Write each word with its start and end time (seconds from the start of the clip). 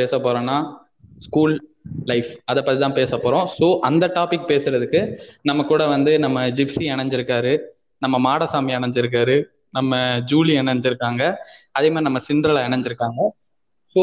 பேச 0.00 0.18
போறோம்னா 0.26 0.56
school 1.26 1.54
life 2.10 2.30
அதை 2.50 2.60
பத்தி 2.62 2.80
தான் 2.84 2.98
பேச 2.98 3.12
போறோம். 3.24 3.46
ஸோ 3.58 3.66
அந்த 3.88 4.04
டாபிக் 4.18 4.50
பேசுறதுக்கு 4.52 5.00
நம்ம 5.50 5.64
கூட 5.72 5.82
வந்து 5.94 6.12
நம்ம 6.24 6.46
ஜிப்சி 6.58 6.84
இணைஞ்சிருக்காரு 6.94 7.54
நம்ம 8.02 8.18
மாடசாமி 8.28 8.72
இணைஞ்சிருக்காரு 8.78 9.36
நம்ம 9.78 9.96
ஜூலி 10.30 10.54
இணைஞ்சிருக்காங்க 10.62 11.22
அதே 11.78 11.88
மாதிரி 11.92 12.08
நம்ம 12.08 12.20
சிண்ட்ரலா 12.28 12.62
இணைஞ்சிருக்காங்க 12.68 13.20
ஸோ 13.96 14.02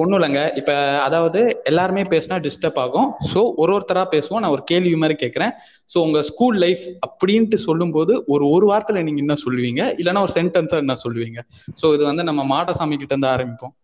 ஒன்றும் 0.00 0.16
இல்லைங்க. 0.18 0.40
இப்போ 0.60 0.74
அதாவது 1.04 1.40
எல்லாருமே 1.70 2.02
பேசினா 2.12 2.36
டிஸ்டர்ப் 2.44 2.78
ஆகும். 2.82 3.08
ஸோ 3.30 3.40
ஒரு 3.62 3.70
ஒருத்தராக 3.76 4.06
பேசுவோம். 4.12 4.42
நான் 4.42 4.54
ஒரு 4.56 4.62
கேள்வி 4.70 4.92
மாதிரி 5.02 5.16
கேட்குறேன். 5.22 5.52
ஸோ 5.92 5.96
உங்கள் 6.06 6.26
ஸ்கூல் 6.28 6.58
லைஃப் 6.64 6.84
அப்படின்ட்டு 7.06 7.58
சொல்லும்போது 7.68 8.12
ஒரு 8.34 8.44
ஒரு 8.56 8.66
வாரத்தில் 8.70 9.04
நீங்கள் 9.08 9.24
என்ன 9.24 9.36
சொல்லுவீங்க? 9.44 9.82
இல்லைன்னா 10.00 10.22
ஒரு 10.26 10.34
சென்டென்ஸாக 10.38 10.84
என்ன 10.84 10.96
சொல்லுவீங்க? 11.04 11.40
ஸோ 11.80 11.88
இது 11.96 12.04
வந்து 12.10 12.24
நம்ம 12.30 12.44
மாடசாமி 12.54 12.98
கிட்ட 13.00 13.14
இருந்து 13.14 13.32
ஆரம்பிப்போம். 13.34 13.74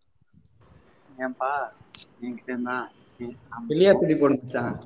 ஏன்பா? 1.20 1.50
என்கிட்ட 2.20 2.50
இருந்தா 2.50 2.76
வெளியார் 3.68 4.00
போட 4.20 4.32
மச்சான். 4.34 4.76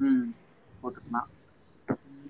ம் 0.00 0.26
போட்டுக்கலாம் 0.80 1.28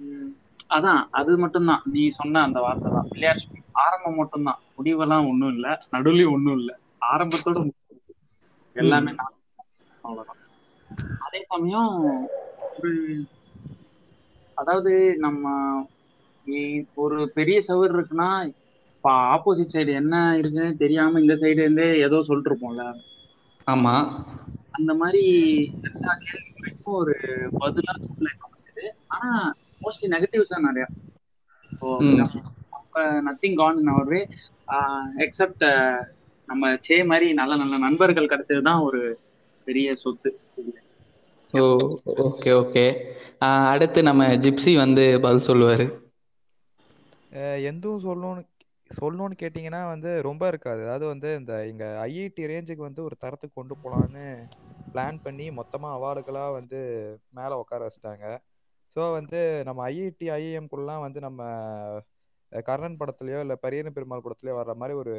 ம், 0.03 0.31
அதான் 0.71 1.01
அது 1.11 1.33
மட்டும்தான். 1.39 1.83
நீ 1.87 2.03
சொன்ன 2.11 2.43
அந்த 2.43 2.59
வார்த்தை 2.61 2.91
தான். 2.93 3.09
விளையாட்டு 3.11 3.57
ஆரம்பம் 3.85 4.15
மட்டும்தான். 4.15 4.61
முடிவெல்லாம் 4.77 5.29
ஒண்ணும் 5.31 5.53
இல்ல. 5.55 5.67
நடுவுலயும் 5.93 6.35
ஒண்ணும் 6.37 6.59
இல்ல. 6.59 6.71
ஆரம்பத்தோட. 7.09 7.59
எல்லாமே 8.77 9.13
அவ்வளவுதான். 10.05 10.41
அதே 11.27 11.41
சமயம் 11.49 11.93
ஒரு 12.71 12.91
அதாவது 14.57 14.93
நம்ம 15.19 15.45
ஒரு 16.97 17.19
பெரிய 17.35 17.59
சவர் 17.69 17.95
இருக்குன்னா 17.95 18.29
இப்ப 19.09 19.21
ஆப்போசிட் 19.35 19.73
சைடு 19.73 19.93
என்ன 20.01 20.15
இருக்குன்னு 20.39 20.81
தெரியாம 20.81 21.21
இந்த 21.21 21.35
சைடு 21.41 21.61
இருந்தே 21.65 21.87
ஏதோ 22.07 22.17
சொல்லிட்டு 22.27 22.51
இருப்போம்ல 22.51 22.85
ஆமா. 23.61 23.95
அந்த 24.77 24.93
மாதிரி 25.01 25.23
எல்லா 25.89 26.13
கேள்விகளுக்கும் 26.25 26.99
ஒரு 26.99 27.15
பதிலா 27.59 27.95
ஆனா 29.15 29.31
மோஸ்ட்லி 29.83 30.09
நெகட்டிவ்ஸ் 30.15 30.55
தான் 30.55 30.67
நிறைய. 30.69 30.87
Nothing 33.29 33.57
can 33.57 33.81
in 33.81 33.93
our 33.93 34.09
way 34.09 34.21
except 35.25 35.65
நம்ம 36.49 36.73
சே 36.87 36.97
மாதிரி 37.11 37.29
நல்ல 37.41 37.57
நல்ல 37.63 37.79
நண்பர்கள் 37.85 38.31
கிடைச்சது 38.31 38.63
தான் 38.63 38.85
ஒரு 38.87 39.01
பெரிய 39.67 39.89
சொத்து. 40.03 40.31
ஓ 41.55 41.65
ஓகே 42.25 42.51
ஓகே 42.59 42.85
அடுத்து 43.71 44.01
நம்ம 44.09 44.31
ஜிப்சி 44.45 44.73
வந்து 44.79 45.05
பதில் 45.25 45.47
சொல்லுவாரு. 45.49 45.87
எதுவும் 47.71 48.05
சொல்லணும்னு 48.05 48.43
சொல்லணும்னு 48.91 49.37
கேட்டிங்கன்னா 49.41 49.81
வந்து 49.93 50.11
ரொம்ப 50.27 50.43
இருக்காது. 50.53 50.81
அதாவது 50.87 51.07
வந்து 51.13 51.29
இந்த 51.41 51.55
இங்க 51.71 51.85
ஐஐடி 52.05 52.45
ரேஞ்சுக்கு 52.53 52.83
வந்து 52.89 53.03
ஒரு 53.09 53.17
தரத்துக்கு 53.25 53.59
கொண்டு 53.59 53.75
போகலான்னு 53.83 54.25
பிளான் 54.93 55.19
பண்ணி 55.27 55.47
மொத்தமாக 55.59 55.97
அவார்டுகளாக 55.99 56.55
வந்து 56.59 56.79
மேலே 57.39 57.59
உட்கார 57.63 57.81
வச்சிட்டாங்க. 57.87 58.27
ஸோ 58.97 59.01
வந்து 59.19 59.41
நம்ம 59.69 59.83
ஐஐடி 59.93 60.29
ஐஐஎம்குள்ளலாம் 60.39 61.05
வந்து 61.07 61.21
நம்ம 61.27 61.43
கர்ணன் 62.69 62.99
படத்துலையோ 63.01 63.41
இல்லை 63.45 63.57
பரியன 63.65 63.89
பெருமாள் 63.97 64.25
படத்துலையோ 64.27 64.55
வர்ற 64.59 64.75
மாதிரி 64.83 64.95
ஒரு 65.03 65.15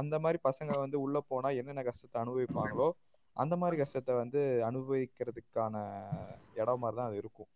அந்த 0.00 0.14
மாதிரி 0.24 0.38
பசங்க 0.48 0.78
வந்து 0.84 0.96
உள்ளே 1.04 1.20
போனால் 1.28 1.58
என்னென்ன 1.60 1.84
கஷ்டத்தை 1.88 2.18
அனுபவிப்பாங்களோ 2.22 2.88
அந்த 3.36 3.54
மாதிரி 3.60 3.76
கஷ்டத்தை 3.82 4.14
வந்து 4.22 4.40
அனுபவிக்கிறதுக்கான 4.68 5.74
இடம் 6.62 6.82
மாதிரி 6.82 6.98
தான் 6.98 7.10
அது 7.10 7.20
இருக்கும். 7.22 7.50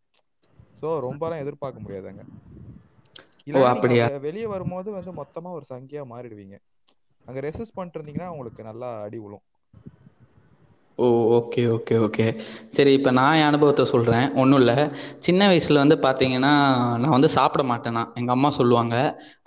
ஸோ 0.81 0.89
ரொம்பலாம் 1.07 1.43
எதிர்பார்க்க 1.45 1.85
முடியாதுங்க. 1.85 2.25
நீங்க 3.47 3.89
வெளியே 4.25 4.47
வரும்போது 4.53 4.89
வந்து 4.97 5.13
மொத்தமா 5.21 5.51
ஒரு 5.59 5.67
சங்கியா 5.73 6.03
மாறிடுவீங்க. 6.13 6.57
அங்க 7.21 7.39
ரெசிஸ்ட் 7.47 7.77
பண்ணிட்டு 7.77 7.99
இருந்தீங்கன்னா 7.99 8.33
உங்களுக்கு 8.35 8.69
நல்லா 8.71 8.89
அடி 9.07 9.19
விழும் 9.25 9.45
ஓ 10.99 11.07
ஓகே 11.39 11.63
ஓகே 11.75 11.95
ஓகே. 12.07 12.27
சரி 12.77 12.93
இப்போ 12.99 13.11
நான் 13.19 13.39
என் 13.41 13.49
அனுபவத்தை 13.51 13.85
சொல்கிறேன் 13.91 14.27
ஒன்றும் 14.43 14.61
இல்லை. 14.63 14.77
சின்ன 15.27 15.41
வயசில் 15.51 15.83
வந்து 15.83 15.97
பார்த்தீங்கன்னா 16.07 16.53
நான் 17.03 17.17
வந்து 17.17 17.31
சாப்பிட 17.37 17.63
மாட்டேனா? 17.73 18.03
எங்கள் 18.21 18.35
அம்மா 18.37 18.51
சொல்லுவாங்க. 18.59 18.95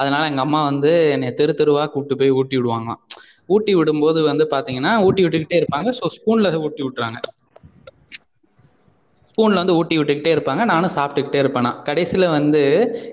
அதனால 0.02 0.28
எங்கள் 0.32 0.46
அம்மா 0.46 0.62
வந்து 0.70 0.92
என்னை 1.16 1.32
தெரு 1.42 1.56
தெருவாக 1.62 1.90
கூப்பிட்டு 1.94 2.20
போய் 2.22 2.36
ஊட்டி 2.40 2.58
விடுவாங்க 2.60 2.92
ஊட்டி 3.56 3.74
விடும்போது 3.76 4.20
வந்து 4.32 4.46
பார்த்தீங்கன்னா 4.54 4.94
ஊட்டி 5.08 5.22
விட்டுக்கிட்டே 5.26 5.60
இருப்பாங்க. 5.62 5.90
ஸோ 6.00 6.08
ஸ்பூனில் 6.18 6.62
ஊட்டி 6.66 6.82
விட்டுறாங்க. 6.86 7.20
ஸ்பூனில் 9.40 9.60
வந்து 9.62 9.76
ஊட்டி 9.80 9.96
விட்டுக்கிட்டே 9.98 10.32
இருப்பாங்க. 10.36 10.62
நானும் 10.72 10.94
சாப்பிட்டுக்கிட்டே 10.96 11.40
இருப்பேனா. 11.42 11.70
கடைசியில் 11.88 12.26
வந்து 12.38 12.62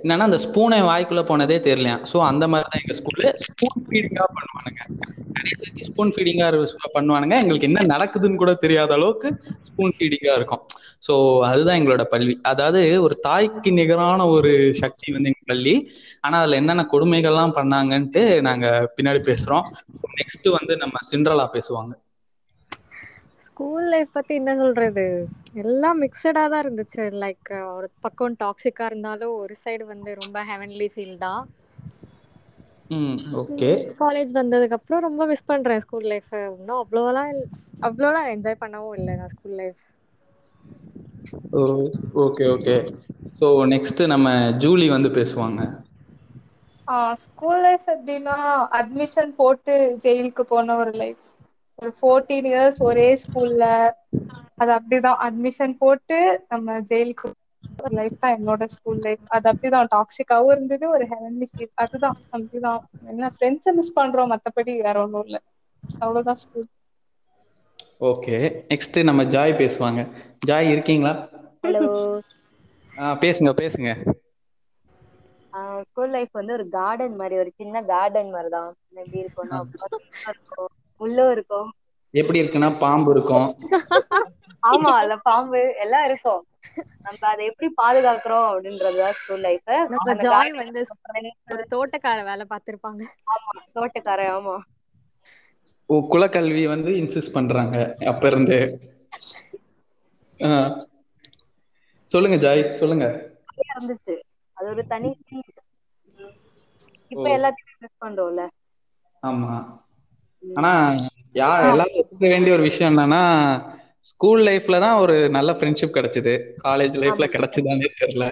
என்னன்னா 0.04 0.25
அந்த 0.31 0.38
ஸ்பூனை 0.44 0.78
வாய்க்குள்ளே 0.88 1.22
போனதே 1.28 1.59
தெரியலையா. 1.66 1.97
ஸோ 2.12 2.16
அந்த 2.31 2.44
மாதிரி 2.53 2.66
தான் 2.70 2.81
எங்கள் 2.82 2.97
ஸ்கூலில் 3.00 3.37
ஸ்பூன் 3.44 3.82
ஃபீடிங்காக 3.84 4.26
பண்ணுவானுங்க. 4.38 4.81
கடைசி 5.37 5.84
ஸ்பூன் 5.91 6.10
ஃபீடிங்காக 6.14 6.91
பண்ணுவானுங்க. 6.97 7.37
எங்களுக்கு 7.42 7.69
என்ன 7.70 7.84
நடக்குதுன்னு 7.92 8.41
கூட 8.42 8.54
தெரியாத 8.64 8.92
அளவுக்கு 8.98 9.31
ஸ்பூன் 9.69 9.94
ஃபீடிங்காக 9.98 10.38
இருக்கும். 10.41 10.62
ஸோ 11.06 11.14
அதுதான் 11.50 11.78
எங்களோட 11.81 12.06
பள்ளி. 12.14 12.34
அதாவது 12.53 12.82
ஒரு 13.06 13.16
தாய்க்கு 13.28 13.72
நிகரான 13.81 14.26
ஒரு 14.37 14.53
சக்தி 14.82 15.14
வந்து 15.19 15.31
எங்கள் 15.32 15.50
பள்ளி. 15.53 15.76
ஆனால் 16.25 16.41
அதில் 16.43 16.60
என்னென்ன 16.60 16.87
கொடுமைகள்லாம் 16.94 17.56
பண்ணாங்கன்ட்டு 17.60 18.25
நாங்கள் 18.48 18.91
பின்னாடி 18.98 19.22
பேசுகிறோம் 19.31 19.69
நெக்ஸ்ட் 20.20 20.50
வந்து 20.58 20.76
நம்ம 20.84 21.06
சிண்ட்ரலா 21.12 21.48
பேசுவாங்க. 21.56 21.94
ஸ்கூல் 23.48 23.88
லைஃப் 23.93 24.14
பத்தி 24.16 24.32
என்ன 24.41 24.53
சொல்றது? 24.62 25.08
எல்லாம் 25.56 26.00
மிக்சடா 26.03 26.43
தான் 26.47 26.62
இருந்துச்சு. 26.65 27.05
லைக் 27.22 27.50
ஒரு 27.72 27.89
பக்கம் 28.05 28.39
டாக்ஸிக்கா 28.43 28.87
இருந்தாலும் 28.91 29.34
ஒரு 29.43 29.56
சைடு 29.62 29.87
வந்து 29.93 30.12
ரொம்ப 30.22 30.39
ஹெவன்லி 30.50 30.89
ஃபீல் 30.94 31.17
தான். 31.25 31.43
ம் 32.91 33.17
ஓகே 33.41 33.71
காலேஜ் 34.00 34.31
வந்ததுக்கு 34.37 34.77
அப்புறம் 34.77 35.05
ரொம்ப 35.06 35.22
மிஸ் 35.31 35.49
பண்றேன் 35.49 35.83
ஸ்கூல் 35.84 36.09
லைஃப் 36.12 36.31
இன்னும் 36.53 36.81
அவ்வளோலாம் 36.83 37.33
அவ்வளோலாம் 37.89 38.31
என்ஜாய் 38.34 38.62
பண்ணவும் 38.62 38.97
இல்லை 38.99 39.15
நான் 39.17 39.34
school 39.34 39.56
life 39.61 39.83
okay 42.23 42.47
okay 42.53 42.77
so 43.34 43.47
next 43.73 44.03
நம்ம 44.12 44.28
ஜூலி 44.62 44.87
வந்து 44.94 45.11
பேசுவாங்க. 45.17 45.61
ஸ்கூல் 47.23 47.61
லைஃப் 47.62 47.87
எப்படின்னா 47.93 48.37
அட்மிஷன் 48.78 49.33
போட்டு 49.38 49.75
ஜெயிலுக்கு 50.05 50.44
போன 50.49 50.77
ஒரு 50.83 50.93
லைஃப் 50.97 51.25
ஒரு 51.78 51.91
ஃபோர்டீன் 51.98 52.47
இயர்ஸ் 52.50 52.78
ஒரே 52.88 53.06
ஸ்கூல்ல 53.22 53.64
அது 54.60 54.70
அப்படிதான். 54.76 55.19
அட்மிஷன் 55.26 55.75
போட்டு 55.82 56.19
நம்ம 56.53 56.78
ஜெயிலுக்கு 56.91 57.28
ஒரு 57.78 57.92
லைஃப் 57.98 58.20
தான் 58.20 58.37
என்னோட 58.38 58.64
ஸ்கூல் 58.75 59.00
லைஃப் 59.06 59.25
அது 59.37 59.47
அப்படிதான். 59.53 59.91
டாக்ஸிக்காவும் 59.94 60.54
இருந்தது 60.54 60.84
ஒரு 60.94 61.06
ஹெவன்லி 61.12 61.48
ஃபீல் 61.53 61.75
அதுதான். 61.84 62.19
அப்படிதான். 62.34 62.81
என்ன 63.12 63.31
ஃப்ரெண்ட்ஸை 63.37 63.75
மிஸ் 63.81 63.97
பண்றோம். 63.98 64.32
மத்தபடி 64.34 64.75
வேற 64.88 64.97
ஒன்றும் 65.04 65.26
இல்லை. 65.28 65.42
அவ்வளவுதான் 66.00 66.41
ஸ்கூல் 66.44 66.69
ஓகே 68.08 68.37
நெக்ஸ்ட் 68.70 68.98
நம்ம 69.08 69.22
ஜாய் 69.34 69.58
பேசுவாங்க. 69.60 70.00
ஜாய் 70.48 70.70
இருக்கீங்களா? 70.75 71.14
ஹலோ 71.64 71.82
பேசுங்க 73.22 73.50
பேசுங்க. 73.60 73.91
ஸ்கூல் 75.87 76.12
லைஃப் 76.14 76.38
வந்து 76.38 76.53
ஒரு 76.56 76.64
கார்டன் 76.76 77.16
மாதிரி. 77.20 77.37
ஒரு 77.43 77.50
சின்ன 77.60 77.82
கார்டன் 77.91 78.32
மாதிரி 78.34 78.50
தான் 78.56 78.70
எப்படி 78.97 79.22
இருக்கும்னா 79.22 79.58
இருக்கும். 80.31 80.72
முள்ளும் 81.00 81.30
இருக்கும். 81.30 81.68
எப்படி 82.14 82.40
இருக்குன்னா 82.40 82.70
பாம்பு 82.78 83.10
இருக்கும். 83.12 83.48
ஆமா 84.62 84.90
அதுல 84.96 85.16
பாம்பு 85.22 85.60
எல்லாம் 85.78 86.04
இருக்கும். 86.04 86.42
நம்ம 87.04 87.22
அதை 87.28 87.42
எப்படி 87.46 87.68
பாதுகாக்கிறோம் 87.76 88.46
அப்படின்றதுதான் 88.48 89.16
ஸ்கூல் 89.18 89.44
லைஃப் 89.44 89.64
நம்ம 89.92 90.14
ஜாய் 90.22 90.50
வந்து 90.58 90.80
ஒரு 91.48 91.64
தோட்டக்கார 91.72 92.18
வேலை 92.24 92.46
பார்த்திருப்பாங்க. 92.50 93.02
ஆமா 93.32 93.52
தோட்டக்காரன் 93.74 94.34
ஆமா. 94.34 94.56
ஓ 95.88 95.98
குலக்கல்வி 96.08 96.62
வந்து 96.66 96.90
இன்சிஸ்ட் 96.96 97.34
பண்றாங்க 97.34 97.76
அப்ப 98.06 98.24
இருந்து. 98.28 98.58
சொல்லுங்க 102.12 102.36
ஜாய் 102.42 102.62
சொல்லுங்க. 102.74 103.06
இருந்துச்சு 103.64 104.14
அது 104.56 104.68
ஒரு 104.68 104.82
தனி. 104.86 105.10
இப்ப. 107.10 107.26
எல்லாத்தையும் 107.32 107.72
பண்றோம்ல. 108.00 108.42
ஆமா. 109.22 109.52
ஆனா 110.54 110.72
யா 111.34 111.70
எல்லாரும் 111.70 111.94
ஒத்துக்க 111.94 112.28
வேண்டிய 112.28 112.54
ஒரு 112.54 112.62
விஷயம் 112.62 112.98
என்னன்னா 112.98 113.22
ஸ்கூல் 114.02 114.43
லைஃப்ல 114.46 114.78
தான் 114.78 114.98
ஒரு 114.98 115.31
நல்ல 115.31 115.52
ஃப்ரெண்ட்ஷிப் 115.52 115.96
கிடைச்சது. 115.96 116.34
காலேஜ் 116.64 116.96
லைஃப்ல 117.02 117.26
கிடைச்சதானே 117.26 117.88
தெரியல. 118.00 118.25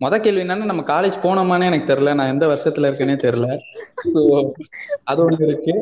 முத 0.00 0.20
கேள்வி 0.20 0.42
என்னன்னா 0.42 0.64
நம்ம 0.64 0.82
காலேஜ் 0.82 1.22
போனோமானே 1.22 1.64
எனக்கு 1.64 1.94
தெரியல. 1.94 2.14
நான் 2.14 2.28
எந்த 2.28 2.46
வருஷத்துல 2.46 2.88
இருக்கேனே 2.88 3.16
தெரியல. 3.26 3.48
So, 4.14 4.52
அது 5.04 5.30
ஒண்ணு 5.30 5.42
இருக்கு. 5.42 5.74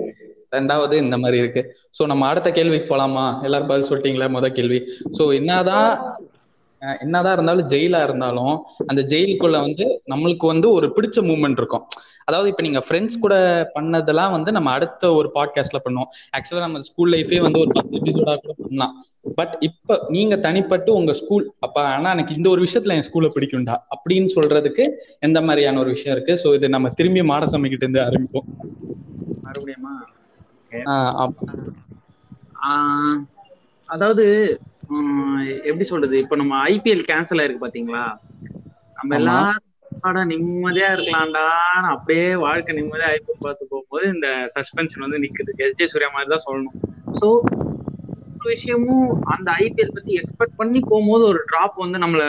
ரெண்டாவது 0.52 0.92
இந்த 0.92 1.18
மாதிரி 1.18 1.38
இருக்கு. 1.38 1.62
சோ 1.98 2.06
நம்ம 2.06 2.26
அடுத்த 2.26 2.50
கேள்விக்கு 2.50 2.96
போலாமா? 2.96 3.42
எல்லாரும் 3.42 3.66
பதில் 3.66 3.88
சொல்லிட்டீங்களா? 3.88 4.28
முத 4.36 4.48
கேள்வி. 4.48 4.78
சோ 5.18 5.34
என்னதான் 5.34 5.90
என்னதான் 7.00 7.32
இருந்தாலும் 7.32 7.68
ஜெயிலா 7.68 8.00
இருந்தாலும் 8.02 8.56
அந்த 8.86 9.02
ஜெயிலுக்குள்ள 9.02 9.58
வந்து 9.66 9.86
நம்மளுக்கு 10.12 10.46
வந்து 10.46 10.70
ஒரு 10.70 10.86
பிடிச்ச 10.96 11.18
மூமெண்ட் 11.30 11.60
இருக்கும். 11.62 11.84
அதாவது 12.24 12.48
இப்ப 12.50 12.62
நீங்க 12.62 12.80
ஃப்ரெண்ட்ஸ் 12.86 13.16
கூட 13.20 13.34
பண்ணதெல்லாம் 13.74 14.30
வந்து 14.30 14.50
நம்ம 14.52 14.70
அடுத்த 14.70 15.12
ஒரு 15.12 15.28
பாட்காஸ்ட்ல 15.34 15.78
பண்ணுவோம். 15.86 16.10
ஆக்சுவலா 16.36 16.64
நம்ம 16.66 16.80
ஸ்கூல் 16.80 17.12
லைஃபே 17.12 17.40
வந்து 17.40 17.58
ஒரு 17.58 17.70
பத்து 17.72 17.98
எபிசோடா 17.98 18.34
கூட 18.36 18.54
பண்ணலாம். 18.62 18.94
பட் 19.34 19.54
இப்ப 19.60 19.98
நீங்க 20.08 20.36
தனிப்பட்டு 20.36 20.90
உங்க 20.90 21.12
ஸ்கூல் 21.12 21.44
அப்ப 21.58 21.86
ஆனா 21.88 22.10
எனக்கு 22.10 22.34
இந்த 22.34 22.48
ஒரு 22.50 22.62
விஷயத்துல 22.62 22.96
என் 22.98 23.08
ஸ்கூல்ல 23.08 23.30
பிடிக்கும்டா 23.36 23.76
அப்படின்னு 23.96 24.30
சொல்றதுக்கு 24.36 24.86
எந்த 25.18 25.40
மாதிரியான 25.40 25.78
ஒரு 25.78 25.88
விஷயம் 25.88 26.16
இருக்கு? 26.16 26.36
சோ 26.44 26.54
இது 26.54 26.68
நம்ம 26.68 26.90
திரும்பி 26.90 27.20
மாடசாமி 27.20 27.68
கிட்ட 27.68 27.86
இருந்து 27.86 28.04
ஆரம்பிப்போம். 28.08 28.48
மறுபடியுமா? 29.46 29.94
அதாவது 33.88 34.24
எப்படி 35.68 35.86
சொல்றது? 35.90 36.16
இப்ப 36.24 36.36
நம்ம 36.40 36.54
ஐபிஎல் 36.72 37.04
கேன்சல் 37.10 37.40
ஆயிருக்கு 37.42 37.64
பாத்தீங்களா? 37.66 38.04
நம்ம. 38.98 39.18
எல்லாரும் 39.20 40.30
நிம்மதியா 40.32 40.88
இருக்கலாம்டா. 40.94 41.44
அப்படியே 41.92 42.26
வாழ்க்கை 42.44 42.72
நிம்மதியா 42.78 43.08
ஐபிஎல் 43.16 43.44
பார்த்து 43.46 43.70
போகும்போது 43.72 44.06
இந்த 44.14 44.28
சஸ்பென்ஷன் 44.54 45.04
வந்து 45.06 45.20
நிக்குது. 45.24 45.52
எஸ் 45.66 45.78
ஜே 45.80 45.86
சூர்யா 45.92 46.10
மாதிரி 46.14 46.32
தான் 46.34 46.46
சொல்லணும். 46.48 46.76
ஸோ 47.20 47.28
விஷயமும் 48.52 49.04
அந்த 49.34 49.48
ஐபிஎல் 49.64 49.94
பத்தி 49.96 50.12
எக்ஸ்பெக்ட் 50.20 50.58
பண்ணி 50.60 50.80
போகும்போது 50.88 51.24
ஒரு 51.30 51.40
டிராப் 51.50 51.76
வந்து 51.84 51.98
நம்மள 52.02 52.22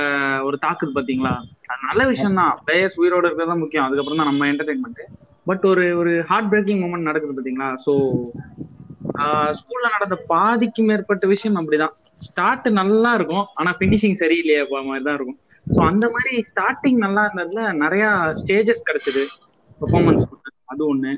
ஒரு 0.47 0.57
தாக்குது 0.65 0.94
பாத்தீங்களா? 0.97 1.33
அது 1.69 1.81
நல்ல 1.89 2.01
விஷயம் 2.12 2.39
தான் 2.41 2.53
பிளேயர்ஸ் 2.65 3.00
உயிரோட 3.01 3.25
இருக்கிறது 3.27 3.51
தான் 3.53 3.63
முக்கியம். 3.63 3.85
அதுக்கப்புறம் 3.88 4.21
தான் 4.21 4.31
நம்ம 4.31 4.47
என்டர்டைன்மெண்ட் 4.51 5.01
பட் 5.50 5.65
ஒரு 5.71 5.85
ஒரு 6.01 6.12
ஹார்ட் 6.29 6.50
பிரேக்கிங் 6.53 6.81
மூமெண்ட் 6.83 7.09
நடக்குது 7.09 7.38
பாத்தீங்களா? 7.39 7.69
ஸோ 7.85 7.94
ஸ்கூல்ல 9.59 9.89
நடந்த 9.95 10.15
பாதிக்கு 10.31 10.81
மேற்பட்ட 10.89 11.25
விஷயம் 11.33 11.59
அப்படிதான். 11.59 11.94
ஸ்டார்ட் 12.21 12.67
நல்லா 12.81 13.13
இருக்கும். 13.13 13.45
ஆனா 13.56 13.71
பினிஷிங் 13.79 14.19
சரியில்லையே 14.23 14.62
மாதிரி 14.89 15.06
தான் 15.07 15.17
இருக்கும். 15.19 15.39
ஸோ 15.67 15.79
அந்த 15.91 16.06
மாதிரி 16.09 16.33
ஸ்டார்டிங் 16.50 17.00
நல்லா 17.06 17.21
இருந்ததுல 17.27 17.62
நிறைய 17.83 18.06
ஸ்டேஜஸ் 18.41 18.88
கிடைச்சது. 18.89 19.23
பெர்ஃபார்மன்ஸ் 19.81 20.25
அது 20.73 20.83
ஒண்ணு. 20.91 21.13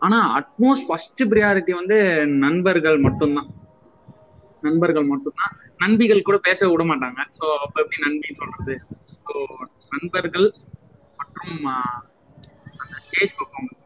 ஆனா 0.00 0.18
அட்மோஸ்ட் 0.38 0.86
ஃபர்ஸ்ட் 0.88 1.22
ப்ரியாரிட்டி 1.32 1.72
வந்து 1.80 1.98
நண்பர்கள் 2.26 2.98
மட்டும்தான். 2.98 3.50
நண்பர்கள் 4.62 5.06
மட்டும்தான். 5.12 5.52
நண்பிகள் 5.82 6.26
கூட 6.28 6.38
பேச 6.48 6.68
விட 6.70 6.82
மாட்டாங்க. 6.84 7.20
ஸோ 7.38 7.44
அப்ப 7.64 7.74
எப்படி 7.82 8.02
நண்பி 8.06 8.34
சொல்றது? 8.40 8.74
ஸோ 9.26 9.32
நண்பர்கள் 9.94 10.48
மற்றும் 11.18 11.66
அந்த 12.82 12.96
ஸ்டேஜ் 13.06 13.34
பெர்ஃபார்மன்ஸ் 13.38 13.80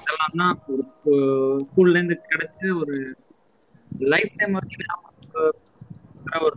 இதெல்லாம் 0.00 0.36
தான் 0.40 0.56
ஒரு 0.72 0.82
ஸ்கூல்ல 1.64 1.96
இருந்து 1.98 2.16
கிடைச்ச 2.30 2.72
ஒரு 2.82 2.96
லைஃப் 4.12 4.36
டைம் 4.38 4.56
வரைக்கும் 4.58 4.86
ஒரு 6.46 6.56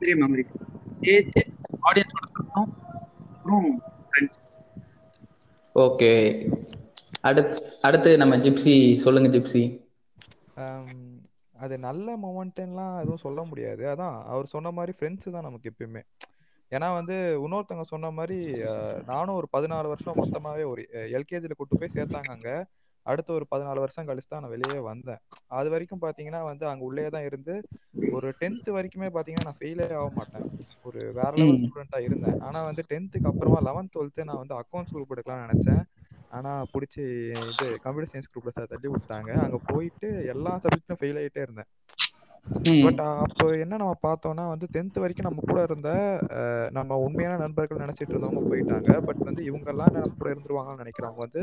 பெரிய 0.00 0.14
மெமரி 0.22 0.44
ஸ்டேஜ் 0.92 1.30
ஆடியன்ஸோட 1.88 2.26
சத்தம் 2.30 2.70
அப்புறம் 3.32 3.68
ஃப்ரெண்ட்ஸ் 4.08 4.38
ஓகே 5.76 6.10
அடுத்து 7.22 7.56
அடுத்து 7.82 8.10
நம்ம 8.16 8.36
ஜிப்சி 8.36 8.74
சொல்லுங்க 9.04 9.28
ஜிப்சி. 9.28 9.62
ஆம், 10.56 10.94
அது 11.56 11.74
நல்ல 11.78 12.16
மொமெண்ட்லாம் 12.16 12.98
எதுவும் 13.02 13.24
சொல்ல 13.24 13.40
முடியாது. 13.44 13.82
அதான் 13.92 14.16
அவர் 14.32 14.52
சொன்ன 14.54 14.70
மாதிரி 14.70 14.92
ஃப்ரெண்ட்ஸ் 14.96 15.34
தான் 15.34 15.46
நமக்கு 15.48 15.70
எப்பயுமே. 15.72 16.02
ஏன்னா 16.72 16.88
வந்து 16.94 17.16
இன்னொருத்தவங்க 17.44 17.86
சொன்ன 17.86 18.10
மாதிரி 18.10 18.38
நானும் 19.06 19.38
ஒரு 19.40 19.48
பதினாலு 19.52 19.92
வருஷம் 19.92 20.18
மொத்தமாவே 20.20 20.64
ஒரு 20.72 20.82
எல்கேஜியில் 21.18 21.58
கூட்டு 21.58 21.80
போய் 21.80 21.94
சேர்த்தாங்க 21.96 22.30
அங்க. 22.36 22.50
அடுத்த 23.08 23.30
ஒரு 23.32 23.44
பதினாலு 23.52 23.82
வருஷம் 23.84 24.08
கழிச்சு 24.08 24.28
தான் 24.28 24.42
நான் 24.44 24.54
வெளியே 24.54 24.78
வந்தேன். 24.88 25.20
அது 25.58 25.68
வரைக்கும் 25.74 26.02
பார்த்தீங்கன்னா 26.04 26.40
வந்து 26.50 26.64
அங்கே 26.70 26.86
உள்ளே 26.88 27.06
தான் 27.08 27.26
இருந்து 27.28 27.54
ஒரு 28.08 28.28
டென்த்து 28.40 28.70
வரைக்குமே 28.74 29.08
பார்த்தீங்கன்னா 29.08 29.48
நான் 29.48 29.58
ஃபெயிலே 29.58 29.86
ஆக 29.94 30.10
மாட்டேன். 30.18 30.44
ஒரு 30.84 31.00
வேற 31.14 31.30
லெவல் 31.40 31.58
ம். 31.58 31.60
ஸ்டூடெண்ட்டாக 31.60 32.06
இருந்தேன். 32.08 32.36
ஆனால் 32.40 32.68
வந்து 32.68 32.82
டென்த்துக்கு 32.90 33.30
அப்புறமா 33.30 33.58
லெவன்த் 33.68 33.94
டுவெல்த்து 33.94 34.28
நான் 34.28 34.42
வந்து 34.42 34.56
அக்கௌண்ட்ஸ் 34.60 34.94
குரூப் 34.94 35.14
எடுக்கலாம்னு 35.14 35.46
நினச்சேன். 35.46 35.82
ஆனால் 36.30 36.68
பிடிச்சி 36.72 37.02
இது 37.50 37.66
கம்ப்யூட்டர் 37.84 38.10
சயின்ஸ் 38.10 38.30
குரூப்பில் 38.30 38.70
தள்ளி 38.72 38.88
விட்டாங்க 38.94 39.30
அங்கே 39.44 39.60
போயிட்டு 39.68 40.08
எல்லா 40.34 40.52
சப்ஜெக்ட்டும் 40.64 41.00
ஃபெயில் 41.00 41.20
ஆகிட்டே 41.20 41.44
இருந்தேன். 41.46 41.70
பட் 42.82 43.00
அப்போ 43.24 43.46
என்ன 43.62 43.78
நம்ம 43.80 43.94
பார்த்தோம்னா 44.02 44.44
வந்து 44.50 44.66
டென்த் 44.74 45.00
வரைக்கும் 45.02 45.28
நம்ம 45.28 45.42
கூட 45.44 45.60
இருந்த 45.68 45.90
நம்ம 46.78 46.98
உண்மையான 47.06 47.38
நண்பர்கள் 47.42 47.82
நினைச்சிட்டு 47.84 48.14
இருந்தவங்க 48.14 48.42
போயிட்டாங்க. 48.50 48.90
பட் 49.08 49.22
வந்து 49.28 49.42
இவங்கெல்லாம் 49.50 49.94
நம்ம 49.96 50.14
கூட 50.14 50.30
இருந்துருவாங்கன்னு 50.34 50.82
நினைக்கிறவங்க 50.84 51.22
வந்து 51.26 51.42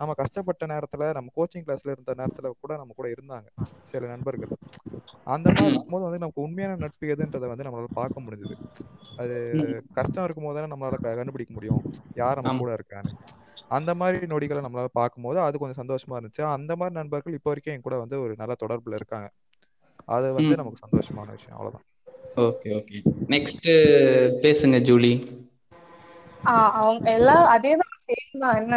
நம்ம 0.00 0.12
கஷ்டப்பட்ட 0.16 0.64
நேரத்துல 0.66 1.12
நம்ம 1.14 1.32
கோச்சிங் 1.36 1.64
கிளாஸ்ல 1.66 1.94
இருந்த 1.94 2.12
நேரத்துல 2.16 2.50
கூட 2.60 2.72
நம்ம 2.76 2.94
கூட 2.96 3.08
இருந்தாங்க 3.10 3.48
சில 3.90 4.02
நண்பர்கள். 4.06 4.52
அந்த 5.26 5.48
மாதிரி. 5.50 5.70
இருக்கும்போது 5.70 6.04
வந்து 6.06 6.20
நமக்கு 6.20 6.44
உண்மையான 6.44 6.76
நட்பு 6.76 7.12
எதுன்றதை 7.14 7.48
வந்து 7.48 7.66
நம்மளால 7.66 7.90
பார்க்க 7.94 8.20
முடிஞ்சுது. 8.20 8.56
அது. 9.18 9.36
கஷ்டம் 9.98 10.24
இருக்கும்போது 10.24 10.58
தானே 10.58 10.72
நம்மளால 10.72 10.98
கண்டுபிடிக்க 11.12 11.52
முடியும். 11.52 11.82
யார் 12.16 12.38
நம்ம. 12.38 12.54
கூட 12.58 12.70
இருக்கான்னு. 12.78 13.12
அந்த 13.70 13.90
மாதிரி 13.94 14.26
நொடிகளை 14.26 14.60
நம்மளால 14.60 14.88
பார்க்கும்போது 14.92 15.38
அது 15.40 15.58
கொஞ்சம் 15.58 15.80
சந்தோஷமா 15.82 16.16
இருந்துச்சு. 16.18 16.42
அந்த 16.56 16.72
மாதிரி 16.76 16.94
நண்பர்கள் 16.94 17.36
இப்போ 17.36 17.50
வரைக்கும் 17.50 17.74
என் 17.74 17.86
கூட 17.86 17.96
வந்து 17.98 18.16
ஒரு 18.20 18.34
நல்ல 18.36 18.54
தொடர்புல 18.62 18.98
இருக்காங்க. 19.00 19.28
அது 20.08 20.28
வந்து. 20.32 20.54
நமக்கு 20.56 20.84
சந்தோஷமான 20.84 21.30
விஷயம். 21.30 21.58
அவ்வளவுதான். 21.58 21.86
Okay 22.38 22.70
okay. 22.76 22.98
நெக்ஸ்ட் 23.30 23.68
பேசுங்க 24.42 24.78
ஜூலி. 24.82 25.12
அவங்க 26.78 27.06
எல்லாம் 27.12 27.44
அதே 27.52 27.72
தான் 27.80 27.96
சேம் 28.04 28.42
தான். 28.42 28.56
என்ன 28.60 28.74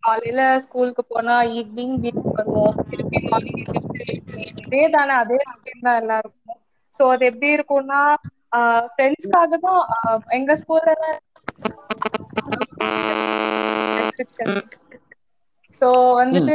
காலையில 0.00 0.40
ஸ்கூலுக்கு 0.64 1.02
போனா 1.06 1.36
ஈவினிங் 1.54 1.96
வீட்டுக்கு 2.02 2.32
வருவோம். 2.36 2.76
திருப்பி 2.86 3.18
மார்னிங் 3.26 3.62
இதே 4.62 4.82
தானே 4.94 5.14
அதே 5.22 5.38
ரொட்டீன் 5.42 5.86
தான் 5.86 6.00
எல்லாருக்கும். 6.02 6.58
சோ 6.94 7.02
அது 7.12 7.24
எப்படி 7.30 7.48
இருக்கும்னா 7.56 8.00
ஃப்ரெண்ட்ஸ்க்காக 8.92 9.58
தான் 9.60 9.82
எங்க 10.38 10.52
ஸ்கூல்ல 10.60 10.94
சோ 15.72 15.88
வந்துட்டு 16.18 16.54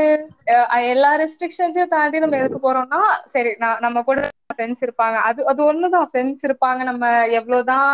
அஹ் 0.67 0.85
எல்லா 0.91 1.09
ரெஸ்ட்ரிக்ஷன்ஸையும் 1.21 1.93
தாண்டி 1.93 2.17
நம்ம 2.23 2.37
எதுக்கு 2.41 2.59
போறோம்னா 2.61 2.99
சரி 3.33 3.51
நான் 3.57 3.81
நம்ம 3.85 4.03
கூட 4.03 4.19
ஃப்ரெண்ட்ஸ் 4.49 4.83
இருப்பாங்க. 4.85 5.17
அது 5.27 5.39
அது 5.51 5.61
ஒண்ணுதான். 5.65 6.07
ஃப்ரெண்ட்ஸ் 6.09 6.43
இருப்பாங்க. 6.47 6.81
நம்ம 6.89 7.05
எவ்வளவுதான் 7.39 7.89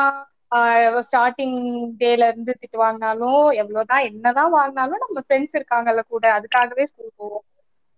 ஸ்டார்டிங் 1.08 1.58
டேல 2.02 2.28
இருந்து 2.32 2.54
திட்டு 2.62 2.78
வாங்கினாலும் 2.84 3.30
எவ்வளவுதான் 3.62 4.08
என்னதான் 4.10 4.54
வாங்கினாலும் 4.58 5.04
நம்ம 5.06 5.24
ஃப்ரெண்ட்ஸ் 5.26 5.58
இருக்காங்கல்ல 5.60 6.04
கூட 6.14 6.26
அதுக்காகவே 6.38 6.86
ஸ்கூல் 6.92 7.18
போவோம். 7.22 7.46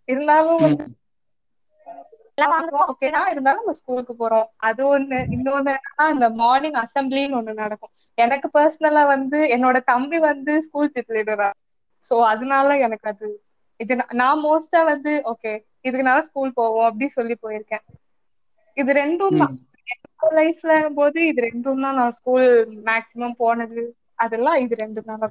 இருந்தாலும் 0.09 0.63
வந்து 0.63 0.85
ஓகேனா 2.83 3.21
இருந்தாலும் 3.31 3.61
நம்ம 3.61 3.75
ஸ்கூலுக்கு 3.79 4.13
போறோம். 4.21 4.47
அது 4.67 4.81
ஒண்ணு. 4.93 5.19
இன்னொன்னு 5.35 5.73
இந்த 6.13 6.27
மார்னிங் 6.41 6.77
அசம்பிளின்னு 6.83 7.37
ஒண்ணு 7.39 7.53
நடக்கும். 7.63 7.93
எனக்கு 8.17 8.47
பர்சனலா 8.55 9.03
வந்து 9.15 9.39
என்னோட 9.55 9.77
தம்பி 9.91 10.19
வந்து 10.29 10.53
ஸ்கூல் 10.67 10.89
லீடரா 11.09 11.49
சோ 12.03 12.15
அதனால 12.31 12.69
எனக்கு 12.85 13.07
அது 13.11 13.27
இது 13.79 13.93
நான் 13.99 14.15
நான் 14.21 14.41
மோஸ்டா 14.45 14.79
வந்து 14.91 15.11
ஓகே 15.31 15.51
இதுக்குனால 15.87 16.19
ஸ்கூல் 16.27 16.57
போவோம் 16.59 16.87
அப்படி 16.89 17.07
சொல்லி 17.17 17.35
போயிருக்கேன். 17.43 17.83
இது 18.77 18.91
ரெண்டும் 18.99 19.39
தான். 19.41 19.53
லைஃப்ல 20.39 20.73
போது 20.99 21.19
இது 21.31 21.41
ரெண்டும் 21.47 21.83
தான் 21.85 21.97
நான் 21.99 22.15
ஸ்கூல் 22.19 22.47
மேக்சிமம் 22.89 23.35
போனது. 23.43 23.83
அதெல்லாம் 24.23 24.57
இது 24.65 24.75
ரெண்டும் 24.83 25.09
தான். 25.11 25.21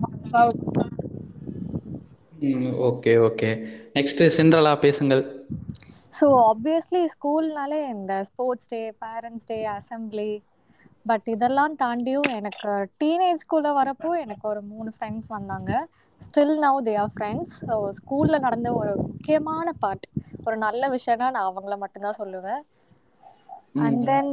ஓகே 2.89 3.13
ஓகே 3.27 3.51
நெக்ஸ்ட் 3.97 4.23
சிண்ட்ரலா 4.37 4.73
பேசுங்கள். 4.87 5.23
ஸோ 6.19 6.27
ஆப்வியஸ்லி 6.51 7.03
ஸ்கூல்னாலே 7.13 7.79
இந்த 7.97 8.13
sports 8.31 8.71
day 8.73 8.81
parents 9.05 9.49
day 9.51 9.59
assembly 9.77 10.31
but 11.11 11.27
இதெல்லாம் 11.35 11.75
தாண்டியும் 11.83 12.31
எனக்கு 12.39 12.73
டீனேஜ் 13.03 13.43
ஸ்கூலில் 13.45 13.79
வரப்போ 13.81 14.11
எனக்கு 14.25 14.45
ஒரு 14.53 14.61
மூணு 14.73 14.91
ஃப்ரெண்ட்ஸ் 14.97 15.31
வந்தாங்க. 15.37 15.71
Still 16.27 16.57
now 16.65 16.81
they 16.89 16.95
are 17.03 17.15
friends 17.15 17.55
so 17.69 17.77
ஸ்கூலில் 17.99 18.45
நடந்த 18.47 18.69
ஒரு 18.81 18.93
முக்கியமான 19.07 19.73
பார்ட் 19.85 20.07
ஒரு 20.47 20.57
நல்ல 20.67 20.89
விஷயம்னா 20.97 21.29
நான் 21.37 21.49
அவங்கள 21.51 21.77
மட்டும்தான் 21.85 22.21
சொல்லுவேன். 22.21 22.63
அண்ட் 23.87 24.01
தென் 24.11 24.33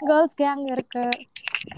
கேர்ள்ஸ் 0.00 0.36
கேங் 0.40 0.64
இருக்கு. 0.74 1.04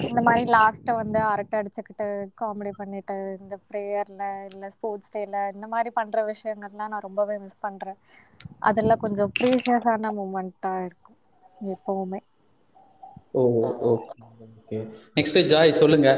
இந்த 0.09 0.21
மாதிரி 0.27 0.45
லாஸ்ட்டை 0.55 0.95
வந்து 1.01 1.19
அரட்டை 1.31 1.57
அடிச்சுக்கிட்டு 1.61 2.07
காமெடி 2.41 2.73
பண்ணிட்டு 2.79 3.17
இந்த 3.41 3.57
ப்ரேயரில் 3.69 4.25
இல்லை 4.51 4.69
ஸ்போர்ட்ஸ் 4.77 5.13
டேல 5.15 5.43
இந்த 5.55 5.67
மாதிரி 5.75 5.93
பண்ணுற 5.99 6.23
விஷயங்கள்லாம் 6.33 6.93
நான் 6.95 7.07
ரொம்பவே 7.09 7.37
மிஸ் 7.45 7.65
பண்ணுறேன் 7.67 8.01
அதெல்லாம் 8.71 9.05
கொஞ்சம் 9.05 9.33
ப்ரீஷியஸான 9.39 10.13
மூமெண்ட்டாக 10.19 10.87
இருக்கும் 10.89 11.19
எப்போவுமே. 11.75 12.21
Oh 13.39 13.43
okay 13.91 14.19
okay 14.59 14.79
next 15.17 15.41
Joy 15.53 15.79
சொல்லுங்க. 15.81 16.09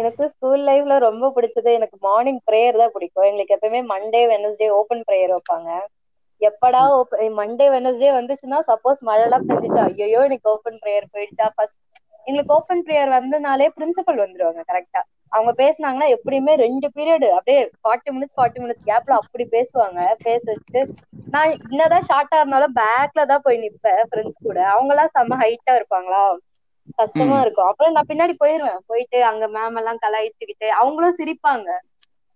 எனக்கு 0.00 0.24
ஸ்கூல் 0.32 0.62
லைஃப்ல 0.68 0.94
ரொம்ப 1.06 1.30
பிடிச்சது 1.36 1.70
எனக்கு 1.78 1.96
மார்னிங் 2.06 2.40
ப்ரேயர் 2.48 2.80
தான் 2.80 2.94
பிடிக்கும். 2.94 3.28
எங்களுக்கு 3.30 3.56
எப்பவுமே 3.56 3.80
மண்டே 3.92 4.22
வெனஸ்டே 4.32 4.68
ஓப்பன் 4.78 5.04
ப்ரேயர் 5.08 5.34
வைப்பாங்க. 5.36 5.70
எப்படா 6.40 6.82
மண்டே 7.36 7.66
வெனஸ்டே 7.72 8.10
வந்துச்சுன்னா 8.16 8.58
சப்போஸ் 8.68 9.00
மழைலாம் 9.08 9.46
பெஞ்சிச்சா 9.48 9.82
ஐயோ 9.90 10.22
எனக்கு 10.28 10.48
ஓப்பன் 10.52 10.80
ப்ரேயர் 10.82 11.12
போயிடுச்சா 11.12 11.46
ஃபர்ஸ்ட் 11.54 11.78
எங்களுக்கு 12.26 12.54
ஓப்பன் 12.56 12.82
ப்ரேயர் 12.86 13.10
வந்தனாலே 13.14 13.66
பிரின்சிபல் 13.74 14.22
வந்துருவாங்க 14.22 14.62
கரெக்டா 14.66 15.00
அவங்க 15.32 15.52
பேசினாங்கன்னா 15.60 16.08
எப்படியுமே 16.14 16.52
ரெண்டு 16.62 16.86
பீரியட் 16.94 17.26
அப்படியே 17.30 17.60
ஃபார்ட்டி 17.78 18.10
மினிட்ஸ் 18.14 18.36
ஃபார்ட்டி 18.36 18.60
மினிட்ஸ் 18.62 18.86
கேப்ல 18.88 19.14
அப்படி 19.20 19.44
பேசுவாங்க 19.54 19.98
பேச 20.24 20.42
வச்சுட்டு 20.50 20.82
நான் 21.32 21.50
என்னதான் 21.64 22.06
ஷார்ட்டா 22.08 22.38
இருந்தாலும் 22.40 22.76
பேக்ல 22.78 23.22
தான் 23.26 23.44
போய் 23.44 23.62
நிப்பேன் 23.62 24.04
ஃப்ரெண்ட்ஸ் 24.08 24.40
கூட. 24.40 24.58
அவங்க 24.72 24.90
எல்லாம் 24.94 25.14
செம்ம 25.14 25.38
ஹைட்டா 25.42 25.72
இருப்பாங்களா? 25.76 26.22
கஷ்டமா 26.98 27.36
இருக்கும். 27.40 27.68
அப்புறம் 27.70 27.94
நான் 27.94 28.08
பின்னாடி 28.08 28.34
போயிருவேன். 28.38 28.80
போயிட்டு 28.86 29.18
அங்க 29.30 29.46
மேம் 29.50 29.78
எல்லாம் 29.80 30.02
கலாய்ச்சிக்கிட்டு 30.02 30.68
அவங்களும் 30.78 31.18
சிரிப்பாங்க. 31.18 31.68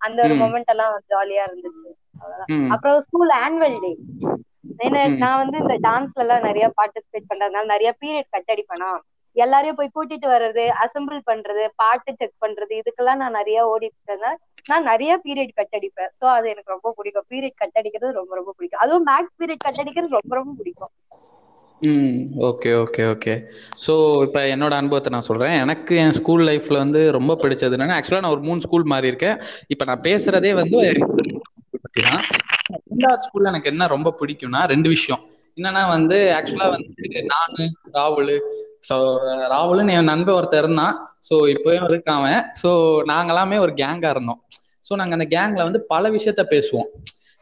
அந்த 0.01 0.19
ஒரு. 0.25 0.35
மொமெண்ட் 0.39 0.71
எல்லாம் 0.73 0.95
ஜாலியா 1.07 1.43
இருந்துச்சு. 1.47 1.89
அவ்வளவுதான். 2.21 2.69
அப்புறம் 2.69 2.99
ஸ்கூல் 3.01 3.31
ஆனுவல் 3.43 3.77
டே 3.83 3.91
ஏன்னா. 4.85 5.01
நான் 5.17 5.41
வந்து 5.41 5.57
இந்த 5.57 5.75
டான்ஸ்ல 5.87 6.23
எல்லாம் 6.25 6.47
நிறைய 6.49 6.65
பார்ட்டிசிபேட் 6.77 7.29
பண்றதுனால 7.31 7.65
நிறைய 7.65 7.89
பீரியட் 8.01 8.31
கட் 8.31 8.51
அடிப்பேனா? 8.53 8.91
எல்லாரையும் 9.35 9.77
போய் 9.77 9.93
கூட்டிட்டு 9.95 10.27
வர்றது 10.33 10.63
அசெம்பிள் 10.83 11.19
பண்றது 11.27 11.65
பாட்டு 11.75 12.11
செக் 12.15 12.41
பண்றது 12.41 12.73
இதுக்கெல்லாம் 12.79 13.21
நான் 13.23 13.37
நிறைய 13.39 13.59
ஓடிட்டு 13.73 14.31
நான் 14.69 14.83
நிறைய 14.83 15.11
பீரியட் 15.25 15.53
கட் 15.55 15.75
அடிப்பேன். 15.77 16.11
சோ 16.19 16.25
அது 16.27 16.47
எனக்கு 16.49 16.73
ரொம்ப 16.73 16.89
பிடிக்கும். 16.97 17.27
பீரியட் 17.29 17.55
கட் 17.55 17.77
அடிக்கிறது 17.77 18.11
ரொம்ப 18.11 18.35
ரொம்ப 18.35 18.51
பிடிக்கும். 18.57 18.79
அதுவும் 18.79 19.07
மேக்ஸ் 19.07 19.37
பீரியட் 19.39 19.63
கட் 19.63 19.79
அடிக்கிறது 19.79 20.17
ரொம்ப 20.19 20.35
ரொம்ப 20.35 20.53
பிடிக்கும். 20.57 20.91
ம். 21.81 22.17
Okay 22.39 22.71
okay 22.75 23.03
okay. 23.13 23.33
ஸோ 23.85 23.93
இப்போ 24.23 24.39
என்னோட 24.53 24.73
அனுபவத்தை 24.73 25.11
நான் 25.11 25.27
சொல்கிறேன் 25.29 25.55
எனக்கு 25.59 25.95
என் 25.95 26.11
ஸ்கூல் 26.11 26.43
லைஃப்பில் 26.47 26.77
வந்து 26.77 27.11
ரொம்ப 27.11 27.35
பிடிச்சது 27.35 27.75
என்னன்னா 27.77 27.97
ஆக்சுவலாக 27.99 28.23
நான் 28.25 28.31
ஒரு 28.31 28.41
மூணு 28.41 28.59
ஸ்கூல் 28.59 28.85
மாறி 28.85 29.07
இருக்கேன் 29.07 29.37
இப்போ 29.67 29.85
நான் 29.85 30.03
பேசுகிறதே 30.03 30.53
வந்து 30.53 30.81
பத்தி 31.93 32.01
தான் 32.01 32.23
ரெண்டாவது 32.91 33.23
ஸ்கூல்ல 33.25 33.47
எனக்கு 33.47 33.69
என்ன 33.69 33.87
ரொம்ப 33.87 34.15
பிடிக்கும்னா 34.19 34.65
ரெண்டு 34.65 34.89
விஷயம். 34.89 35.21
என்னன்னா 35.57 35.87
வந்து 35.87 36.17
ஆக்சுவலா 36.37 36.69
வந்து 36.69 37.23
நானு 37.25 37.63
ராகுல். 37.93 38.33
ஸோ 38.89 38.95
ராகுல்னு 39.49 39.91
என் 39.91 40.03
நண்பன் 40.03 40.35
ஒருத்தர் 40.35 40.63
இருந்தான். 40.63 40.95
ஸோ 41.29 41.35
இப்போயும் 41.47 41.83
இருக்கான் 41.83 42.27
ஸோ 42.61 42.69
நாங்களாமே 43.07 43.57
ஒரு 43.57 43.73
கேங்கா 43.73 44.09
இருந்தோம். 44.09 44.41
ஸோ 44.89 44.95
நாங்க 44.95 45.13
அந்த 45.13 45.27
கேங்ல 45.29 45.63
வந்து 45.63 45.81
பல 45.81 46.09
விஷயத்த 46.09 46.43
பேசுவோம். 46.49 46.89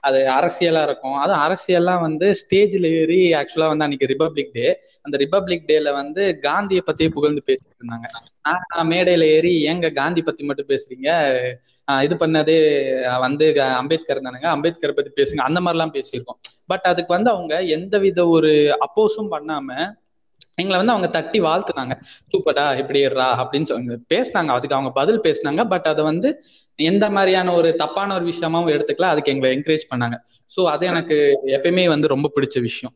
அது 0.02 0.28
அரசியலா 0.28 0.84
இருக்கும். 0.84 1.14
அது 1.14 1.34
அரசியல்லாம் 1.34 2.00
வந்து 2.00 2.32
ஸ்டேஜ்ல 2.32 2.92
ஏறி 2.92 3.32
ஆக்சுவலா 3.32 3.68
வந்து 3.68 3.84
அன்னைக்கு 3.84 4.06
ரிபப்ளிக் 4.06 4.50
டே 4.54 4.80
அந்த 5.02 5.18
ரிபப்ளிக் 5.18 5.64
டேல 5.68 5.92
வந்து 5.92 6.40
காந்தியை 6.40 6.84
பத்தியே 6.86 7.10
புகழ்ந்து 7.10 7.42
பேசிட்டு 7.48 7.84
இருந்தாங்க. 7.84 8.06
நான் 8.42 8.90
மேடையில 8.90 9.22
ஏறி 9.22 9.68
ஏங்க 9.68 9.94
காந்தி 9.94 10.22
பத்தி 10.22 10.44
மட்டும் 10.44 10.68
பேசுறீங்க? 10.68 11.34
ஆஹ் 11.92 12.04
இது 12.04 12.16
பண்ணதே 12.16 13.20
வந்து 13.20 13.62
அம்பேத்கர் 13.62 14.22
தானுங்க? 14.22 14.46
அம்பேத்கர் 14.46 14.94
பத்தி 14.94 15.24
பேசுங்க. 15.24 15.36
அந்த 15.36 15.60
மாதிரிலாம் 15.60 16.02
பேசியிருக்கோம். 16.02 16.40
பட் 16.68 16.80
அதுக்கு 16.80 17.14
வந்து 17.14 17.30
அவங்க 17.30 17.62
எந்த 17.62 17.98
வித 17.98 18.28
ஒரு 18.28 18.78
அப்போஸும் 18.80 19.32
பண்ணாம 19.32 19.98
எங்களை 20.56 20.86
வந்து 20.86 20.94
அவங்க 20.94 21.08
தட்டி 21.08 21.42
வாழ்த்துனாங்க. 21.42 21.92
சூப்பரா 22.32 22.78
இப்படி 22.78 23.06
இருறா 23.06 23.46
அப்படின்னு 23.46 23.64
சொல்லி 23.64 23.94
பேசினாங்க. 24.14 24.48
அதுக்கு 24.48 24.76
அவங்க 24.76 24.92
பதில் 24.92 25.20
பேசினாங்க. 25.20 25.70
பட் 25.70 25.86
அதை 25.86 26.04
வந்து 26.04 26.44
எந்த 26.84 27.06
மாதிரியான 27.10 27.54
ஒரு 27.54 27.76
தப்பான 27.76 28.14
ஒரு 28.14 28.26
விஷயமாவும் 28.26 28.74
எடுத்துக்கல. 28.76 29.10
அதுக்கு 29.14 29.32
எங்களை 29.32 29.50
என்கரேஜ் 29.58 29.86
பண்ணாங்க. 29.92 30.18
சோ 30.56 30.64
அது 30.64 30.86
எனக்கு 30.86 31.16
எப்பயுமே 31.46 31.88
வந்து 31.88 32.08
ரொம்ப 32.08 32.32
பிடிச்ச 32.36 32.62
விஷயம். 32.62 32.94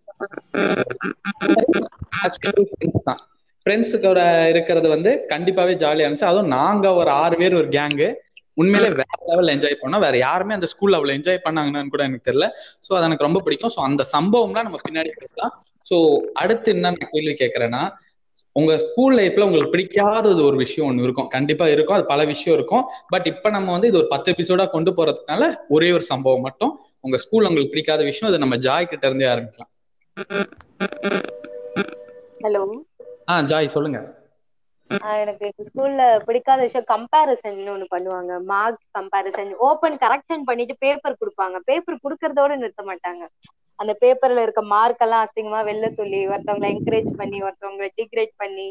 ஃப்ரெண்ட்ஸ் 2.36 3.04
தான். 3.04 3.22
ஃப்ரெண்ட்ஸுக்கோட 3.66 4.20
கூட 4.20 4.50
இருக்கிறது 4.50 4.88
வந்து 4.90 5.26
கண்டிப்பாவே 5.30 5.74
ஜாலியா 5.84 6.08
இருந்துச்சு. 6.08 6.30
அதுவும் 6.32 6.48
நாங்க 6.48 6.94
ஒரு 6.94 7.10
ஆறு 7.10 7.36
பேர் 7.38 7.56
ஒரு 7.56 7.68
கேங்கு 7.68 8.08
உண்மையிலே 8.54 8.90
வேற 8.90 9.12
லெவல் 9.30 9.52
என்ஜாய் 9.54 9.82
பண்ணோம். 9.82 10.00
வேற 10.00 10.18
யாருமே 10.18 10.54
அந்த 10.54 10.68
ஸ்கூல்ல 10.72 10.98
அவ்வளவு 10.98 11.18
என்ஜாய் 11.20 11.46
பண்ணாங்கன்னு 11.46 11.94
கூட 11.96 12.04
எனக்கு 12.04 12.32
தெரியல. 12.32 12.48
சோ 12.88 12.92
அது 12.96 13.04
எனக்கு 13.04 13.24
ரொம்ப 13.24 13.40
பிடிக்கும். 13.40 13.74
சோ 13.76 13.80
அந்த 13.80 14.06
சம்பவம்லாம் 14.16 14.68
நம்ம 14.68 14.80
பின்னாடி 14.88 15.12
பேசலாம். 15.22 15.54
சோ 15.90 15.98
அடுத்து 16.34 16.72
என்ன 16.72 16.92
நான் 16.92 17.12
கேள்வி 17.12 17.34
கேட்கறேன்னா 17.34 17.84
உங்க 18.56 18.78
ஸ்கூல் 18.78 19.14
லைஃப்ல 19.18 19.44
உங்களுக்கு 19.44 19.76
பிடிக்காதது 19.76 20.42
ஒரு 20.46 20.56
விஷயம் 20.56 20.90
ஒண்ணு 20.90 21.04
இருக்கும். 21.04 21.28
கண்டிப்பா 21.28 21.68
இருக்கும். 21.68 21.96
அது 21.96 22.06
பல 22.06 22.26
விஷயம் 22.26 22.58
இருக்கும். 22.60 22.84
பட் 23.10 23.28
இப்ப 23.28 23.50
நம்ம 23.50 23.72
வந்து 23.72 23.88
இது 23.88 23.98
ஒரு 23.98 24.08
பத்து 24.08 24.32
எபிசோடா 24.32 24.66
கொண்டு 24.70 24.92
போறதுனால 24.92 25.44
ஒரே 25.68 25.92
ஒரு 25.92 26.02
சம்பவம் 26.02 26.42
மட்டும். 26.42 26.74
உங்க 27.00 27.18
ஸ்கூல் 27.18 27.48
உங்களுக்கு 27.48 27.70
பிடிக்காத 27.70 28.04
விஷயம் 28.04 28.34
இது 28.34 28.44
நம்ம 28.46 28.60
ஜாய் 28.68 28.86
கிட்ட 28.86 29.08
இருந்தே 29.08 29.28
ஆரம்பிக்கலாம். 29.28 29.72
ஹலோ 32.42 32.64
ஆஹ் 33.32 33.46
ஜாய் 33.52 33.74
சொல்லுங்க. 33.76 34.00
எனக்கு 35.22 35.46
ஸ்கூல்ல 35.68 36.02
பிடிக்காத 36.20 36.62
விஷயம் 36.62 36.90
கம்பேரிசன் 36.90 37.60
ஒண்ணு 37.74 37.86
பண்ணுவாங்க. 37.96 38.44
மார்க் 38.44 38.84
கம்பேரிசன் 39.00 39.52
ஓபன் 39.68 39.98
கரெக்ஷன் 39.98 40.44
பண்ணிட்டு 40.46 40.76
பேப்பர் 40.80 41.18
கொடுப்பாங்க. 41.22 41.58
பேப்பர் 41.70 42.04
கொடுக்கறதோட 42.04 42.52
நிறுத்த 42.56 42.84
மாட்டாங்க. 42.84 43.24
அந்த 43.80 43.94
பேப்பர்ல 44.02 44.42
இருக்க 44.42 44.62
மார்க் 44.68 44.98
எல்லாம் 44.98 45.26
அசிங்கமா 45.26 45.60
வெளில 45.66 45.88
சொல்லி 45.92 46.20
ஒருத்தவங்களை 46.28 46.70
என்கரேஜ் 46.74 47.12
பண்ணி 47.18 47.40
ஒருத்தவங்களை 47.44 47.90
டிகிரேட் 48.00 48.34
பண்ணி 48.38 48.68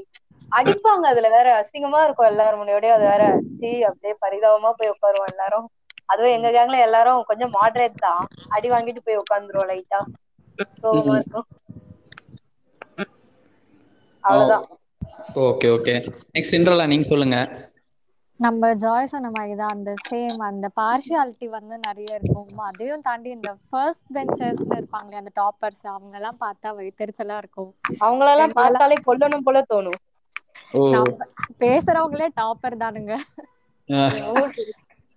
அடிப்பாங்க. 0.53 1.05
அதுல 1.07 1.29
வேற 1.29 1.49
அசிங்கமா 1.61 2.01
இருக்கும் 2.05 2.31
எல்லாரும் 2.31 2.61
முன்னாடியும். 2.61 2.97
அது 2.97 3.05
வேற 3.05 3.25
சி 3.59 3.71
அப்படியே 3.83 4.15
பரிதாபமா 4.25 4.73
போய் 4.73 4.93
உட்காருவோம் 4.95 5.33
எல்லாரும். 5.33 5.67
அதுவும் 6.07 6.35
எங்க 6.35 6.49
கேங்ல 6.51 6.79
எல்லாரும் 6.81 7.25
கொஞ்சம் 7.25 7.55
மாடரேட் 7.55 7.97
தான். 7.99 8.23
அடி 8.49 8.71
வாங்கிட்டு 8.71 9.05
போய் 9.05 9.23
உட்காந்துருவோம் 9.23 9.71
லைட்டா 9.73 10.01
கோவமா 10.83 11.15
இருக்கும். 11.17 11.47
அவ்வளவுதான். 14.25 14.67
Okay 15.45 15.69
okay. 15.77 15.95
நெக்ஸ்ட் 16.35 16.57
இன்ட்ரலா 16.59 16.87
நீங்க 16.87 17.05
சொல்லுங்க. 17.05 17.39
நம்ம 18.41 18.69
ஜாய் 18.83 19.11
சொன்ன 19.11 19.29
மாதிரி 19.35 19.55
தான் 19.59 19.75
அந்த 19.77 19.91
சேம் 20.09 20.39
அந்த 20.49 20.67
பார்ஷியாலிட்டி 20.79 21.47
வந்து 21.57 21.75
நிறைய 21.87 22.19
இருக்கும். 22.19 22.49
அதையும் 22.69 23.05
தாண்டி 23.07 23.29
இந்த 23.37 23.51
ஃபர்ஸ்ட் 23.69 24.09
பெஞ்சர்ஸ்னு 24.17 24.77
இருப்பாங்களே 24.79 25.21
அந்த 25.21 25.33
டாப்பர்ஸ் 25.41 25.83
அவங்க 25.93 26.15
எல்லாம் 26.21 26.41
பார்த்தா 26.45 26.71
வைத்தறிச்சலா 26.79 27.37
இருக்கும். 27.43 27.71
அவங்களெல்லாம் 28.05 28.55
எங்களெல்லாம் 28.55 28.59
பார்த்தாலே 28.61 28.99
கொல்லணும் 29.09 29.47
போல 29.49 29.63
தோணும். 29.73 30.01
பேசுறவங்களே 31.63 32.29
டாப்பர் 32.41 32.83
தானுங்க. 32.85 33.15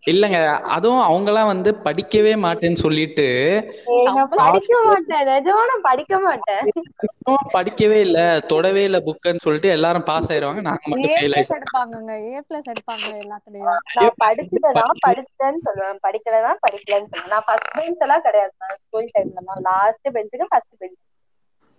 இல்லங்க 0.05 0.39
அதுவும் 0.75 1.03
அவங்கலாம் 1.05 1.51
வந்து 1.51 1.69
படிக்கவே 1.85 2.33
மாட்டேன்னு 2.43 2.81
சொல்லிட்டு 2.81 3.27
படிக்க 4.39 4.73
மாட்டேன். 4.85 5.23
படிக்க 5.87 6.15
மாட்டேன். 6.25 6.65
படிக்கவே 7.55 7.97
இல்ல. 8.05 8.19
தொடவே 8.51 8.83
இல்ல 8.83 8.99
புக்குன்னு 9.07 9.45
சொல்லிட்டு 9.45 9.69
எல்லாரும் 9.69 10.07
பாஸ் 10.07 10.29
ஆயிருவாங்க. 10.31 10.63
நாங்க 10.69 10.85
மட்டும் 10.87 11.13
ஃபெயில் 11.13 11.35
ஆயிட்டோம். 11.37 11.61
எடுப்பாங்கங்க. 11.61 12.11
ஏ 12.27 12.39
பிளஸ் 12.47 12.69
எடுப்பாங்க 12.73 13.07
எல்லாத்துலயும். 13.21 13.81
நான் 13.97 14.15
படிச்சுட்டேனா 14.23 14.85
படிச்சேன்னு 15.05 15.61
சொல்லுவேன். 15.67 15.99
படிக்கலனா 16.05 16.51
படிக்கலன்னு 16.65 17.09
சொல்லுவேன். 17.11 17.33
நான் 17.33 17.47
ஃபர்ஸ்ட் 17.47 17.73
பெஞ்ச் 17.73 18.03
எல்லாம் 18.03 18.25
கிடையாது. 18.27 18.53
நான் 18.63 18.77
ஸ்கூல் 18.81 19.13
டைம்ல 19.15 19.43
நான் 19.43 19.65
லாஸ்ட் 19.69 20.07
பெஞ்சுக்கு 20.15 20.51
ஃபர்ஸ்ட் 20.51 20.75
பெஞ்ச் 20.77 20.99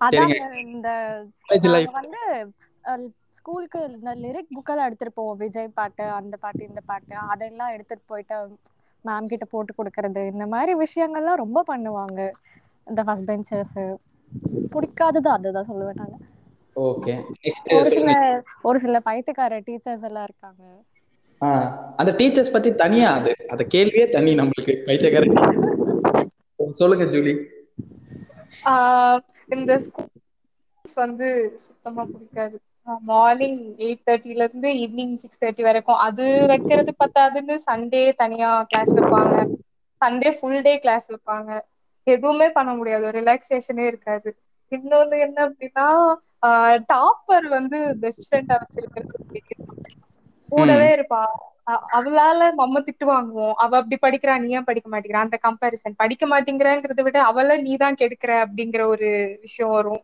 அதாங்க 0.00 0.40
இந்த 0.64 0.88
வந்து 1.92 2.20
ஸ்கூலுக்கு 3.46 3.80
இந்த 3.90 4.12
லிரிக் 4.14 4.54
புக்கெல்லாம் 4.54 4.84
எடுத்துட்டு 4.84 5.14
போவோம். 5.14 5.36
விஜய் 5.36 5.68
பாட்டு 5.74 6.04
அந்த 6.04 6.36
பாட்டு 6.36 6.62
இந்த 6.68 6.80
பாட்டு 6.86 7.14
அதெல்லாம் 7.16 7.72
எடுத்துட்டு 7.72 8.04
போயிட்டு 8.06 8.34
மேம் 9.04 9.26
கிட்ட 9.26 9.44
போட்டு 9.44 9.72
கொடுக்கறது. 9.78 10.22
இந்த 10.32 10.46
மாதிரி 10.46 10.72
விஷயங்கள்லாம் 10.84 11.40
ரொம்ப 11.42 11.62
பண்ணுவாங்க. 11.68 12.20
இந்த 12.88 13.00
ஃபர்ஸ்ட் 13.06 13.30
பெஞ்சர்ஸ் 13.30 13.94
பிடிக்காதது 14.72 15.28
அதுதான் 15.36 15.68
சொல்லுவேன் 15.68 16.00
நான். 16.00 16.16
ஓகே 16.76 17.14
நெக்ஸ்ட் 17.44 17.70
ஒரு 17.76 17.84
சில 17.84 18.42
ஒரு 18.62 18.78
சில 18.84 19.00
பைத்தியக்கார 19.00 19.60
டீச்சர்ஸ் 19.68 20.04
எல்லாம் 20.10 20.26
இருக்காங்க. 20.30 20.62
அந்த 21.96 22.12
டீச்சர்ஸ் 22.18 22.52
பத்தி 22.52 22.74
தனியா 22.74 23.12
அது. 23.20 23.32
அந்த 23.48 23.66
கேள்வியே 23.74 24.06
தனி 24.16 24.34
நம்மளுக்கு 24.40 24.76
பைத்தியக்கார 24.90 25.24
சொல்லுங்க 26.82 27.04
ஜூலி. 27.16 27.34
ஆஹ் 28.64 29.18
இந்த 29.56 29.80
ஸ்கூல்ஸ் 29.86 30.96
வந்து 31.04 31.28
சுத்தமா 31.64 32.04
பிடிக்காது. 32.12 32.56
மார்னிங் 33.08 33.56
எயிட் 33.78 34.04
தேர்ட்டில 34.04 34.44
இருந்து 34.44 34.68
ஈவினிங் 34.78 35.14
சிக்ஸ் 35.16 35.40
தேர்ட்டி 35.40 35.62
வரைக்கும். 35.62 36.00
அது 36.06 36.24
வைக்கிறது 36.52 36.92
பத்தாதுன்னு 37.02 37.56
சண்டே 37.66 38.02
தனியா 38.20 38.50
கிளாஸ் 38.70 38.94
வைப்பாங்க. 38.98 39.34
சண்டே 40.02 40.30
ஃபுல் 40.36 40.60
டே 40.62 40.74
கிளாஸ் 40.78 41.06
வைப்பாங்க. 41.12 41.50
எதுவுமே 42.06 42.48
பண்ண 42.50 42.70
முடியாது. 42.74 43.06
ரிலாக்ஸேஷனே 43.12 43.84
இருக்காது. 43.88 44.30
இன்னொன்னு 44.72 45.16
என்ன 45.26 45.38
அப்படின்னா 45.48 45.86
டாப்பர் 46.92 47.46
வந்து 47.56 47.70
பெஸ்ட் 48.02 48.26
ஃப்ரெண்டா 48.26 48.56
வச்சிருக்கிறது. 48.62 49.14
கூடவே 50.48 50.88
இருப்பா. 50.96 51.22
அவளால 51.96 52.40
நம்ம 52.58 52.80
திட்டு 52.86 53.04
வாங்குவோம். 53.08 53.54
அவ 53.56 53.76
அப்படி 53.80 53.96
படிக்கிறா 54.02 54.34
நீ 54.38 54.48
ஏன் 54.50 54.68
படிக்க 54.68 54.88
மாட்டேங்கிற? 54.88 55.22
அந்த 55.24 55.36
கம்பேரிசன் 55.42 56.00
படிக்க 56.02 56.24
மாட்டேங்கிறன்றத 56.26 57.02
விட 57.06 57.18
அவள 57.30 57.56
நீ 57.62 57.72
தான் 57.76 57.98
கெடுக்கிற 58.00 58.32
அப்படிங்கிற 58.44 58.82
ஒரு 58.94 59.08
விஷயம் 59.44 59.74
வரும். 59.76 60.02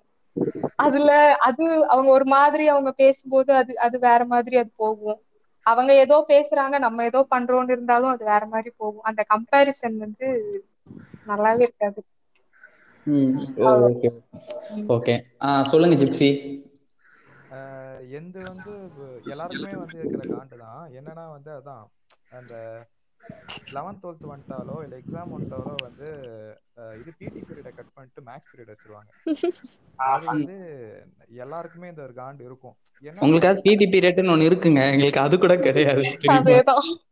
அதுல 0.79 1.11
அது 1.49 1.65
அவங்க 1.89 2.11
ஒரு 2.13 2.27
மாதிரி 2.35 2.65
அவங்க 2.69 2.91
பேசும்போது 2.99 3.51
அது 3.57 3.73
அது 3.85 3.97
வேற 4.01 4.23
மாதிரி 4.29 4.57
அது 4.59 4.71
போகும். 4.77 5.21
அவங்க 5.67 5.93
ஏதோ 6.01 6.17
பேசுறாங்க 6.29 6.77
நம்ம 6.85 7.05
ஏதோ 7.05 7.21
பண்றோம்னு 7.31 7.75
இருந்தாலும் 7.75 8.13
அது 8.13 8.25
வேற 8.27 8.43
மாதிரி 8.49 8.71
போகும். 8.77 9.07
அந்த 9.11 9.23
கம்பேரிசன் 9.33 9.97
வந்து 9.99 10.29
நல்லாவே 11.27 11.63
இருக்காது. 11.63 12.01
ம். 13.07 13.37
ஓகே. 13.83 14.09
ஓகே. 14.95 15.15
ஆ 15.45 15.51
சொல்லுங்க 15.73 15.97
ஜிப்சி. 16.03 16.31
ஆஹ் 17.51 17.99
எந்து 18.19 18.41
வந்து 18.45 18.73
எல்லாருக்குமே 19.27 19.73
வந்து 19.83 19.97
இருக்கிற 19.99 20.25
காண்டு 20.29 20.57
தான் 20.63 20.83
என்னன்னா 20.99 21.25
வந்து 21.35 21.51
அதான் 21.57 21.85
அந்த 22.33 22.55
லெவன்த் 23.73 24.03
டுவெல்த் 24.03 24.31
வந்துட்டாலோ 24.31 24.77
இல்லை 24.85 24.97
எக்ஸாம் 25.01 25.33
வந்துட்டாலோ 25.35 25.73
வந்து 25.81 26.09
இது 27.01 27.11
பிடி 27.19 27.41
பீரியடை 27.43 27.73
கட் 27.73 27.95
பண்ணிட்டு 27.95 28.27
மேக்ஸ் 28.27 28.51
பீரியட் 28.51 28.73
வச்சிருவாங்க. 28.73 29.11
அது 30.07 30.25
வந்து 30.31 30.55
எல்லாருக்குமே 31.41 31.91
இந்த 31.91 32.03
ஒரு 32.03 32.15
காண்டு 32.17 32.43
இருக்கும். 32.49 32.77
உங்களுக்கு 33.23 33.51
அது 33.51 33.65
பிடி 33.67 33.87
பீரியட்னு 33.89 34.35
ஒண்ணு 34.35 34.49
இருக்குங்க. 34.51 34.81
எங்களுக்கு 34.95 35.25
அது 35.25 35.35
கூட 35.39 35.55
கிடையாது 35.61 36.03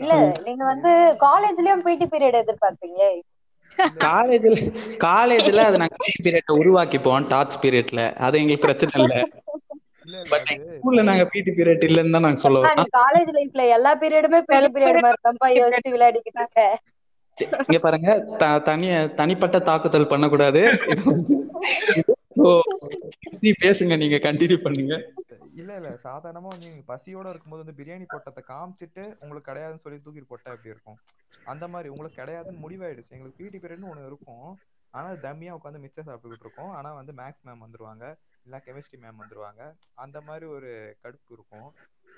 இல்ல 0.00 0.14
நீங்க 0.46 0.64
வந்து 0.70 0.90
காலேஜ்லயும் 1.22 1.84
பிடி 1.86 2.06
பீரியட் 2.08 2.40
எதிர்பார்ப்பீங்களே? 2.40 3.10
காலேஜ்ல 4.04 4.54
காலேஜ்ல 5.04 5.62
அது 5.68 5.80
நாங்க 5.82 5.96
பீரியட் 6.18 6.52
உருவாக்கிப்போம் 6.58 7.28
டாட்ஸ் 7.32 7.60
பீரியட்ல 7.62 8.02
அது 8.24 8.38
எங்களுக்கு 8.40 8.66
பிரச்சனை 8.66 8.92
இல்ல. 9.02 9.14
பட் 10.28 10.50
ஸ்கூல்ல 10.74 11.02
நாங்க 11.02 11.24
பிடி 11.26 11.50
பீரியட் 11.50 11.86
இல்லன்னு 11.86 12.10
தான் 12.10 12.20
நாங்க 12.20 12.36
சொல்ல 12.36 12.60
வரோம் 12.60 12.76
நீ 12.76 12.84
காலேஜ் 12.96 13.30
லைஃப்ல 13.34 13.68
எல்லா 13.68 13.98
பீரியடுமே 13.98 14.40
பிடி 14.42 14.68
பீரியட் 14.68 15.00
மாதிரி 15.00 15.22
தான்ப்பா 15.22 15.48
யோசிச்சு 15.60 15.94
விளையாடிக்கிட்டு 15.94 16.40
இருக்க. 16.40 16.64
சரி, 17.38 17.50
இங்க 17.58 17.78
பாருங்க 17.78 18.10
த- 18.36 18.58
தனிய 18.58 19.08
தனிப்பட்ட 19.14 19.58
தாக்குதல் 19.58 20.06
பண்ணக்கூடாது. 20.06 20.60
பேசுங்க 23.60 23.96
நீங்க 23.96 24.16
கண்டினியூ 24.16 24.56
பண்ணுங்க. 24.62 24.94
இல்ல 25.54 25.76
இல்ல 25.76 25.98
சாதாரணமா 26.04 26.48
வந்து 26.48 26.68
நீங்க 26.68 26.82
பசியோட 26.92 27.28
இருக்கும்போது 27.28 27.64
வந்து 27.64 27.84
பிரியாணி 27.84 28.06
போட்டதை 28.06 28.42
காமிச்சிட்டு 28.48 29.16
உங்களுக்கு 29.20 29.50
கிடையாதுன்னு 29.52 29.80
சொல்லி 29.80 30.00
தூக்கிட்டு 30.04 30.28
போட்டா 30.28 30.50
எப்படி 30.50 30.68
இருக்கும்? 30.68 30.98
அந்த 31.44 31.68
மாதிரி 31.68 31.88
உங்களுக்கு 31.88 32.22
கிடையாதுன்னு 32.22 32.62
முடிவாயிடுச்சு. 32.64 33.10
எங்களுக்கு 33.10 33.36
பிடி 33.36 33.58
பீரியட்னு 33.58 33.90
ஒண்ணு 33.92 34.06
இருக்கும். 34.06 34.48
ஆனா 34.90 35.12
தம்மியா 35.22 35.54
உட்காந்து 35.54 35.78
மிச்சம் 35.78 36.06
சாப்பிட்டுக்கிட்டு 36.06 36.40
இருக்கோம். 36.40 36.70
ஆனா 36.70 36.92
வந்து 36.92 37.12
மேக்ஸ் 37.12 37.44
மேம் 37.46 37.64
வந்துருவாங்க. 37.64 38.04
இல்ல 38.44 38.62
கெமிஸ்ட்ரி 38.66 39.00
மேம் 39.00 39.20
வந்துருவாங்க. 39.20 39.72
அந்த 39.94 40.20
மாதிரி 40.20 40.46
ஒரு 40.46 40.96
கடுப்பு 41.02 41.32
இருக்கும். 41.32 41.74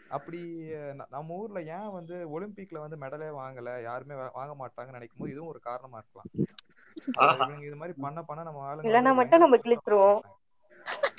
அப்படி 0.09 0.69
நம்ம 1.11 1.35
ஊர்ல 1.35 1.63
ஏன் 1.63 1.93
வந்து 1.93 2.15
ஒலிம்பிக்ல 2.15 2.79
வந்து 2.79 2.97
மெடலே 2.97 3.31
வாங்கல? 3.31 3.83
யாருமே 3.83 4.15
வா- 4.15 4.31
வாங்க 4.33 4.67
மாட்டாங்கன்னு 4.67 4.93
நினைக்கும் 4.93 5.19
போது 5.19 5.31
இதுவும் 5.31 5.49
ஒரு 5.49 5.59
காரணமா 5.59 5.99
இருக்கலாம். 5.99 7.63
இது 7.63 7.77
மாதிரி 7.77 7.99
பண்ண 8.01 8.23
பண்ண 8.23 8.43
நம்ம 8.43 8.75
ஆளுங்க 8.75 9.15
மட்டும் 9.15 9.41
நம்ம 9.41 9.57
கிழிச்சிருவோம். 9.57 10.21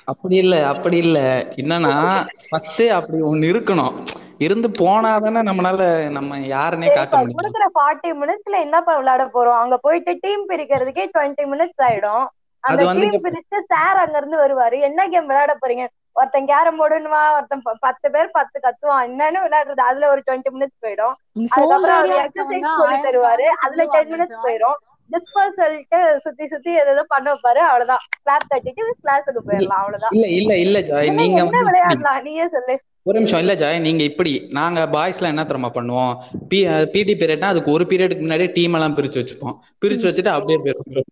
அப்படி 0.04 0.36
இல்ல 0.36 0.68
அப்படி 0.68 0.96
இல்ல. 0.96 1.48
என்னன்னா 1.50 2.26
ஃபர்ஸ்ட் 2.48 2.82
அப்படி 2.82 3.22
ஒண்ணு 3.22 3.50
இருக்கணும். 3.52 4.06
இருந்து 4.38 4.68
போனாதானே 4.68 5.42
நம்மளால 5.42 6.10
நம்ம 6.10 6.38
யாருன்னே 6.38 6.94
காட்ட 6.94 7.16
முடியும். 7.16 7.38
குடுக்குற 7.38 7.68
ஃபார்ட்டி 7.74 8.06
மினிட்ஸ்ல 8.06 8.60
என்னப்பா 8.60 8.96
விளையாட 8.96 9.30
போறோம்? 9.34 9.60
அங்க 9.60 9.78
போயிட்டு 9.78 10.18
டீம் 10.20 10.48
பிரிக்கிறதுக்கே 10.48 11.08
டுவெண்ட்டி 11.18 11.44
மினிட்ஸ் 11.44 11.82
ஆயிடும். 11.82 12.26
அந்த 12.60 12.82
அது 12.82 12.88
வந்து 12.90 13.08
டீம் 13.10 13.24
பிரிச்சுட்டு 13.24 13.58
சார் 13.72 13.96
அங்க 13.96 14.16
இருந்து 14.18 14.38
வருவாரு. 14.44 14.76
என்ன 14.80 15.06
கேம் 15.08 15.26
விளையாட 15.26 15.52
போறீங்க? 15.62 15.86
ஒருத்தன் 16.12 16.48
கேரம் 16.50 16.78
போர்டுன்னுவா 16.80 17.22
ஒருத்தன் 17.36 17.62
பத்து 17.80 18.10
பேர் 18.10 18.30
பத்து 18.30 18.56
கத்துவான். 18.64 19.04
என்னன்னு 19.08 19.42
விளையாடுறது. 19.44 19.82
அதுல 19.90 20.08
ஒரு 20.08 20.22
டுவெண்ட்டி 20.26 20.50
மினிட்ஸ் 20.54 20.84
போயிடும். 20.84 21.14
அதுக்கப்புறம் 21.54 21.98
அவர் 21.98 22.24
எக்ஸசைஸ் 22.24 22.68
சொல்லி 22.80 22.98
தருவாரு. 23.06 23.46
அதுல 23.64 23.84
டென் 23.94 24.12
மினிட்ஸ் 24.14 24.44
போயிடும். 24.46 24.78
டிஸ்பர்ஸ் 25.10 25.58
சொல்லிட்டு 25.60 25.98
சுத்தி 26.20 26.46
சுத்தி 26.46 26.72
எதோ 26.74 27.04
பண்ண 27.08 27.26
வைப்பாரு. 27.34 27.60
அவ்வளவுதான். 27.68 28.02
கிளாஸ் 28.22 28.50
தட்டிட்டு 28.54 28.82
கிளாஸுக்கு 29.04 29.42
போயிடலாம். 29.48 29.80
அவ்வளவுதான். 29.82 30.14
இல்ல 30.16 30.26
இல்ல 30.38 30.54
இல்ல 30.64 31.10
நீங்க 31.20 31.44
விளையாடலாம்? 31.68 32.22
நீயே 32.22 32.48
சொல்லு. 32.56 32.76
ஒரு 33.08 33.16
நிமிஷம் 33.18 33.42
இல்ல 33.42 33.52
ஜாய் 33.60 33.78
நீங்க 33.86 34.02
இப்படி 34.10 34.32
நாங்க 34.58 34.80
பாய்ஸ்ல 34.94 35.30
என்ன 35.32 35.42
தெரியுமா 35.50 35.70
பண்ணுவோம்? 35.76 36.14
பி 36.50 36.58
பிடி 36.94 37.12
பீரியட்னா 37.20 37.52
அதுக்கு 37.52 37.74
ஒரு 37.76 37.84
பீரியடுக்கு 37.90 38.24
முன்னாடி 38.24 38.46
டீம் 38.56 38.76
எல்லாம் 38.78 38.96
பிரிச்சு 38.98 39.20
வச்சுப்போம். 39.20 39.54
பிரிச்சு 39.82 40.06
வச்சுட்டு 40.08 40.32
அப்படியே 40.36 40.58
போயிருவோம் 40.64 41.06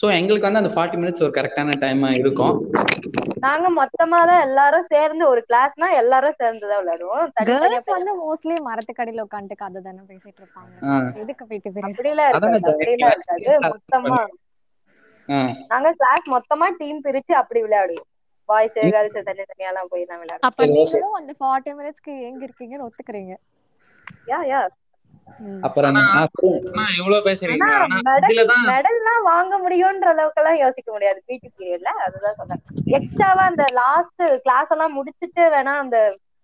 சோ 0.00 0.06
எங்களுக்கு 0.18 0.46
வந்து 0.48 0.60
அந்த 0.60 0.70
ஃபார்ட்டி 0.74 0.98
மினிட்ஸ் 1.00 1.24
ஒரு 1.24 1.32
கரெக்டான 1.38 1.74
டைம் 1.82 2.04
இருக்கும். 2.20 2.54
நாங்க 3.46 3.66
மொத்தமா 3.78 4.18
தான் 4.30 4.42
எல்லாரும் 4.46 4.86
சேர்ந்து 4.92 5.24
ஒரு 5.32 5.40
கிளாஸ்னா 5.48 5.88
எல்லாரும் 6.02 6.38
சேர்ந்து 6.40 6.64
தான் 6.70 6.80
விளையாடுவோம் 6.82 7.26
கேர்ள்ஸ் 7.50 7.90
வந்து 7.96 8.12
மோஸ்ட்லி 8.22 8.56
மரத்துக்கடியில 8.68 9.24
உட்காந்துட்டு 9.26 9.62
கதை 9.62 9.80
தானே 9.88 10.02
பேசிட்டு 10.10 10.40
இருப்பாங்க. 10.42 10.72
எதுக்கு 11.22 11.44
போயிட்டு 11.50 11.72
பீரியட் 11.74 11.90
அப்படிலாம் 11.90 12.36
அதானே 12.38 12.56
இருக்காது 12.56 12.76
அப்படிலாம் 12.76 13.16
இருக்காது. 13.16 13.50
மொத்தமா. 13.72 14.20
நாங்க 15.72 15.90
கிளாஸ் 16.00 16.26
மொத்தமா 16.36 16.68
டீம் 16.80 17.04
பிரிச்சு 17.08 17.34
அப்படி 17.42 17.62
விளையாடுவோம். 17.66 18.06
பாய்ஸ் 18.50 18.76
கேர்ள்ஸ் 18.86 19.28
தனித்தனியா 19.28 19.70
எல்லாம் 19.72 19.90
போய் 19.92 20.10
தான் 20.10 20.20
விளையாடுவோம். 20.20 20.48
அப்ப 20.48 20.66
நீங்களும் 20.74 21.18
அந்த 21.20 21.32
ஃபார்ட்டி 21.40 21.72
மினிட்ஸ்க்கு 21.78 22.12
ஏங்க 22.26 22.42
இருக்கீங்கன்னு 22.48 22.86
ஒத்துக்கிறீங்க. 22.88 23.34
யா 24.30 24.40
யா. 24.52 24.60
அப்புறம் 25.66 25.96
மெடல்லாம் 28.70 29.22
வாங்க 29.24 29.52
முடியும்ன்ற 29.58 30.08
அளவுக்கு 30.12 30.40
எல்லாம் 30.42 30.60
யோசிக்க 30.62 30.88
முடியாது. 30.92 31.18
பிடி 31.28 31.48
பீரியட்ல 31.50 31.90
அதுதான் 32.06 32.38
சொல்றேன் 32.40 32.62
எக்ஸ்ட்ராவா 32.98 33.44
அந்த 33.50 33.64
லாஸ்ட் 33.78 34.24
கிளாஸ் 34.44 34.72
எல்லாம் 34.76 34.96
முடிச்சிட்டு 34.98 35.44
வேணா 35.54 35.74
அந்த 35.84 35.98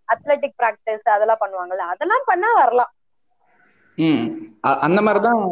அத்லெட்டிக் 0.09 0.59
பிராக்டிஸ் 0.61 1.15
அதெல்லாம் 1.15 1.43
பண்ணுவாங்கல்ல 1.45 1.87
அதெல்லாம் 1.95 2.27
பண்ணா 2.27 2.51
வரலாம். 2.59 2.93
ம். 3.99 4.25
அந்த 4.87 5.01
மாதிரிதான் 5.03 5.43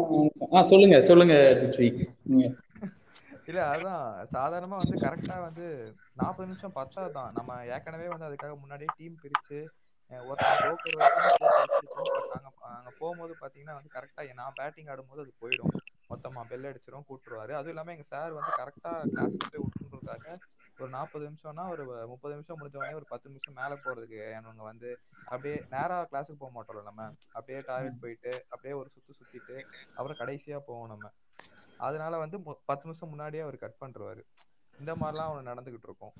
சொல்லுங்க 0.71 0.97
சொல்லுங்க 1.03 1.35
இல்ல 3.47 3.71
அதான் 3.71 4.27
சாதாரணமா 4.33 4.81
வந்து 4.81 4.97
கரெக்டா 4.97 5.41
வந்து 5.41 5.93
நாற்பது 6.13 6.45
நிமிஷம் 6.45 6.77
பத்தாதான் 6.77 7.33
நம்ம 7.33 7.65
ஏற்கனவே 7.73 8.09
வந்து 8.09 8.29
அதுக்காக 8.29 8.59
முன்னாடியே 8.59 8.87
டீம் 8.95 9.21
பிரிச்சு 9.21 9.65
அங்க 10.11 10.33
போகும்போது 12.99 13.35
பாத்தீங்கன்னா 13.41 13.77
வந்து 13.77 13.93
கரெக்டா 13.93 14.33
நான் 14.33 14.51
பேட்டிங் 14.55 14.87
ஆடும்போது 14.87 15.21
அது 15.21 15.31
போயிடும். 15.41 15.71
மொத்தமா 16.09 16.43
பெல் 16.43 16.63
அடிச்சிரும் 16.63 17.07
கூட்டுருவாரு. 17.07 17.51
அதுவும் 17.51 17.67
இல்லாம 17.67 17.91
எங்க 17.91 18.05
சார் 18.09 18.33
வந்து 18.33 18.55
கரெக்டா 18.55 19.05
கிளாஸ்ல 19.11 19.45
போய் 19.45 19.63
விட்டுருக்காங்க. 19.63 20.37
ஒரு 20.79 20.89
நாற்பது 20.89 21.27
நிமிஷம்னா 21.27 21.69
ஒரு 21.69 22.07
முப்பது 22.07 22.35
நிமிஷம் 22.35 22.59
முடிஞ்ச 22.59 22.75
உடனே 22.75 22.93
ஒரு 22.93 23.05
பத்து 23.09 23.29
நிமிஷம் 23.29 23.53
மேல 23.53 23.77
போறதுக்கு 23.77 24.39
அவங்க 24.39 24.63
வந்து 24.63 24.99
அப்படியே 25.27 25.63
நேரா 25.69 26.07
கிளாஸுக்கு 26.09 26.37
போக 26.37 26.51
மாட்டோம்ல 26.55 26.83
நம்ம. 26.83 27.11
அப்படியே 27.35 27.63
டாய்லெட் 27.67 28.01
போயிட்டு 28.01 28.45
அப்படியே 28.49 28.81
ஒரு 28.81 28.89
சுத்து 28.95 29.13
சுத்திட்டு 29.19 29.65
அப்புறம் 29.95 30.17
கடைசியா 30.21 30.59
போவோம் 30.67 30.87
நம்ம. 30.87 31.09
அதனால 31.77 32.17
வந்து 32.17 32.41
பத்து 32.41 32.81
நிமிஷம் 32.83 33.09
முன்னாடியே 33.09 33.41
அவர் 33.41 33.57
கட் 33.57 33.81
பண்றாரு 33.81 34.23
இந்த 34.79 34.95
மாதிரிலாம் 34.95 35.29
ஒன்று 35.29 35.53
நடந்துகிட்டு 35.53 35.83
இருக்கும். 35.83 36.11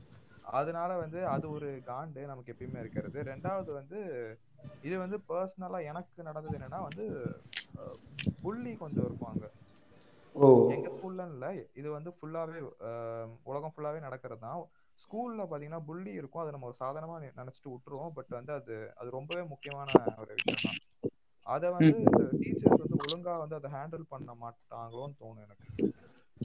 அதனால 0.42 0.98
வந்து 0.98 1.28
அது 1.28 1.52
ஒரு 1.52 1.82
காண்டு 1.86 2.20
நமக்கு 2.20 2.56
எப்பயுமே 2.60 2.80
இருக்கிறது. 2.80 3.24
ரெண்டாவது 3.24 3.74
வந்து 3.74 4.00
இது 4.82 4.98
வந்து 4.98 5.18
பர்சனலா 5.30 5.84
எனக்கு 5.84 6.24
நடந்தது 6.24 6.58
என்னன்னா 6.58 6.82
வந்து 6.82 7.36
புள்ளி 8.42 8.76
கொஞ்சம் 8.76 9.18
ஓ. 10.34 10.70
எங்க 10.70 10.90
ஸ்கூல்ல 10.90 11.28
இல்ல. 11.32 11.64
இது 11.74 11.92
வந்து 11.92 12.10
ஃபுல்லாவே 12.10 12.70
உலகம் 13.44 13.74
ஃபுல்லாவே 13.78 14.00
நடக்கிறது 14.00 14.42
தான். 14.42 14.68
ஸ்கூல்ல 14.96 15.46
பாத்தீங்கன்னா 15.52 15.86
புள்ளி 15.86 16.12
இருக்கும். 16.12 16.42
அதை 16.42 16.54
நம்ம 16.54 16.68
ஒரு 16.68 16.76
சாதாரணமா 16.80 17.24
நி- 17.24 17.38
நினைச்சிட்டு 17.40 17.70
விட்டுருவோம். 17.70 18.10
பட் 18.10 18.28
வந்து 18.28 18.54
அது 18.54 18.94
அது 18.96 19.10
ரொம்பவே 19.10 19.48
முக்கியமான 19.48 19.92
ஒரு 20.18 20.34
விஷயம் 20.34 20.60
தான் 20.62 20.78
அதை 21.44 21.70
வந்து 21.70 22.04
டீச்சர்ஸ் 22.40 22.75
வந்து 22.96 23.06
ஒழுங்கா 23.06 23.34
வந்து 23.42 23.56
அதை 23.56 23.70
ஹேண்டில் 23.76 24.06
பண்ண 24.10 24.32
மாட்டாங்களோன்னு 24.42 25.16
தோணும் 25.22 25.46
எனக்கு. 25.46 25.68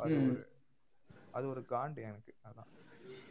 அது 0.00 0.14
ம். 0.16 0.26
ஒரு 0.26 0.38
அது 1.34 1.44
ஒரு 1.48 1.60
காண்டு 1.72 2.00
எனக்கு 2.02 2.32
அதான். 2.48 2.68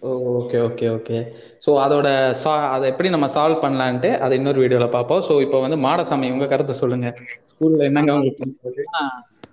ஓ 0.02 0.10
ஓகே 0.34 0.58
ஓகே 0.68 0.86
ஓகே. 0.90 1.18
ஸோ 1.66 1.70
அதோட 1.86 2.08
சா 2.42 2.52
அதை 2.76 2.86
எப்படி 2.92 3.10
நம்ம 3.10 3.28
சால்வ் 3.36 3.64
பண்ணலான்ட்டு 3.64 4.12
அதை 4.18 4.38
இன்னொரு 4.40 4.62
வீடியோவில் 4.64 4.96
பார்ப்போம். 4.96 5.24
ஸோ 5.28 5.34
இப்போ 5.46 5.58
வந்து 5.62 5.78
மாடசாமி 5.86 6.32
உங்க 6.32 6.48
கருத்தை 6.48 6.76
சொல்லுங்க. 6.76 7.10
ஸ்கூல்ல 7.52 7.88
என்னங்க 7.90 8.14
உங்களுக்கு? 8.16 8.86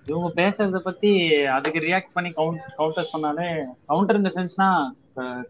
இவங்க 0.09 0.29
பேசுறத 0.37 0.79
பத்தி 0.83 1.11
அதுக்கு 1.57 1.79
ரியாக்ட் 1.81 2.13
பண்ணி 2.13 2.31
கவுண்ட் 2.33 2.67
கவுண்டர் 2.77 3.13
சொன்னாலே 3.13 3.47
கவுண்டர் 3.87 4.21
இந்த 4.21 4.31
சென்ஸ்னா 4.37 4.69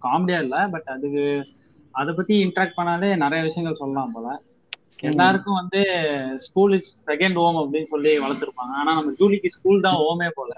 காமெடியா 0.05 0.38
இல்ல 0.38 0.59
பட் 0.68 0.88
அதுக்கு 0.94 1.24
அதை 1.94 2.12
பத்தி 2.14 2.35
இன்ட்ராக்ட் 2.44 2.79
பண்ணாலே 2.79 3.11
நிறைய 3.16 3.42
விஷயங்கள் 3.42 3.81
சொல்லலாம் 3.83 4.14
போல. 4.14 4.29
எல்லாருக்கும் 4.92 5.59
வந்து 5.61 5.81
ஸ்கூல் 6.38 6.75
இஸ் 6.79 6.92
செகண்ட் 7.07 7.35
ஹோம் 7.35 7.59
அப்படின்னு 7.62 7.92
சொல்லி 7.94 8.12
வளர்த்துருப்பாங்க. 8.18 8.72
ஆனா 8.72 8.90
நம்ம 8.94 9.12
ஜூலிக்கு 9.12 9.49
ஸ்கூல் 9.51 9.81
தான் 9.81 10.01
ஹோமே 10.03 10.29
போல. 10.35 10.53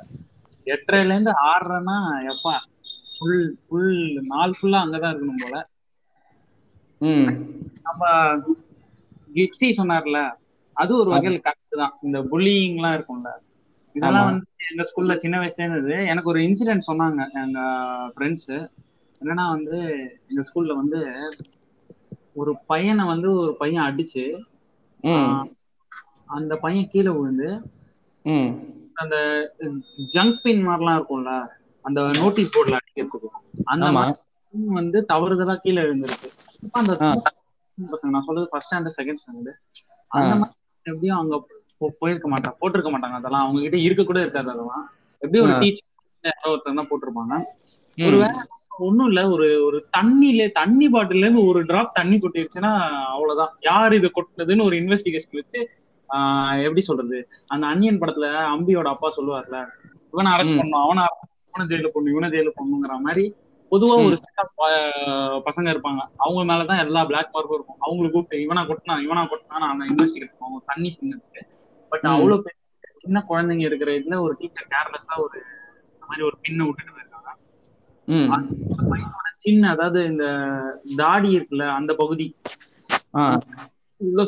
எட்டரைல 0.66 1.14
இருந்து 1.14 1.32
ஆறரைன்னா 1.46 1.98
எப்பா 2.32 2.54
ஃபுல் 3.14 3.38
ஃபுல் 3.62 3.94
நாள் 4.26 4.56
ஃபுல்லா 4.56 4.78
அங்கதான் 4.82 5.12
இருக்கணும் 5.12 5.44
போல. 5.44 5.56
நம்ம 7.86 8.02
கிப்சி 9.36 9.68
சொன்னார்ல 9.78 10.18
அது 10.76 10.92
ஒரு 10.96 11.10
வகையில் 11.10 11.44
கரெக்ட் 11.44 11.80
தான். 11.82 11.94
இந்த 12.02 12.18
புல்லிங் 12.30 12.76
எல்லாம் 12.76 12.96
இருக்கும்ல. 12.96 13.30
இதெல்லாம். 13.94 14.28
வந்து 14.28 14.44
எங்க 14.70 14.82
ஸ்கூல்ல 14.90 15.14
சின்ன 15.18 15.36
வயசுல 15.38 15.64
இருந்தது. 15.66 15.94
எனக்கு 16.12 16.28
ஒரு 16.28 16.40
இன்சிடென்ட் 16.40 16.88
சொன்னாங்க 16.88 17.20
எங்க 17.42 17.60
ஃப்ரெண்ட்ஸ் 18.14 18.50
என்னன்னா 19.20 19.44
வந்து 19.50 19.78
எங்க 20.30 20.42
ஸ்கூல்ல 20.48 20.74
வந்து 20.76 21.00
ஒரு 22.38 22.52
பையனை 22.70 23.04
வந்து 23.10 23.28
ஒரு 23.40 23.52
பையன் 23.60 23.86
அடிச்சு 23.86 24.24
அந்த 26.30 26.52
பையன் 26.62 26.90
கீழே 26.92 27.10
விழுந்து 27.16 27.48
அந்த 28.96 29.16
ஜங்க் 30.14 30.40
பின் 30.44 30.64
மாதிரிலாம் 30.66 30.98
இருக்கும்ல 30.98 31.32
அந்த 31.84 32.00
நோட்டீஸ் 32.18 32.52
போர்ட்ல 32.54 32.78
அடிக்கிறதுக்கு 32.78 33.28
அந்த. 33.66 33.86
மாதிரி 33.96 34.16
வந்து 34.74 34.98
தவறுதலா 35.10 35.54
கீழே 35.62 35.82
விழுந்திருக்கு 35.84 36.28
அந்த. 36.80 36.92
பசங்க 37.78 38.12
நான் 38.14 38.26
சொல்றது 38.26 38.50
ஃபர்ஸ்ட் 38.50 38.68
ஸ்டாண்டர்ட் 38.68 38.98
செகண்ட் 38.98 39.20
ஸ்டாண்டர்ட் 39.22 39.60
அந்த. 40.10 40.32
மாதிரி 40.40 40.56
எப்படியும் 40.86 41.20
அங்க 41.20 41.36
போயிருக்க 41.98 42.28
மாட்டாங்க 42.30 42.56
போட்டிருக்க 42.60 42.90
மாட்டாங்க 42.94 43.18
அதெல்லாம் 43.20 43.44
அவங்க 43.44 43.60
கிட்ட 43.64 43.78
இருக்க 43.86 44.04
கூட 44.04 44.20
இருக்காது 44.24 44.50
அதெல்லாம் 44.54 44.84
எப்படியும் 45.22 45.46
ஒரு. 45.46 45.54
டீச்சர் 45.62 45.86
யாரோ 46.24 46.50
ஒருத்தர் 46.52 46.78
தான் 46.78 46.90
போட்டிருப்பாங்க. 46.90 47.34
ஒருவேளை 47.98 48.38
ஒண்ணும் 48.78 49.08
இல்ல 49.08 49.20
ஒரு 49.34 49.46
ஒரு 49.64 49.78
தண்ணில 49.96 50.42
தண்ணி 50.54 50.86
பாட்டில 50.88 51.22
இருந்து 51.22 51.42
ஒரு 51.46 51.60
டிராப் 51.68 51.96
தண்ணி 51.96 52.16
கொட்டிருச்சுன்னா 52.18 52.72
அவ்வளவுதான் 53.12 53.52
யார் 53.66 53.96
இது 53.96 54.08
கொட்டினதுன்னு 54.14 54.66
ஒரு 54.66 54.76
இன்வெஸ்டிகேஷன் 54.80 55.38
வச்சு 55.40 55.60
எப்படி 56.64 56.82
சொல்றது 56.84 57.18
அந்த 57.50 57.64
அன்னியன் 57.70 58.00
படத்துல 58.00 58.26
அம்பியோட 58.52 58.88
அப்பா 58.92 59.08
சொல்லுவார்ல 59.16 59.58
இவனை 60.12 60.30
அரெஸ்ட் 60.34 60.54
ம். 60.54 60.60
பண்ணும் 60.60 60.82
அவனை 60.84 61.02
இவனை 61.48 61.64
ஜெயில 61.70 61.88
போடணும் 61.88 62.12
இவனை 62.12 62.28
ஜெயில 62.30 62.50
போடணுங்கிற 62.52 62.96
மாதிரி 63.06 63.24
பொதுவா. 63.72 63.94
ஒரு 64.02 64.16
பசங்க 65.46 65.68
இருப்பாங்க 65.72 66.02
அவங்க 66.20 66.42
மேலதான் 66.50 66.82
எல்லா 66.84 67.00
பிளாக் 67.08 67.34
மார்க்கும் 67.34 67.56
இருக்கும் 67.56 67.80
அவங்களை 67.84 68.08
கூப்பிட்டு 68.08 68.44
இவனா 68.44 68.62
கொட்டினா 68.68 68.94
இவனா 69.04 69.22
கொட்டினா 69.26 69.68
அந்த 69.68 69.84
இன்வெஸ்டிகேட் 69.90 70.32
பண்ணுவாங்க 70.34 70.62
தண்ணி 70.70 70.90
சின்னதுக்கு 70.94 71.42
பட். 71.92 72.06
அவ்வளவு 72.12 72.44
பெரிய 72.46 72.56
சின்ன 73.02 73.18
குழந்தைங்க 73.28 73.64
இருக்கிற 73.66 73.90
இதுல 73.98 74.18
ஒரு 74.24 74.34
டீச்சர் 74.40 74.70
கேர்லெஸ்ஸா 74.72 75.16
ஒரு 75.24 75.38
மாதிரி 76.02 76.24
ஒரு 76.28 76.36
பின்ன 76.42 76.66
விட்டுட்டு 76.66 76.94
போயிருக்காங்க 76.94 77.16
ம் 77.26 77.26
அந்த 77.26 77.26
பையனோட 77.26 77.97
சின்ன 79.36 79.70
அதாவது 79.70 80.04
இந்த 80.06 80.24
தாடி 80.96 81.28
இருக்குல்ல 81.36 81.66
அந்த 81.78 81.92
பகுதி. 81.94 82.26
உள்ள 84.00 84.22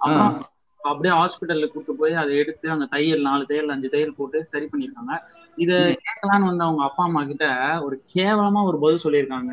அப்புறம் 0.00 0.34
அப்படியே 0.80 1.12
ஹாஸ்பிட்டல்ல 1.14 1.66
கூட்டு 1.66 1.92
போய் 1.94 2.12
அதை 2.12 2.32
எடுத்து 2.36 2.66
அங்க 2.70 2.84
தையல் 2.84 3.22
நாலு 3.22 3.44
தையல் 3.46 3.72
அஞ்சு 3.74 3.88
தையல் 3.88 4.16
போட்டு 4.16 4.38
சரி 4.44 4.66
பண்ணிருக்காங்க 4.72 5.14
இத 5.56 5.72
கேட்கலான்னு 6.04 6.50
வந்து 6.50 6.64
அவங்க 6.64 6.82
அப்பா 6.82 7.04
அம்மா 7.04 7.22
கிட்ட 7.22 7.46
ஒரு 7.80 7.96
கேவலமா 8.14 8.60
ஒரு 8.64 8.78
பதில் 8.78 9.04
சொல்லியிருக்காங்க. 9.04 9.52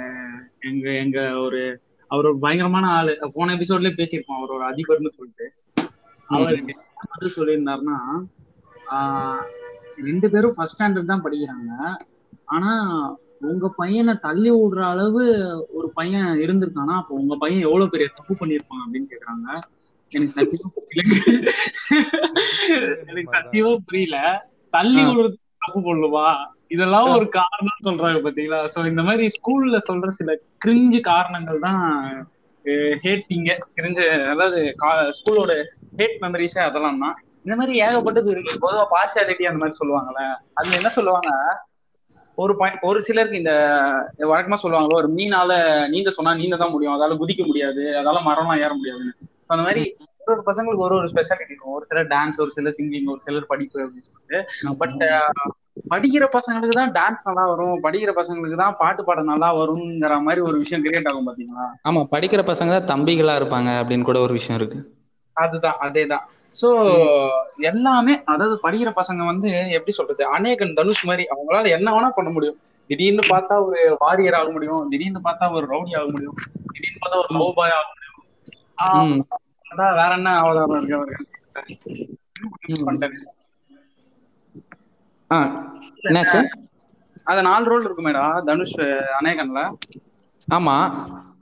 எங்க 0.60 0.86
எங்க 1.04 1.20
ஒரு 1.36 1.62
அவர் 2.12 2.26
ஒரு 2.26 2.40
பயங்கரமான 2.40 2.86
ஆளு. 2.90 3.14
போன 3.34 3.54
எபிசோட்லயே 3.54 3.98
பேசியிருப்போம் 4.00 4.38
அவர் 4.38 4.56
ஒரு 4.58 4.66
அதிபர்னு 4.72 5.18
சொல்லிட்டு. 5.18 5.48
அவர் 6.30 6.58
பதில் 7.14 7.36
சொல்லியிருந்தாருன்னா 7.38 7.98
ஆஹ் 8.96 9.44
ரெண்டு 10.04 10.30
பேரும் 10.30 10.56
ஃபர்ஸ்ட் 10.56 10.78
ஸ்டாண்டர்ட் 10.78 11.12
தான் 11.12 11.26
படிக்கிறாங்க. 11.26 11.72
ஆனா 12.54 12.72
உங்க 13.50 13.68
பையனை 13.76 14.14
தள்ளி 14.26 14.52
விடுற 14.52 14.82
அளவு 14.94 15.24
ஒரு 15.78 15.88
பையன் 15.94 16.28
இருந்திருக்கானா? 16.44 16.96
அப்போ 17.02 17.14
உங்க 17.22 17.36
பையன் 17.36 17.66
எவ்வளவு 17.68 17.94
பெரிய 17.94 18.08
தப்பு 18.18 18.34
பண்ணிருப்பான் 18.40 18.84
அப்படின்னு 18.84 19.10
கேக்குறாங்க. 19.14 19.48
எனக்கு 20.12 20.36
சத்தியமா 20.40 20.70
புரியல. 20.76 21.16
எனக்கு 23.10 23.34
சத்தியமா 23.38 23.74
புரியல. 23.88 24.18
தள்ளி. 24.74 25.02
விடுறது 25.10 25.38
தப்பு 25.66 25.80
பண்ணுவா? 25.88 26.28
இதெல்லாம் 26.68 27.10
ஒரு 27.16 27.26
காரணம் 27.40 27.84
சொல்றாங்க 27.88 28.20
பாத்தீங்களா? 28.26 28.60
சோ 28.76 28.80
இந்த 28.92 29.02
மாதிரி 29.02 29.26
ஸ்கூல்ல 29.36 29.80
சொல்ற 29.90 30.08
சில 30.20 30.32
கிரிஞ்சு 30.66 31.00
காரணங்கள் 31.12 31.60
தான் 31.68 31.82
ஹேட்டிங்க 33.04 33.52
கிரிஞ்சு 33.78 34.04
அதாவது 34.32 34.60
ஸ்கூலோட 35.18 35.54
ஹேட் 36.00 36.18
மெமரிஸே 36.26 36.62
அதெல்லாம் 36.70 37.02
தான். 37.06 37.16
இந்த 37.46 37.56
மாதிரி 37.60 37.74
ஏகப்பட்டது 37.86 38.30
இருக்கு. 38.34 38.54
பொதுவா 38.66 38.84
பார்ஷியாலிட்டி 38.96 39.44
அந்த 39.50 39.62
மாதிரி 39.62 39.80
சொல்லுவாங்கல்ல. 39.82 40.24
அதுல 40.54 40.78
என்ன 40.82 40.92
சொல்லுவாங்க? 40.98 41.32
ஒரு 42.38 42.54
ஒரு 42.82 43.00
சிலருக்கு 43.04 43.42
இந்த 43.42 43.54
வழக்கமா 44.32 44.58
சொல்லுவாங்க 44.62 44.96
ஒரு 44.96 45.10
மீனால 45.18 45.52
நீந்த 45.90 46.10
சொன்னா 46.10 46.34
நீந்த 46.34 46.58
தான் 46.58 46.72
முடியும். 46.72 46.96
அதால 46.96 47.18
குதிக்க 47.18 47.44
முடியாது. 47.46 47.84
அதால 48.02 48.22
மரம்லாம் 48.30 48.64
ஏற 48.66 48.72
முடியாதுன்னு. 48.74 49.14
அந்த 49.48 49.62
மாதிரி 49.64 49.84
ஒரு 50.22 50.32
ஒரு 50.34 50.44
பசங்களுக்கு 50.46 50.86
ஒரு 50.88 50.96
ஒரு 50.96 51.08
ஸ்பெஷாலிட்டி 51.08 51.54
இருக்கும். 51.54 51.76
ஒரு 51.76 51.86
சிலர் 51.86 52.08
டான்ஸ் 52.08 52.38
ஒரு 52.40 52.52
சிலர் 52.52 52.76
சிங்கிங் 52.78 53.10
ஒரு 53.14 53.22
சிலர் 53.26 53.50
படிப்பு 53.52 53.78
அப்படின்னு 53.84 54.08
சொல்லிட்டு. 54.10 54.40
பட் 54.82 54.98
படிக்கிற 55.92 56.26
பசங்களுக்கு 56.36 56.76
தான் 56.80 56.92
டான்ஸ் 56.92 57.28
நல்லா 57.28 57.44
வரும். 57.48 57.78
படிக்கிற 57.84 58.12
பசங்களுக்கு 58.16 58.56
தான் 58.56 58.78
பாட்டு 58.78 59.04
பாட 59.04 59.22
நல்லா 59.22 59.50
வரும்ங்கிற 59.60 60.22
மாதிரி 60.22 60.42
ஒரு 60.42 60.58
விஷயம் 60.58 60.84
கிரியேட் 60.86 61.10
ஆகும் 61.12 61.28
பாத்தீங்களா? 61.30 61.66
ஆமா 61.90 62.02
படிக்கிற 62.12 62.42
பசங்க 62.52 62.72
தான் 62.78 62.90
தம்பிகளா 62.94 63.36
இருப்பாங்க 63.42 63.72
அப்படின்னு 63.82 64.02
கூட 64.02 64.20
ஒரு 64.20 64.34
விஷயம் 64.34 64.60
இருக்கு. 64.62 64.80
அதுதான் 65.38 65.80
அதேதான். 65.80 66.26
சோ 66.62 66.68
எல்லாமே 67.62 68.24
அதாவது 68.24 68.60
படிக்கிற 68.64 68.90
பசங்க 68.96 69.26
வந்து 69.26 69.50
எப்படி 69.70 69.92
சொல்றது? 69.92 70.24
அநேகன் 70.28 70.74
தனுஷ் 70.74 71.06
மாதிரி 71.06 71.24
அவங்களால 71.30 71.70
என்ன 71.70 71.92
வேணா 71.92 72.10
பண்ண 72.10 72.30
முடியும். 72.30 72.58
திடீர்னு 72.90 73.24
பார்த்தா 73.30 73.56
ஒரு 73.66 73.96
வாரியர் 74.00 74.34
ஆக 74.34 74.52
முடியும். 74.52 74.90
திடீர்னு 74.90 75.22
பார்த்தா 75.24 75.52
ஒரு 75.52 75.66
ரவுடி 75.68 75.94
ஆக 75.98 76.08
முடியும். 76.12 76.38
திடீர்னு 76.74 77.02
பார்த்தா 77.02 77.22
ஒரு 77.24 77.34
லவ் 77.34 77.54
பாய் 77.54 77.72
ஆக 77.72 77.86
முடியும். 77.90 79.22
அதான் 79.72 79.96
வேற 79.96 80.12
என்ன 80.14 80.40
அவதாரம் 80.40 80.88
இருக்கு. 80.88 81.26
ஆ 85.32 85.38
என்னாச்சு? 86.04 86.40
அது 87.24 87.42
நாலு 87.42 87.66
ரோல் 87.66 87.86
இருக்குமேடா 87.86 88.44
தனுஷ் 88.44 88.78
அநேகன்ல. 89.20 89.60
ஆமா. 90.48 90.76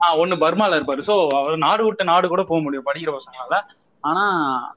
ஆஹ் 0.00 0.18
ஒண்ணு 0.18 0.34
பர்மால 0.36 0.76
இருப்பாரு. 0.78 1.02
சோ 1.06 1.14
அவர் 1.32 1.56
நாடு 1.58 1.84
விட்டு 1.84 2.04
நாடு 2.04 2.28
கூட 2.28 2.42
போக 2.42 2.60
முடியும் 2.62 2.86
படிக்கிற 2.86 3.12
பசங்களால. 3.12 3.56
ஆனா 4.04 4.24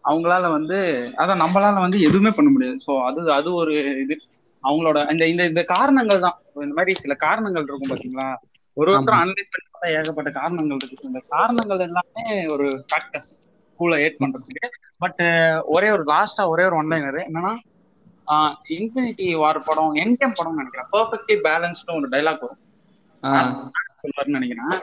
அவங்களால 0.10 0.50
வந்து 0.56 0.78
அதான் 1.22 1.42
நம்மளால 1.44 1.84
வந்து 1.86 2.00
எதுவுமே 2.08 2.32
பண்ண 2.38 2.50
முடியாது. 2.52 2.78
சோ 2.88 2.92
அது 3.08 3.22
அது 3.38 3.50
ஒரு 3.62 3.74
இது. 4.04 4.16
அவங்களோட 4.64 5.00
இந்த 5.14 5.24
இந்த 5.32 5.44
இந்த 5.52 5.62
காரணங்கள் 5.76 6.26
தான். 6.26 6.38
இந்த 6.66 6.76
மாதிரி 6.78 6.94
சில 7.04 7.14
காரணங்கள் 7.26 7.66
இருக்கும் 7.68 7.92
பாத்தீங்களா? 7.92 8.28
ஒரு 8.78 8.92
ஒருத்தரும் 8.94 9.22
அனலைஸ் 9.24 9.52
பண்ணி 9.54 9.96
ஏகப்பட்ட 9.98 10.30
காரணங்கள் 10.40 10.80
இருக்கு. 10.80 11.10
இந்த 11.12 11.22
காரணங்கள் 11.36 11.86
எல்லாமே 11.88 12.24
ஒரு 12.54 12.68
ஃபேக்டர்ஸ் 12.90 13.32
ஸ்கூலை 13.72 13.98
ஏட் 14.06 14.22
பண்றதுக்கு. 14.24 14.68
பட் 15.04 15.22
ஒரே 15.76 15.88
ஒரு 15.96 16.04
லாஸ்டா 16.12 16.44
ஒரே 16.54 16.66
ஒரு 16.70 16.78
ஒன்லைனர் 16.82 17.20
என்னன்னா 17.28 17.54
இன்ஃபினிட்டி 18.76 19.28
வார் 19.42 19.66
படம் 19.68 19.98
என்கேம் 20.04 20.38
படம் 20.40 20.60
நினைக்கிறேன். 20.60 20.90
பர்ஃபெக்ட்லி 20.96 21.36
பேலன்ஸ்னு 21.48 21.98
ஒரு 22.00 22.08
டைலாக் 22.14 22.46
வரும். 22.46 22.62
ஆ, 24.06 24.08
சொல்லுவாருன்னு 24.08 24.40
நினைக்கிறேன். 24.40 24.74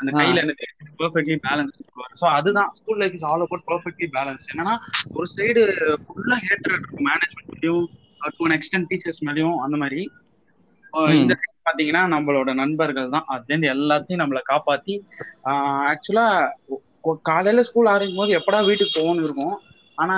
அந்த 0.00 0.10
கையில 0.16 0.42
என்ன 0.42 0.54
பெர்ஃபெக்ட்லி 1.00 1.36
பேலன்ஸ் 1.46 1.76
சொல்லுவாரு. 1.78 2.14
ஸோ 2.20 2.26
அதுதான் 2.36 2.70
school 2.72 3.00
life 3.02 3.14
is 3.14 3.26
all 3.28 3.44
about 3.46 3.66
perfectly 3.70 4.08
balance 4.16 4.44
என்னன்னா 4.52 4.74
ஒரு 5.14 5.26
சைடு 5.34 5.62
ஃபுல்லா 6.04 6.38
ஹேட்டர் 6.46 6.74
இருக்கும். 6.76 7.06
மேனேஜ்மெண்ட்லயும் 7.08 7.84
டு 8.32 8.44
அன் 8.46 8.56
எக்ஸ்டென்ட் 8.58 8.90
டீச்சர்ஸ் 8.90 9.22
மேலயும் 9.28 9.58
அந்த 9.64 9.76
மாதிரி. 9.76 10.02
ம். 10.92 11.14
இந்த 11.16 11.34
பாத்தீங்கன்னா 11.66 12.02
நம்மளோட 12.12 12.50
நண்பர்கள் 12.54 13.14
தான். 13.14 13.26
அதுலேருந்து 13.28 13.72
எல்லாத்தையும் 13.74 14.22
நம்மளை 14.22 14.42
காப்பாத்தி 14.48 14.94
ஆக்சுவலா 15.90 16.26
காலையில 17.28 17.62
ஸ்கூல் 17.62 17.92
ஆரம்பிக்கும் 17.92 18.22
போது 18.22 18.36
எப்படா 18.38 18.58
வீட்டுக்கு 18.66 18.98
போகணும்னு 18.98 19.26
இருக்கும். 19.28 19.56
ஆனா 19.98 20.16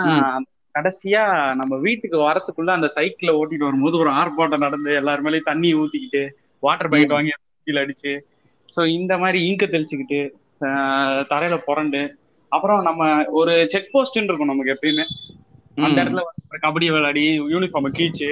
கடைசியா 0.74 1.22
நம்ம 1.54 1.74
வீட்டுக்கு 1.78 2.18
வரத்துக்குள்ள 2.20 2.70
அந்த 2.74 2.88
சைக்கிளை 2.94 3.32
ஓட்டிட்டு 3.40 3.66
வரும்போது 3.66 3.96
ஒரு 3.96 4.10
ஆர்ப்பாட்டம் 4.12 4.64
நடந்து 4.64 4.90
எல்லார் 5.00 5.24
மேலயும் 5.24 5.50
தண்ணி 5.50 5.70
ஊத்திக்கிட்டு 5.74 6.22
வாட்டர் 6.62 6.90
பக்கெட் 6.90 7.16
வாங்கி 7.16 7.32
கீழே 7.66 7.82
அடிச்சு 7.82 8.12
ஸோ 8.74 8.80
இந்த 8.98 9.12
மாதிரி 9.18 9.38
ஈங்க 9.48 9.64
தெளிச்சுக்கிட்டு 9.66 10.20
தரையில 11.30 11.56
புரண்டு 11.66 12.02
அப்புறம் 12.52 12.80
நம்ம 12.88 13.02
ஒரு 13.38 13.52
செக் 13.72 13.92
போஸ்ட்னு 13.92 14.28
இருக்கும் 14.28 14.52
நமக்கு 14.52 14.74
எப்பயுமே. 14.74 15.04
அந்த. 15.78 15.96
இடத்துல 16.02 16.22
கபடி 16.64 16.86
விளையாடி 16.90 17.22
யூனிஃபார்ம் 17.52 17.96
கீச்சு 17.96 18.28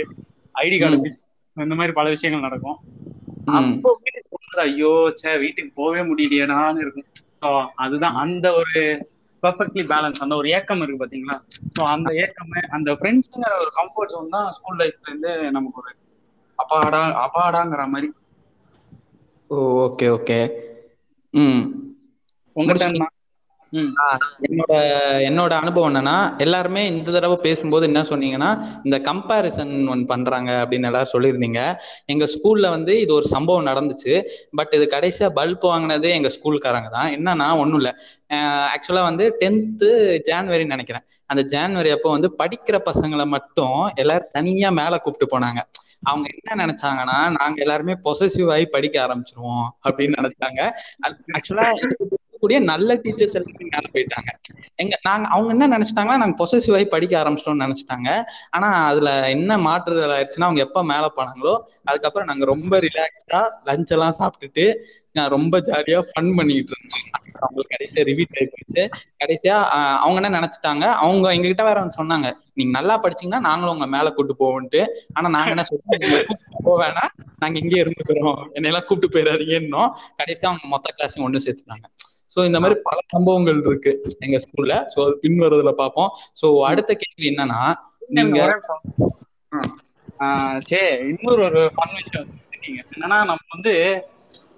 ஐடி 0.55 0.77
கார்டு 0.79 0.99
பிச்சு 1.05 1.25
இந்த 1.57 1.75
மாதிரி 1.79 1.93
பல 1.93 2.09
விஷயங்கள் 2.15 2.47
நடக்கும். 2.47 2.79
அப்போ 3.59 3.91
வீட்டுக்கு 4.01 4.29
போகும்போது 4.33 4.63
ஐயோ 4.67 4.91
சே 5.21 5.31
வீட்டுக்கு 5.45 5.73
போகவே 5.75 6.03
முடியலையேடான்னு 6.11 6.83
இருக்கும். 6.85 7.09
ஸோ 7.41 7.49
அதுதான் 7.85 8.17
அந்த 8.23 8.47
ஒரு 8.61 8.83
பர்ஃபெக்ட்லி 9.43 9.85
பேலன்ஸ் 9.93 10.23
அந்த 10.25 10.35
ஒரு 10.41 10.49
ஏக்கம் 10.57 10.83
இருக்கு 10.83 11.03
பாத்தீங்களா? 11.03 11.37
ஸோ 11.75 11.83
அந்த 11.95 12.11
ஏக்கம் 12.25 12.53
அந்த 12.79 12.91
ஃப்ரெண்ட்ஸுங்கிற 12.99 13.53
ஒரு 13.63 13.73
கம்ஃபர்ட் 13.79 14.13
ஜோன் 14.13 14.35
தான் 14.37 14.49
ஸ்கூல் 14.57 14.81
லைஃப்ல 14.83 15.11
இருந்து 15.11 15.33
நமக்கு 15.57 15.81
ஒரு 15.83 15.93
அப்பாடா 16.59 17.03
அப்பாடாங்கிற 17.25 17.85
மாதிரி 17.95 18.09
ஓ 19.53 19.57
ஓகே 19.87 20.07
ஓகே. 20.17 20.39
ம். 21.35 21.63
உங்ககிட்ட 22.57 22.87
முடிச்சிட்டீங்க? 22.87 22.95
என்ன? 22.95 23.09
ம். 23.73 23.93
என்னோட 24.47 24.73
என்னோட 25.29 25.53
அனுபவம் 25.57 25.95
என்னன்னா 25.95 26.15
எல்லாருமே 26.39 26.87
இந்த 26.87 27.11
தடவை 27.11 27.37
பேசும்போது 27.37 27.87
என்ன 27.87 28.01
சொன்னீங்கன்னா 28.03 28.51
இந்த 28.85 28.99
கம்பேரிசன் 28.99 29.89
ஒன் 29.89 30.05
பண்றாங்க 30.05 30.51
அப்படின்னு 30.63 30.89
எல்லாரும் 30.91 31.13
சொல்லியிருந்தீங்க. 31.13 31.61
எங்க 32.07 32.25
ஸ்கூல்ல 32.35 32.69
வந்து 32.69 33.01
இது 33.01 33.15
ஒரு 33.15 33.27
சம்பவம் 33.27 33.67
நடந்துச்சு. 33.67 34.15
பட் 34.51 34.73
இது 34.73 34.87
கடைசியா 34.91 35.29
பல்ப் 35.39 35.65
வாங்கினதே 35.71 36.11
எங்க 36.11 36.31
ஸ்கூல்காரங்க 36.37 36.91
தான். 36.91 37.11
என்னன்னா 37.17 37.59
ஒண்ணும் 37.59 37.81
இல்ல. 37.81 37.91
ஆக்சுவலா 38.75 39.03
வந்து 39.03 39.37
டென்த்து 39.41 39.91
ஜான்வரி 40.29 40.67
நினைக்கிறேன். 40.67 41.05
அந்த 41.31 41.43
ஜான்வரி 41.49 41.91
அப்போ 41.91 42.11
வந்து 42.11 42.29
படிக்கிற 42.39 42.79
பசங்களை 42.91 43.27
மட்டும் 43.27 43.79
எல்லாரும் 43.95 44.33
தனியா 44.33 44.71
மேல 44.71 44.99
கூப்பிட்டு 44.99 45.39
போனாங்க. 45.39 45.61
அவங்க 46.03 46.27
என்ன 46.35 46.67
நினைச்சாங்கன்னா 46.67 47.19
நாங்க 47.39 47.57
எல்லாருமே 47.57 47.95
பொசசிவ் 48.05 48.53
ஆகி 48.53 48.67
படிக்க 48.67 48.97
ஆரம்பிச்சிருவோம் 49.07 49.67
அப்படின்னு 49.89 50.19
நினைச்சாங்க. 50.21 50.61
ஆக்சுவலா 51.39 51.67
கூடிய 52.39 52.61
நல்ல 52.61 52.95
டீச்சர்ஸ் 52.95 53.35
எல்லாமே 53.35 53.67
மேல 53.75 53.87
போயிட்டாங்க. 53.93 54.31
எங்க 54.75 54.99
நாங்க 55.03 55.27
அவங்க 55.29 55.51
என்ன 55.53 55.67
நினைச்சிட்டாங்கன்னா 55.77 56.17
நாங்க 56.23 56.37
பொசசிவ் 56.41 56.75
ஆகி 56.75 56.85
படிக்க 56.85 57.15
ஆரம்பிச்சிட்டோம்னு 57.23 57.65
நினைச்சிட்டாங்க. 57.67 58.09
ஆனா 58.51 58.69
அதுல 58.87 59.29
என்ன 59.29 59.59
மாற்றுதல் 59.59 60.15
ஆயிடுச்சுன்னா 60.17 60.49
அவங்க 60.49 60.61
எப்ப 60.61 60.85
மேல 60.85 61.13
போனாங்களோ 61.17 61.55
அதுக்கப்புறம் 61.85 62.27
நாங்க 62.27 62.45
ரொம்ப 62.45 62.81
ரிலாக்ஸ்டா 62.81 63.43
லஞ்ச் 63.67 63.95
எல்லாம் 63.99 64.19
சாப்பிட்டுட்டு 64.19 64.75
நான் 65.13 65.29
ரொம்ப 65.29 65.59
ஜாலியா 65.59 66.01
ஃபன் 66.11 66.35
பண்ணிட்டு 66.35 66.75
இருந்தோம். 66.75 67.22
அவங்களுக்கு 67.45 67.75
கடைசியா 67.75 68.03
ரிவீட் 68.11 68.37
ஆகி 68.39 68.47
போச்சு 68.55 68.83
கடைசியா 69.23 69.57
அவங்க 70.05 70.17
என்ன 70.21 70.33
நினைச்சிட்டாங்க? 70.39 70.85
அவங்க 71.05 71.27
எங்ககிட்ட 71.37 71.65
வேற 71.69 71.79
வந்து 71.83 71.99
சொன்னாங்க. 72.01 72.29
நீங்க 72.59 72.73
நல்லா 72.79 72.95
படிச்சீங்கன்னா 73.05 73.43
நாங்களும் 73.49 73.75
உங்க 73.77 73.89
மேல 73.97 74.11
கூட்டு 74.17 74.35
போவோம்ட்டு 74.43 74.83
ஆனா 75.17 75.29
நாங்க 75.37 75.53
என்ன 75.55 75.67
சொல்றோம்? 75.71 76.33
போக 76.67 76.77
வேணாம். 76.83 77.13
நாங்க 77.43 77.57
இங்கே 77.65 77.79
இருந்துக்கிறோம் 77.83 78.41
என்னையெல்லாம் 78.57 78.87
கூப்பிட்டு 78.89 79.15
போயிடாதீங்கன்னோம் 79.15 79.91
கடைசியா 80.21 80.51
அவங்க 80.51 80.69
மொத்த 80.75 80.95
கிளாஸையும் 80.97 81.27
ஒண்ணு 81.29 81.45
சேர்த்துட்டாங்க. 81.47 81.87
சோ 82.35 82.41
இந்த 82.49 82.59
மாதிரி 82.63 82.77
பல 82.89 82.99
சம்பவங்கள் 83.15 83.59
இருக்கு 83.69 83.93
எங்க 84.27 84.39
ஸ்கூல்ல 84.45 84.77
சோ 84.93 84.99
அது 85.07 85.17
பின் 85.25 85.43
வருதுல 85.45 85.73
பாப்போம். 85.81 86.11
சோ 86.41 86.47
அடுத்த 86.71 86.95
கேள்வி 87.03 87.27
என்னன்னா 87.33 87.61
நீங்க 88.19 88.39
சரி 90.69 90.81
இன்னொரு 91.11 91.43
ஒரு 91.49 91.63
ஃபன் 91.77 91.95
விஷயம் 91.99 92.29
என்னன்னா 92.93 93.19
நம்ம 93.31 93.43
வந்து 93.55 93.73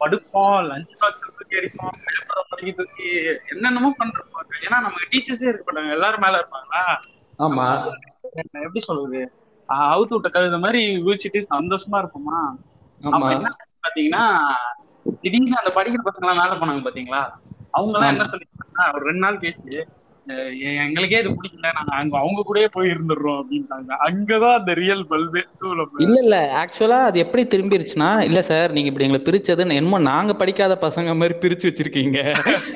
படுப்போம் 0.01 0.57
லஞ்ச் 0.69 0.93
பாக்ஸ் 0.99 1.25
தூக்கி 1.31 1.57
அடிப்போம் 1.57 1.95
பேப்பரை 2.05 2.43
தூக்கி 2.51 2.73
தூக்கி 2.73 3.09
என்னென்னமோ 3.53 3.91
பண்றோம் 3.99 4.31
ஏன்னா 4.61 4.79
நமக்கு 4.81 5.11
டீச்சர்ஸே 5.11 5.49
இருக்க 5.49 5.65
மாட்டாங்க. 5.67 5.91
எல்லாரும் 5.91 6.21
மேல 6.21 6.41
இருப்பாங்களா? 6.41 6.83
ஆமா. 7.39 7.67
எப்படி 8.61 8.81
சொல்றது? 8.81 9.21
அவுத்து 9.89 10.15
விட்ட 10.15 10.29
கழுத 10.31 10.59
மாதிரி 10.59 10.81
வீழ்ச்சிட்டு 11.03 11.41
சந்தோஷமா 11.51 11.99
இருப்போமா? 12.01 12.39
அப்ப 13.09 13.31
என்ன 13.37 13.49
பாத்தீங்கன்னா 13.85 14.25
திடீர்னு 15.17 15.57
அந்த 15.57 15.71
படிக்கிற 15.75 16.03
பசங்க 16.05 16.25
எல்லாம் 16.25 16.41
மேல 16.43 16.59
போனாங்க 16.61 16.83
பாத்தீங்களா? 16.85 17.23
அவங்க 17.71 17.95
எல்லாம் 17.97 18.13
என்ன 18.13 18.27
சொல்லிருக்காங்கன்னா 18.31 18.85
ஒரு 18.95 19.05
ரெண்டு 19.05 19.21
நாள் 19.21 19.39
எ- 19.75 19.89
எங்களுக்கே 20.83 21.19
இது 21.19 21.31
பிடிக்கல. 21.31 21.71
நாங்க 21.75 21.93
அங்க 21.93 22.15
அவங்க 22.19 22.41
கூடயே 22.47 22.69
போய் 22.73 22.93
இருந்துடுறோம் 22.95 23.39
அப்படின்ட்டாங்க 23.41 23.97
அங்கதான் 24.07 24.59
அந்த 24.59 24.75
ரியல் 24.75 25.05
பல்பே 25.07 25.43
இல்ல 26.05 26.19
இல்ல. 26.21 26.37
ஆக்சுவலா 26.63 26.99
அது 27.05 27.19
எப்படி 27.19 27.43
திரும்பிருச்சுன்னா 27.45 28.23
இல்ல 28.23 28.43
சார் 28.43 28.73
நீங்க 28.73 28.91
இப்படி 28.91 29.07
எங்களை 29.07 29.23
பிரிச்சதுன்னு 29.25 29.79
என்னமோ 29.81 29.99
நாங்க 29.99 30.35
படிக்காத 30.35 30.77
பசங்க 30.87 31.17
மாதிரி 31.17 31.37
பிரிச்சு 31.39 31.69
வச்சிருக்கீங்க. 31.71 32.19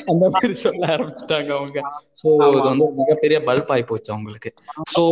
அந்த 0.07 0.25
மாதிரி 0.31 0.55
சொல்ல 0.65 0.83
ஆரம்பிச்சுட்டாங்க 0.97 1.53
அவங்க. 1.59 1.79
சோ 2.23 2.29
இது 2.49 2.67
வந்து 2.69 2.89
மிகப்பெரிய 2.93 3.41
பல்ப் 3.47 3.73
ஆகி 3.77 3.83
போச்சு 3.83 4.13
அவங்களுக்கு. 4.13 4.53
சோ 4.95 5.03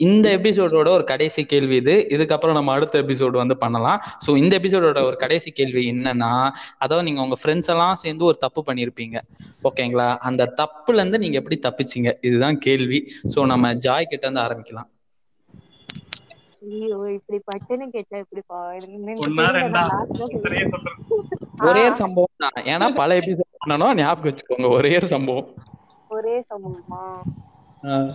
இந்த 0.00 0.38
எபிசோடோட 0.38 0.88
ஒரு 0.88 1.04
கடைசி 1.04 1.44
கேள்வி 1.44 1.76
இது. 1.76 2.06
இதுக்கப்புறம் 2.08 2.52
நம்ம 2.52 2.72
அடுத்த 2.72 3.02
எபிசோடு 3.02 3.30
வந்து 3.30 3.56
பண்ணலாம். 3.56 4.02
சோ 4.26 4.36
இந்த 4.36 4.58
எபிசோடோட 4.58 5.02
ஒரு 5.02 5.16
கடைசி 5.16 5.50
கேள்வி 5.50 5.92
என்னன்னா 5.92 6.48
அதாவது 6.78 7.06
நீங்க 7.06 7.20
உங்க 7.22 7.36
ஃப்ரெண்ட்ஸ் 7.42 7.70
எல்லாம் 7.70 7.94
சேர்ந்து 7.94 8.24
ஒரு 8.24 8.36
தப்பு 8.36 8.64
பண்ணிருப்பீங்க. 8.66 9.18
ஓகேங்களா 9.64 10.16
அந்த 10.18 10.54
தப்புல 10.56 10.92
இருந்து 10.92 11.18
நீங்க 11.18 11.38
எப்படி 11.38 11.58
தப்பிச்சீங்க? 11.62 12.12
இதுதான் 12.20 12.58
கேள்வி. 12.58 13.00
சோ 13.34 13.46
நம்ம 13.46 13.74
ஜாய் 13.74 14.02
கிட்ட 14.02 14.26
இருந்து 14.26 14.40
ஆரம்பிக்கலாம் 14.40 14.88
ஒரே. 21.58 21.92
சம்பவம். 21.92 22.36
தான். 22.36 22.64
ஏன்னா 22.64 22.94
பல 22.94 23.18
எபிசோட் 23.18 23.52
பண்ணணும் 23.66 23.94
ஞாபகம் 23.94 24.24
வச்சுக்கோங்க. 24.24 24.68
ஒரே 24.68 25.00
சம்பவம். 25.00 25.48
ஒரே 26.08 26.44
சம்பவமா? 26.50 27.02
ஆஹ் 27.82 28.12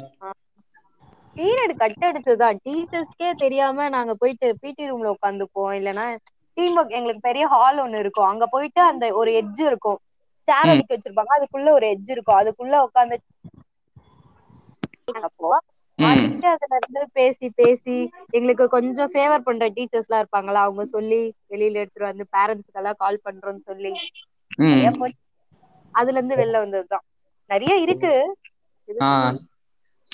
பீரியட் 1.35 1.73
கட் 1.77 2.05
அடிச்சதுதான் 2.07 2.59
டீச்சர்ஸ்க்கே 2.63 3.29
தெரியாம 3.37 3.87
நாங்க 3.89 4.13
போயிட்டு 4.15 4.47
பிடி 4.61 4.83
ரூம்ல 4.85 5.13
உட்காந்துப்போம் 5.15 5.73
இல்லைன்னா 5.75 6.05
டீம் 6.57 6.77
ஒர்க் 6.77 6.95
எங்களுக்கு 6.97 7.21
பெரிய 7.21 7.45
ஹால் 7.47 7.81
ஒண்ணு 7.81 7.99
இருக்கும். 7.99 8.29
அங்க 8.31 8.45
போயிட்டு 8.47 8.81
அந்த 8.83 9.05
ஒரு 9.13 9.31
எட்ஜ் 9.39 9.61
இருக்கும். 9.63 9.99
சேர். 10.47 10.71
அடிக்க 10.73 10.91
வச்சிருப்பாங்க. 10.93 11.33
அதுக்குள்ள 11.37 11.71
ஒரு 11.71 11.87
எட்ஜ் 11.93 12.11
இருக்கும். 12.15 12.39
அதுக்குள்ள 12.41 12.75
உட்காந்து 12.85 13.17
அதுல 16.53 16.75
இருந்து 16.77 17.01
பேசி 17.13 17.47
பேசி 17.53 17.95
எங்களுக்கு 18.33 18.65
கொஞ்சம் 18.69 19.11
ஃபேவர் 19.11 19.45
பண்ற 19.45 19.67
டீச்சர்ஸ் 19.69 20.07
எல்லாம் 20.07 20.23
இருப்பாங்களா 20.23 20.61
அவங்க 20.63 20.85
சொல்லி 20.91 21.21
வெளியில 21.49 21.81
எடுத்துட்டு 21.81 22.11
வந்து 22.11 22.27
பேரண்ட்ஸ்க்கு 22.33 22.79
எல்லாம் 22.81 22.99
கால் 22.99 23.23
பண்றோம்னு 23.25 23.63
சொல்லி. 23.65 23.93
அதுல 25.95 26.17
இருந்து 26.17 26.35
வெளில 26.37 26.57
வந்ததுதான். 26.63 27.05
நிறைய 27.49 27.73
இருக்கு. 27.85 28.13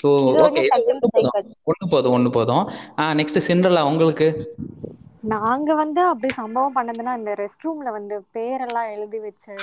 ஸோ 0.00 0.08
ஓகே 0.44 0.62
ஒண்ணு 0.90 1.08
போதும். 1.88 2.14
ஒண்ணு 2.16 2.30
போதும் 2.32 2.64
நெக்ஸ்ட் 3.20 3.46
சிண்ட்ரலா 3.48 3.82
உங்களுக்கு? 3.90 4.28
நாங்க 5.32 5.70
வந்து 5.80 6.00
அப்படி 6.10 6.28
சம்பவம் 6.38 6.76
பண்ணதுன்னா 6.76 7.12
இந்த 7.18 7.32
ரெஸ்ட் 7.40 7.64
ரூம்ல 7.66 7.90
வந்து 7.98 8.16
பேரெல்லாம் 8.36 8.92
எழுதி 8.94 9.18
வச்சு 9.26 9.56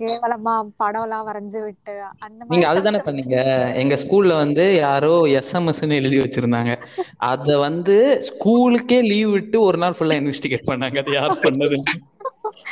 கேவலமா 0.00 0.52
படம் 0.76 1.04
எல்லாம் 1.06 1.26
வரைஞ்சு 1.28 1.60
விட்டு 1.66 1.94
அந்த 2.20 2.40
நீங்க 2.50 2.66
அதுதானே 2.70 3.00
பண்ணீங்க. 3.04 3.36
எங்க 3.82 3.94
ஸ்கூல்ல 4.02 4.32
வந்து 4.40 4.64
யாரோ 4.78 5.10
எஸ்எம்எஸ்ன்னு 5.40 5.98
எழுதி 6.00 6.18
வச்சிருந்தாங்க. 6.20 6.72
அத 7.30 7.58
வந்து 7.58 7.96
ஸ்கூலுக்கே 8.28 8.98
லீவ் 9.10 9.30
விட்டு 9.36 9.58
ஒரு 9.68 9.78
நாள் 9.78 9.96
ஃபுல்லா 9.98 10.16
இன்வெஸ்டிகேட் 10.22 10.70
பண்ணாங்க. 10.70 10.98
அது 11.02 11.12
யார் 11.14 11.42
பண்ணதுன்னு. 11.44 11.94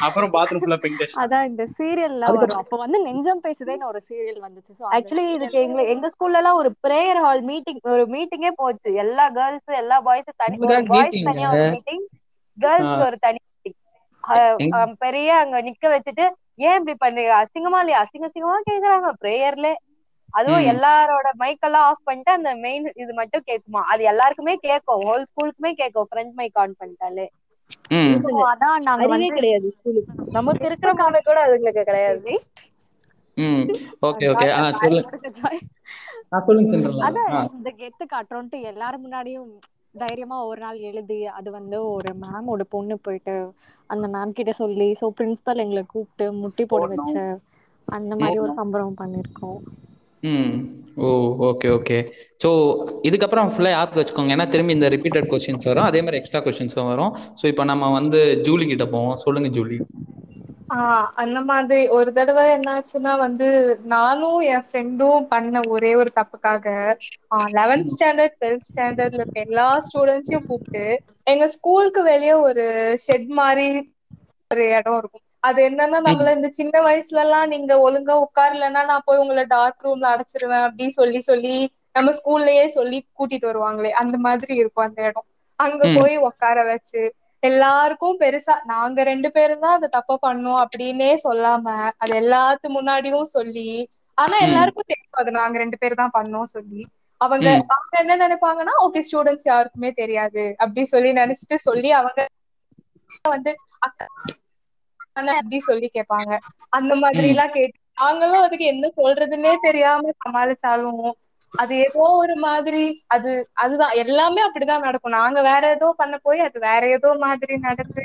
அப்புறம் 0.06 0.32
பாத்ரூம் 0.34 0.62
ஃபுல்லா 0.62 0.78
பெயிண்ட் 0.82 1.16
அதான் 1.22 1.48
இந்த 1.50 1.64
சீரியல்ல 1.78 2.30
வரும். 2.36 2.60
அப்ப 2.62 2.78
வந்து 2.84 2.98
நெஞ்சம் 3.06 3.42
பேசுதேன்னு 3.46 3.88
ஒரு 3.92 4.00
சீரியல் 4.08 4.40
வந்துச்சு. 4.46 4.72
அந்த 4.80 4.94
ஆக்சுவலி 4.96 5.24
இதுக்கு 5.36 5.58
எங்க 5.66 5.82
எங்க 5.94 6.10
ஸ்கூல்ல 6.14 6.40
எல்லாம் 6.42 6.60
ஒரு 6.62 6.72
பிரேயர் 6.86 7.20
ஹால் 7.24 7.42
மீட்டிங் 7.50 7.80
ஒரு 7.94 8.06
மீட்டிங்கே 8.14 8.52
போச்சு. 8.62 8.92
எல்லா 9.04 9.26
கேர்ள்ஸ் 9.38 9.80
எல்லா 9.82 9.98
பாய்ஸ் 10.08 10.30
தனி 10.44 10.58
பாய்ஸ் 10.64 10.90
meeting 10.94 11.26
தனியா 11.30 11.50
ஒரு 11.54 11.66
மீட்டிங் 11.76 12.04
கேர்ள்ஸ்க்கு 12.58 13.08
ஒரு 13.10 13.18
தனி 13.26 13.40
மீட்டிங் 13.44 13.76
பெரிய 15.04 15.28
அங்க 15.42 15.58
நிக்க 15.68 15.84
வச்சுட்டு 15.94 16.24
ஏன் 16.68 16.76
இப்படி 16.78 16.94
பண்ணீங்க 17.02 17.32
அசிங்கமா 17.42 17.80
இல்லையா? 17.82 18.00
அசிங்க 18.04 18.26
அசிங்கமா 18.28 18.56
கேக்குறாங்க. 18.70 19.10
பிரேயர்ல 19.22 19.68
அதுவும். 20.38 20.64
எல்லாரோட 20.72 21.28
மைக் 21.42 21.66
எல்லாம் 21.66 21.84
ஆஃப் 21.90 22.06
பண்ணிட்டு 22.08 22.30
அந்த 22.36 22.50
மெயின் 22.64 22.86
இது 23.02 23.12
மட்டும் 23.20 23.44
கேக்குமா? 23.50 23.82
அது 23.92 24.02
எல்லாருக்குமே 24.12 24.54
கேக்கும். 24.66 25.02
ஹோல் 25.06 25.24
ஸ்கூலுக்குமே 25.30 25.72
கேக்கும். 25.80 26.08
ஃப்ரண்ட் 26.10 26.34
மைக் 26.40 26.58
ஆன் 26.62 26.74
பண்ணிட்டாலே. 26.80 27.26
அதான் 28.48 28.84
நாங்க 28.86 29.02
அறிவே 29.06 29.14
வந்து 29.14 29.36
கிடையாது 29.38 29.68
ஸ்கூலுக்கு 29.74 30.12
நமக்கு 30.36 30.64
இருக்கிற 30.68 30.92
மூளை 31.00 31.20
கூட 31.22 31.38
அதுங்களுக்கு 31.46 31.82
கிடையாது. 31.84 32.30
ம். 33.36 33.64
Okay 34.06 34.28
okay. 34.30 34.46
ஆ 34.54 34.62
சொல்லு. 34.84 35.02
ஜாய் 35.36 35.60
ஆ 36.32 36.38
சொல்லுங்க 36.46 36.70
சிண்ட்ரலா 36.72 37.04
அதான் 37.08 37.28
இந்த 37.52 37.70
கெத்து 37.80 38.04
காட்டுறோன்ட்டு 38.06 38.58
எல்லாரும் 38.70 39.04
முன்னாடியும் 39.04 39.50
தைரியமா 39.94 40.38
ஒரு 40.48 40.60
நாள் 40.60 40.78
எழுதி 40.88 41.18
அது 41.38 41.48
வந்து 41.52 41.76
ஒரு 41.92 42.10
மேமோட 42.22 42.62
பொண்ணு 42.72 42.96
போயிட்டு 43.04 43.34
அந்த 43.90 44.06
மேம் 44.14 44.36
கிட்ட 44.38 44.52
சொல்லி 44.58 44.88
ஸோ 45.00 45.06
பிரின்சிபல் 45.18 45.62
எங்களை 45.64 45.82
கூப்பிட்டு 45.86 46.26
முட்டி 46.40 46.64
போட. 46.72 46.82
வச்ச 46.94 47.16
அந்த 47.88 48.12
மாதிரி 48.16 48.38
ஒரு 48.38 48.52
சம்பவம் 48.58 48.98
பண்ணிருக்கோம். 48.98 49.60
ம். 50.22 50.54
ஓ 50.96 51.08
ஓகே 51.48 51.68
ஓகே 51.72 51.98
ஸோ 52.42 52.50
இதுக்கப்புறம் 53.02 53.50
ஃபுல்லாக 53.52 53.76
யாருக்கு 53.76 54.00
வச்சுக்கோங்க? 54.00 54.34
ஏன்னா 54.36 54.46
திரும்பி 54.48 54.72
இந்த 54.72 54.88
ரிப்பீட்டட் 54.88 55.30
கொஸ்டின்ஸ் 55.32 55.68
வரும். 55.70 55.84
அதே 55.84 56.00
மாதிரி 56.02 56.20
எக்ஸ்ட்ரா 56.20 56.40
கொஸ்டின்ஸும் 56.40 56.90
வரும். 56.92 57.12
ஸோ 57.40 57.46
இப்போ 57.46 57.64
நம்ம 57.64 57.90
வந்து 57.92 58.20
ஜூலி 58.46 58.66
கிட்ட 58.66 58.86
போவோம். 58.86 59.16
சொல்லுங்க 59.16 59.50
ஜூலி. 59.58 59.78
அந்த 61.22 61.38
மாதிரி 61.42 61.82
ஒரு 61.88 62.10
தடவை 62.12 62.42
என்னாச்சுன்னா 62.56 63.12
வந்து 63.18 63.46
நானும் 63.86 64.40
என் 64.48 64.66
ஃப்ரெண்டும் 64.66 65.28
பண்ண 65.28 65.60
ஒரே 65.68 65.94
ஒரு 65.94 66.10
தப்புக்காக 66.14 66.66
லெவன்த் 67.58 67.92
ஸ்டாண்டர்ட் 67.94 68.36
டுவெல்த் 68.36 68.68
ஸ்டாண்டர்ட்ல 68.70 69.20
இருக்க 69.20 69.46
எல்லா 69.46 69.68
ஸ்டூடெண்ட்ஸையும் 69.86 70.46
கூப்பிட்டு 70.46 70.84
எங்க 71.26 71.46
ஸ்கூலுக்கு 71.56 72.02
வெளியே 72.02 72.36
ஒரு 72.48 72.66
ஷெட் 73.06 73.30
மாதிரி 73.40 73.68
ஒரு 74.50 74.64
இடம் 74.76 74.98
இருக்கும். 74.98 75.24
அது 75.42 75.60
என்னன்னா 75.66 75.98
நம்மள 76.06 76.30
இந்த 76.36 76.48
சின்ன 76.56 76.74
வயசுல 76.84 77.20
எல்லாம் 77.24 77.50
நீங்க 77.52 77.72
ஒழுங்கா 77.84 78.14
உட்காரலன்னா 78.24 78.80
நான் 78.86 79.04
போய் 79.06 79.22
உங்களை 79.22 79.44
டார்க் 79.52 79.84
ரூம்ல 79.84 80.06
அடைச்சிருவேன் 80.12 80.64
அப்படின்னு 80.66 80.94
சொல்லி 80.96 81.20
சொல்லி 81.24 81.54
நம்ம 81.94 82.12
ஸ்கூல்லயே 82.18 82.64
சொல்லி 82.74 82.98
கூட்டிட்டு 83.12 83.50
வருவாங்களே 83.50 83.92
அந்த 84.02 84.16
மாதிரி 84.26 84.52
இருக்கும் 84.60 84.86
அந்த 84.86 85.00
இடம் 85.08 85.28
அங்க. 85.58 85.82
போய் 85.96 86.16
உட்கார 86.28 86.58
வச்சு 86.66 87.02
எல்லாருக்கும் 87.42 88.18
பெருசா 88.20 88.54
நாங்க 88.70 89.00
ரெண்டு 89.08 89.28
பேரும் 89.32 89.64
தான் 89.64 89.76
அந்த 89.76 89.88
தப்ப 89.96 90.18
பண்ணோம் 90.22 90.60
அப்படின்னே 90.64 91.10
சொல்லாம 91.24 91.66
அது 91.96 92.12
எல்லாத்து 92.20 92.66
முன்னாடியும் 92.76 93.28
சொல்லி 93.34 93.68
ஆனா. 94.18 94.36
எல்லாருக்கும் 94.46 94.88
தெரியும் 94.88 95.20
அது 95.20 95.32
நாங்க 95.38 95.56
ரெண்டு 95.62 95.76
பேரும் 95.78 96.02
தான் 96.02 96.16
பண்ணோம் 96.16 96.48
சொல்லி 96.52 96.82
அவங்க. 97.20 97.46
அவங்க 97.74 97.94
என்ன 98.02 98.16
நினைப்பாங்கன்னா 98.22 98.74
ஓகே 98.84 99.00
ஸ்டூடெண்ட்ஸ் 99.06 99.48
யாருக்குமே 99.48 99.90
தெரியாது 100.00 100.44
அப்படி 100.58 100.82
சொல்லி 100.92 101.10
நினைச்சிட்டு 101.20 101.58
சொல்லி 101.64 101.90
அவங்க 101.98 102.20
வந்து 103.30 103.52
அக்கா 103.86 104.06
அண்ணா 105.18 105.32
அப்படி 105.38 105.58
சொல்லி 105.66 105.88
கேட்பாங்க 105.90 106.32
அந்த 106.72 106.92
மாதிரி. 107.02 107.28
எல்லாம் 107.28 107.54
கேட்டு 107.54 107.76
நாங்களும் 107.98 108.44
அதுக்கு 108.46 108.66
என்ன 108.72 108.86
சொல்றதுன்னே 108.98 109.52
தெரியாம 109.62 110.12
சமாளிச்சாலும் 110.18 111.02
அது 111.54 111.74
ஏதோ 111.84 112.02
ஒரு 112.20 112.34
மாதிரி 112.44 112.82
அது 113.14 113.30
அதுதான். 113.62 113.94
எல்லாமே 114.02 114.40
அப்படிதான் 114.46 114.84
நடக்கும். 114.86 115.16
நாங்க 115.18 115.38
வேற 115.48 115.62
ஏதோ 115.76 115.88
பண்ண 115.98 116.16
போய் 116.20 116.44
அது 116.46 116.58
வேற 116.62 116.82
ஏதோ 116.96 117.10
மாதிரி 117.22 117.54
நடந்து 117.62 118.04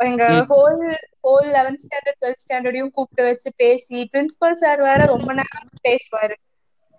எங்க. 0.00 0.22
Whole 0.50 0.82
whole 1.24 1.48
eleventh 1.54 1.82
standard 1.84 2.20
twelfth 2.20 2.42
ஸ்டாண்டர்டையும் 2.44 2.92
கூப்பிட்டு 2.92 3.26
வச்சு 3.28 3.50
பேசி 3.56 3.98
பிரின்சிபல் 4.12 4.60
சார் 4.60 4.80
வேற 4.82 5.00
ரொம்ப 5.14 5.30
நேரம் 5.34 5.50
பேசுவாரு. 5.86 6.36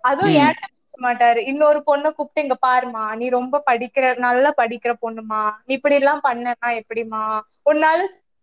அதுவும் 0.04 0.36
பேச 0.60 1.00
மாட்டாரு. 1.00 1.40
இன்னொரு 1.50 1.78
பொண்ணை 1.86 2.10
கூப்பிட்டு 2.10 2.44
இங்க 2.44 2.56
பாருமா 2.62 3.04
நீ 3.20 3.26
ரொம்ப 3.36 3.62
படிக்கிற 3.66 4.04
நல்லா 4.24 4.50
படிக்கிற 4.58 4.92
பொண்ணுமா 5.02 5.38
நீ 5.60 5.74
இப்படி 5.78 5.96
எல்லாம் 6.00 6.24
பண்ணனா 6.24 6.50
எப்படிமா 6.80 7.22
உன்னால 7.66 8.00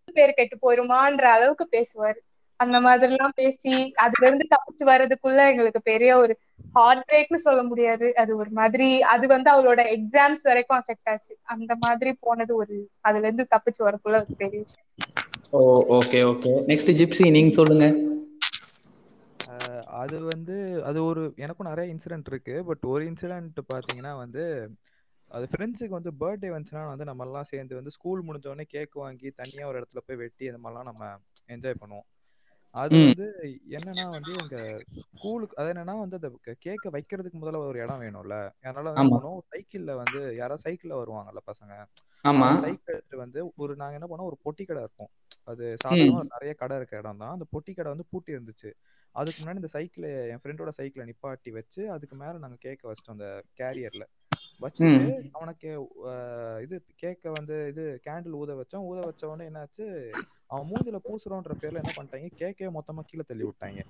பேர் 0.09 0.37
கெட்டு 0.39 0.57
போயிருமான்ற 0.61 1.25
அளவுக்கு 1.35 1.65
பேசுவாரு. 1.75 2.19
அந்த 2.59 2.77
மாதிரி 2.85 3.11
எல்லாம் 3.11 3.35
பேசி 3.35 3.73
அதுல 4.05 4.25
இருந்து 4.27 4.45
தப்பிச்சு 4.55 4.83
வர்றதுக்குள்ள 4.89 5.41
எங்களுக்கு 5.51 5.81
பெரிய 5.81 6.11
ஒரு 6.17 6.33
ஹார்ட் 6.75 7.03
பிரேக்னு 7.09 7.39
சொல்ல 7.45 7.61
முடியாது. 7.63 8.07
அது 8.15 8.31
ஒரு 8.37 8.51
மாதிரி 8.51 8.89
அது 9.13 9.25
வந்து 9.27 9.49
அவளோட 9.53 9.81
எக்ஸாம்ஸ் 9.97 10.43
வரைக்கும் 10.49 10.79
அஃபெக்ட் 10.79 11.11
ஆச்சு. 11.13 11.33
அந்த 11.53 11.71
மாதிரி 11.85 12.13
போனது 12.19 12.53
ஒரு 12.55 12.77
அதுல 13.01 13.25
இருந்து 13.27 13.45
தப்பிச்சு 13.55 13.83
வரக்குள்ள 13.87 14.19
ஒரு 14.23 14.35
பெரிய 14.43 14.59
விஷயம். 14.65 14.87
Oh 15.51 15.59
okay 15.97 16.19
okay 16.31 16.51
next 16.69 16.95
Gypsy 16.99 17.25
நீங்க 17.35 17.53
சொல்லுங்க. 17.59 17.85
அது 20.01 20.17
வந்து 20.25 20.55
அது 20.89 20.99
ஒரு 21.03 21.21
எனக்கும் 21.37 21.69
நிறைய 21.69 21.93
இன்சிடென்ட் 21.93 22.29
இருக்கு. 22.31 22.55
பட் 22.67 22.83
ஒரு 22.85 23.03
இன்சிடென்ட் 23.09 23.59
பார்த்தீங்கன்னா 23.71 24.13
வந்து 24.23 24.43
அது 25.31 25.45
ஃப்ரெண்ட்ஸுக்கு 25.45 25.97
வந்து 25.97 26.11
பர்த்டே 26.19 26.49
வந்துச்சுன்னா 26.51 26.83
வந்து 26.87 27.05
நம்ம 27.05 27.25
எல்லாம் 27.25 27.49
சேர்ந்து 27.49 27.73
வந்து 27.75 27.91
ஸ்கூல் 27.91 28.25
முடிஞ்ச 28.27 28.47
உடனே 28.47 28.65
கேக் 28.67 28.95
வாங்கி 28.95 29.29
தனியா 29.31 29.67
ஒரு 29.67 29.79
இடத்துல 29.81 30.01
போய் 30.05 30.15
வெட்டி 30.15 30.49
அந்த 30.49 30.61
மாதிரிலாம் 30.63 30.89
நம்ம 30.91 31.03
என்ஜாய் 31.49 31.81
பண்ணுவோம். 31.81 32.07
அது. 32.75 32.97
வந்து 33.03 33.27
என்னன்னா 33.77 34.05
வந்து 34.09 34.31
எங்க 34.41 34.57
ஸ்கூலுக்கு 35.11 35.57
அது 35.57 35.69
என்னன்னா 35.73 35.95
வந்து 35.99 36.17
அந்த 36.19 36.29
கேக்கை 36.65 36.89
வைக்கிறதுக்கு 36.95 37.41
முதல்ல 37.41 37.61
ஒரு 37.65 37.79
இடம் 37.79 38.01
வேணும்ல. 38.01 38.35
அதனால 38.63 38.91
என்ன. 38.93 39.13
பண்ணுவோம் 39.15 39.41
சைக்கிள்ல 39.51 39.93
வந்து 39.95 40.21
யாராவது 40.35 40.65
சைக்கிள்ல 40.67 40.99
வருவாங்கல்ல 41.01 41.41
பசங்க. 41.47 41.73
சைக்கிள் 42.63 42.93
எடுத்துட்டு 42.93 43.23
வந்து 43.23 43.39
ஒரு 43.57 43.73
நாங்க 43.75 43.97
என்ன 43.99 44.07
பண்ணோம்? 44.07 44.29
ஒரு 44.31 44.39
பொட்டி 44.45 44.63
கடை 44.65 44.81
இருக்கும். 44.81 45.11
அது 45.47 45.65
சாதாரணமா 45.83 46.21
ஒரு 46.21 46.33
நிறைய 46.35 46.53
கடை 46.53 46.77
இருக்க 46.77 46.97
இடம் 46.97 47.21
தான். 47.23 47.31
அந்த 47.31 47.45
பொட்டி 47.53 47.73
கடை 47.73 47.89
வந்து 47.91 48.07
பூட்டி 48.11 48.35
இருந்துச்சு. 48.35 48.71
அதுக்கு 49.15 49.39
முன்னாடி 49.41 49.61
இந்த 49.61 49.71
சைக்கிள் 49.75 50.07
என் 50.31 50.41
ஃப்ரெண்டோட 50.41 50.71
சைக்கிளை 50.71 51.05
நிப்பாட்டி 51.09 51.51
வச்சு 51.51 51.81
அதுக்கு 51.91 52.15
மேல 52.15 52.37
நாங்க 52.37 52.57
கேக்க 52.59 52.81
வச்சிட்டோம் 52.89 53.17
அந்த 53.17 53.27
கேரியர்ல 53.59 54.05
வச்சுட்டு. 54.61 55.05
அவனுக்கு 55.37 55.69
இது 56.65 56.75
கேக்க 57.03 57.31
வந்து 57.37 57.55
இது 57.71 57.83
கேண்டில் 58.07 58.37
ஊத 58.41 58.55
வச்சோம். 58.59 58.85
ஊத 58.89 58.99
வச்ச 59.07 59.21
உடனே 59.29 59.47
என்னாச்சு? 59.51 59.85
அவன் 60.51 60.69
மூஞ்சில 60.71 60.99
பூசுறோன்ற 61.07 61.55
பேர்ல 61.61 61.81
என்ன 61.83 61.93
பண்ணிட்டாங்க? 61.97 62.29
கேக்கே 62.41 62.69
மொத்தமா 62.77 63.03
கீழே 63.09 63.25
தள்ளி 63.29 63.45
விட்டாங்க. 63.49 63.81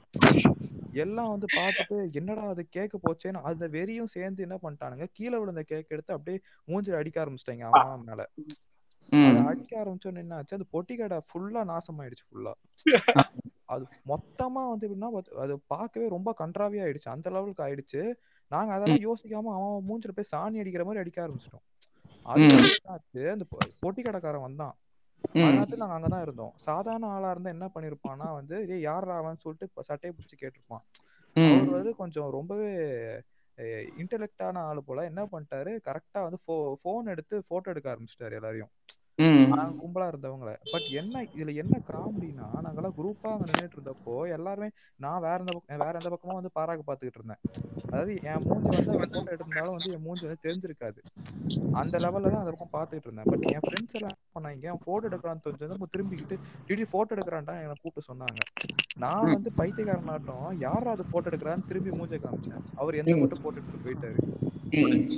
எல்லாம் 1.03 1.31
வந்து 1.33 1.47
பார்த்துட்டு 1.57 1.97
என்னடா 2.19 2.43
அது 2.53 2.63
கேக்கு 2.75 2.97
போச்சேன்னு 3.03 3.41
அந்த 3.49 3.65
வெறியும் 3.75 4.13
சேர்ந்து 4.15 4.45
என்ன 4.47 4.55
பண்ணிட்டானுங்க? 4.63 5.05
கீழே 5.17 5.37
விழுந்த 5.41 5.63
கேக் 5.71 5.93
எடுத்து 5.95 6.15
அப்படியே 6.17 6.39
மூஞ்சில 6.67 6.99
அடிக்க 7.01 7.17
ஆரம்பிச்சிட்டாங்க 7.23 7.65
அவன் 7.71 8.07
மேல. 8.09 8.21
அடிக்க 9.49 9.71
ஆரம்பிச்சோன்னு 9.81 10.23
என்ன 10.23 10.35
ஆச்சு 10.37 10.57
அந்த 10.57 10.67
பொட்டி 10.75 10.95
கடை 10.97 11.17
ஃபுல்லா 11.29 11.61
நாசமாயிடுச்சு 11.71 12.25
ஃபுல்லா 12.29 12.53
அது 13.73 13.83
மொத்தமா 14.11 14.61
வந்து 14.71 14.85
எப்படின்னா 14.87 15.09
அது 15.43 15.53
பார்க்கவே 15.73 16.05
ரொம்ப 16.13 16.29
கன்றாவியா 16.41 16.83
ஆயிடுச்சு. 16.85 17.09
அந்த 17.15 17.27
லெவலுக்கு 17.35 17.65
ஆயிடுச்சு. 17.65 18.01
நாங்க 18.51 18.71
அதெல்லாம் 18.73 19.03
யோசிக்காம 19.05 19.53
அவன் 19.55 19.87
மூஞ்சில 19.89 20.13
போய் 20.13 20.31
சாணி 20.31 20.61
அடிக்கிற 20.61 20.83
மாதிரி 20.83 21.03
அடிக்க 21.03 21.19
ஆரம்பிச்சிட்டோம். 21.25 21.65
அது 22.95 23.21
அந்த 23.33 23.45
பொட்டி 23.83 24.01
கடைக்காரன் 24.01 24.45
வந்தான். 24.47 24.75
அதனால 25.41 25.77
நாங்க 25.81 25.95
அங்கதான் 25.97 26.23
இருந்தோம். 26.25 26.53
சாதாரண 26.65 27.05
ஆளா 27.07 27.29
இருந்தா 27.31 27.49
என்ன 27.49 27.67
பண்ணிருப்பான்னா 27.75 28.27
வந்து 28.35 28.55
ஏய் 28.73 28.83
யாரா 28.83 29.15
அவன்? 29.17 29.41
சொல்லிட்டு 29.43 29.85
சட்டையை 29.89 30.11
பிடிச்சி 30.15 30.37
கேட்டிருப்பான். 30.39 30.85
அவர் 31.35 31.69
வந்து 31.69 31.91
கொஞ்சம் 31.95 32.29
ரொம்பவே 32.37 32.69
இன்டெலெக்டான 34.01 34.57
ஆளு 34.67 34.81
போல 34.83 35.05
என்ன 35.09 35.21
பண்ணிட்டாரு 35.31 35.71
கரெக்டா 35.87 36.19
வந்து 36.27 36.39
போன் 36.83 37.11
எடுத்து 37.13 37.35
போட்டோ 37.49 37.71
எடுக்க 37.73 37.87
ஆரம்பிச்சிட்டாரு 37.93 38.37
எல்லாரையும். 38.39 38.71
நாங்க 39.53 39.73
கும்பலா 39.81 40.07
இருந்தவங்கள. 40.07 40.51
பட் 40.73 40.87
என்ன 40.91 41.23
இதுல 41.35 41.53
என்ன 41.55 41.75
காமெடினா 41.89 42.47
நாங்கெல்லாம் 42.65 42.95
குரூப்பா 42.99 43.29
அங்க 43.31 43.45
நின்னுட்டு 43.49 43.77
இருந்தப்போ 43.77 44.27
எல்லாருமே 44.27 44.69
நான் 44.99 45.21
வேற 45.21 45.37
எந்த 45.37 45.51
பக்கம் 45.51 45.79
வேற 45.79 45.93
எந்த 45.93 46.09
பக்கமா 46.09 46.33
வந்து 46.33 46.51
பாராக்கு 46.53 46.83
பாத்துக்கிட்டு 46.87 47.19
இருந்தேன். 47.21 47.41
அதாவது 47.85 48.13
என் 48.31 48.45
மூஞ்சி 48.45 48.69
வந்து 48.69 48.91
அவன் 48.91 49.09
போட்டோ 49.09 49.31
எடுத்திருந்தாலும் 49.31 49.75
வந்து 49.77 49.91
என் 49.91 50.01
மூஞ்சி 50.01 50.25
வந்து 50.27 50.45
தெரிஞ்சிருக்காது. 50.47 50.99
அந்த 51.73 51.97
லெவல்ல 51.99 52.31
தான் 52.31 52.43
அந்த 52.43 52.51
பக்கம் 52.51 52.75
பாத்துக்கிட்டு 52.77 53.09
இருந்தேன். 53.09 53.29
பட் 53.31 53.45
என் 53.51 53.65
ஃப்ரெண்ட்ஸ் 53.67 53.97
எல்லாம் 53.99 54.17
பண்ணாங்க 54.35 54.67
அவன் 54.67 54.85
போட்டோ 54.85 55.07
எடுக்கிறான்னு 55.09 55.45
தெரிஞ்சது 55.47 55.91
திரும்பிக்கிட்டு 55.95 56.37
திடீர் 56.67 56.93
போட்டோ 56.95 57.15
எடுக்கிறான்டா 57.15 57.55
என்னை 57.63 57.75
கூப்பிட்டு 57.81 58.09
சொன்னாங்க. 58.11 58.41
நான் 58.97 59.33
வந்து 59.33 59.51
பைத்தியக்காரனாட்டம் 59.57 60.57
யாரா 60.59 60.91
அது 60.91 61.03
போட்டோ 61.11 61.29
எடுக்கிறான்னு 61.29 61.67
திரும்பி 61.67 61.91
மூஞ்ச 61.91 62.19
காமிச்சேன். 62.19 62.63
அவர் 62.75 62.95
எந்த. 62.95 63.15
மட்டும் 63.21 63.43
போட்டோ 63.43 63.59
எடுத்துட்டு 63.59 63.85
போயிட்டாரு. 63.85 64.48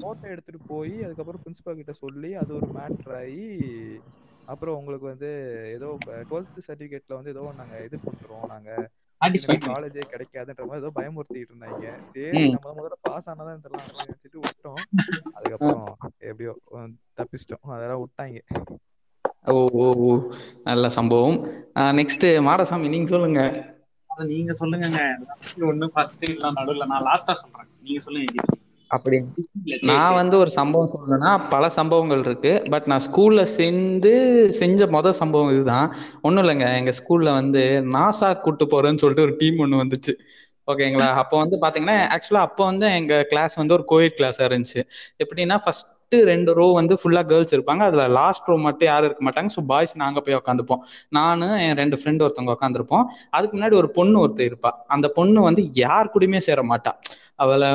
போட்டோ 0.01 0.27
எடுத்துட்டு 0.27 0.61
போய் 0.67 1.03
அதுக்கப்புறம் 1.03 1.41
பிரின்சிபல் 1.45 1.75
கிட்ட 1.75 1.91
சொல்லி 1.93 2.33
அது 2.33 2.55
ஒரு 2.55 2.67
மேட்ரு 2.75 3.15
ஆகி 3.17 3.47
அப்புறம் 4.45 4.75
உங்களுக்கு 4.75 5.07
வந்து 5.07 5.29
ஏதோ 5.73 5.97
டுவெல்த் 6.29 6.65
சர்டிபிகேட்ல 6.67 7.17
வந்து 7.17 7.29
ஏதோ 7.29 7.53
நாங்க 7.57 7.83
இது 7.83 7.99
பண்றோம் 8.07 8.47
நாங்க 8.47 8.89
காலேஜே 9.21 10.03
கிடைக்காதுன்ற 10.11 10.65
மாதிரி 10.65 10.81
ஏதோ 10.81 10.91
பயமுறுத்திட்டு 10.95 11.43
இருந்தாங்க. 11.49 11.85
சரி. 12.13 12.49
நம்ம 12.49 12.73
முதல்ல 12.77 12.97
பாஸ் 13.01 13.29
ஆனாதான் 13.29 13.57
அப்படின்னு 13.57 14.01
நினைச்சிட்டு 14.01 14.39
விட்டோம். 14.45 14.81
அதுக்கப்புறம் 15.33 15.97
எப்படியோ 16.17 16.53
தப்பிச்சிட்டோம். 17.17 17.73
அதெல்லாம் 17.75 18.01
விட்டாங்க. 18.03 18.39
ஓ 19.45 19.67
ஓ 19.73 19.85
ஓ. 20.07 20.09
நல்ல 20.63 20.89
சம்பவம். 20.89 21.37
நெக்ஸ்ட் 21.99 22.25
மாடசாமி 22.47 22.89
நீங்க 22.89 23.09
சொல்லுங்க. 23.09 23.41
நீங்க 24.31 24.53
சொல்லுங்கங்க. 24.59 25.01
ஒண்ணு 25.69 25.87
ஃபர்ஸ்ட் 25.87 26.29
இல்ல 26.29 26.51
நடுவுல. 26.51 26.85
நான் 26.85 27.05
லாஸ்டா 27.05 27.33
சொல்றேன். 27.33 27.69
நீங்க 27.83 27.99
சொல்லுங்க 27.99 28.59
அப்படி. 28.91 29.17
இல்ல, 29.61 29.75
சரி, 29.83 29.89
நான். 29.89 30.17
வந்து 30.19 30.35
ஒரு 30.37 30.51
சம்பவம் 30.55 30.91
சொல்லணும்னா 30.91 31.31
பல 31.51 31.65
சம்பவங்கள் 31.77 32.23
இருக்கு. 32.25 32.51
பட் 32.73 32.87
நான் 32.87 33.03
ஸ்கூல்ல 33.07 33.41
சேர்ந்து 33.53 34.11
செஞ்ச 34.59 34.87
மொதல் 34.89 35.19
சம்பவம் 35.19 35.53
இதுதான். 35.53 35.87
ஒன்றும் 36.21 36.43
இல்லைங்க. 36.43 36.67
எங்க 36.79 36.93
ஸ்கூல்ல 36.99 37.31
வந்து 37.39 37.63
நாசா 37.95 38.29
கூட்டு 38.45 38.65
போறேன்னு 38.67 39.01
சொல்லிட்டு 39.03 39.27
ஒரு 39.27 39.35
டீம் 39.37 39.59
ஒன்று 39.59 39.83
வந்துச்சு. 39.83 40.15
ஓகேங்களா? 40.67 41.09
அப்போ 41.21 41.35
வந்து 41.41 41.55
பாத்தீங்கன்னா 41.63 41.95
ஆக்சுவலா 42.15 42.43
அப்போ 42.47 42.63
வந்து 42.65 42.85
எங்க 42.99 43.13
கிளாஸ் 43.29 43.55
வந்து 43.57 43.75
ஒரு 43.77 43.85
கோவிட் 43.87 44.17
கிளாஸா 44.19 44.43
இருந்துச்சு. 44.49 44.81
எப்படின்னா 45.23 45.57
ஃபர்ஸ்ட் 45.63 45.89
ரெண்டு 46.27 46.51
ரோ 46.53 46.65
வந்து 46.73 46.93
ஃபுல்லா 46.99 47.21
கேர்ள்ஸ் 47.27 47.53
இருப்பாங்க. 47.55 47.83
அதுல 47.89 48.05
லாஸ்ட் 48.15 48.49
ரோ 48.49 48.55
மட்டும் 48.65 48.89
யாரும் 48.89 49.07
இருக்க 49.09 49.23
மாட்டாங்க. 49.27 49.51
ஸோ 49.55 49.61
பாய்ஸ் 49.65 49.93
நாங்க 49.95 50.19
போய் 50.19 50.39
உட்காந்துப்போம் 50.39 50.81
நானு 51.09 51.47
என் 51.65 51.77
ரெண்டு 51.77 51.97
ஃப்ரெண்டு 51.99 52.23
ஒருத்தவங்க 52.25 52.55
உட்காந்துருப்போம் 52.55 53.05
அதுக்கு 53.33 53.55
முன்னாடி 53.57 53.77
ஒரு 53.81 53.89
பொண்ணு 53.91 54.17
ஒருத்தர் 54.23 54.49
இருப்பா. 54.49 54.71
அந்த 54.89 55.09
பொண்ணு 55.11 55.41
வந்து 55.49 55.63
யார் 55.79 56.11
கூடயுமே 56.13 56.41
சேர 56.41 56.61
மாட்டா. 56.65 56.93
அவளை 57.41 57.69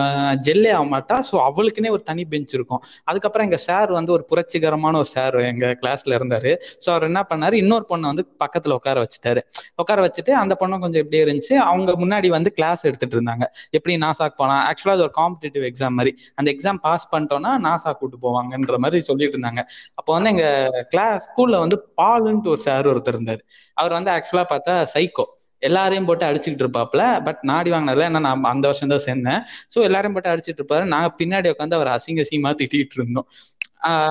ஜெல்லே 0.47 0.71
ஆக 0.71 0.87
மாட்டா. 0.87 1.17
ஸோ 1.29 1.37
அவளுக்குன்னே 1.47 1.91
ஒரு 1.91 2.03
தனி 2.03 2.25
பெஞ்ச் 2.25 2.55
இருக்கும். 2.55 2.83
அதுக்கப்புறம் 3.05 3.47
எங்க 3.49 3.59
சார் 3.67 3.91
வந்து 3.93 4.13
ஒரு 4.13 4.25
புரட்சிகரமான 4.31 4.97
ஒரு 4.97 5.11
சார் 5.15 5.37
எங்க 5.43 5.67
கிளாஸ்ல 5.83 6.15
இருந்தாரு. 6.19 6.53
ஸோ 6.85 6.89
அவர் 6.91 7.05
என்ன 7.05 7.23
பண்ணாரு? 7.31 7.53
இன்னொரு 7.55 7.87
பொண்ணை 7.89 8.07
வந்து 8.07 8.25
பக்கத்துல 8.45 8.77
உட்கார 8.79 9.05
வச்சுட்டாரு. 9.05 9.43
உட்கார 9.77 9.99
வச்சுட்டு 10.07 10.33
அந்த 10.33 10.55
பொண்ணு 10.55 10.79
கொஞ்சம் 10.79 11.03
இப்படியே 11.05 11.25
இருந்துச்சு. 11.27 11.55
அவங்க 11.65 11.93
முன்னாடி 11.95 12.29
வந்து 12.29 12.53
கிளாஸ் 12.53 12.85
எடுத்துட்டு 12.85 13.17
இருந்தாங்க. 13.19 13.45
எப்படி 13.71 13.97
நாசாக் 13.97 14.37
போனா? 14.37 14.57
ஆக்சுவலா 14.69 14.97
அது 14.97 15.07
ஒரு 15.09 15.15
காம்படிட்டிவ் 15.21 15.67
எக்ஸாம் 15.71 15.97
மாதிரி. 16.01 16.13
அந்த 16.35 16.49
எக்ஸாம் 16.55 16.81
பாஸ் 16.81 17.09
பண்ணிட்டோம்னா 17.15 17.53
நாசா 17.69 17.93
கூட்டு 17.93 18.19
போவாங்கன்ற 18.23 18.79
மாதிரி 18.79 19.01
சொல்லிட்டு 19.03 19.37
இருந்தாங்க. 19.39 19.63
அப்போ 19.95 20.11
வந்து 20.13 20.31
எங்க 20.35 20.47
கிளாஸ் 20.91 21.27
ஸ்கூல்ல 21.29 21.59
வந்து 21.59 21.79
பாலுன்ட்டு 22.03 22.53
ஒரு 22.55 22.63
சார் 22.69 22.89
ஒருத்தர் 22.89 23.15
இருந்தாரு. 23.15 23.43
அவர் 23.77 23.93
வந்து 23.93 24.11
ஆக்சுவலா 24.11 24.47
பார்த்தா 24.53 24.75
சைக்கோ 24.95 25.27
எல்லாரையும் 25.63 26.05
போட்டு 26.05 26.27
அடிச்சுக்கிட்டு 26.27 26.65
இருப்பாப்ல. 26.65 27.03
பட் 27.25 27.39
நாடி 27.43 27.71
வாங்கினதுல 27.71 28.01
என்ன 28.03 28.19
நான் 28.21 28.45
அந்த 28.45 28.67
வருஷம் 28.67 28.89
தான் 28.89 29.05
சேர்ந்தேன். 29.07 29.43
ஸோ 29.75 29.83
எல்லாரையும் 29.83 30.13
போட்டு 30.13 30.31
அடிச்சிட்டு 30.31 30.63
இருப்பாரு. 30.63 30.85
நாங்க 30.87 31.15
பின்னாடி 31.21 31.51
உட்காந்து 31.51 31.75
அவர் 31.75 31.89
அசிங்க 31.89 32.25
அசிங்கமா 32.25 32.55
திட்டிட்டு 32.57 32.97
இருந்தோம். 32.97 33.29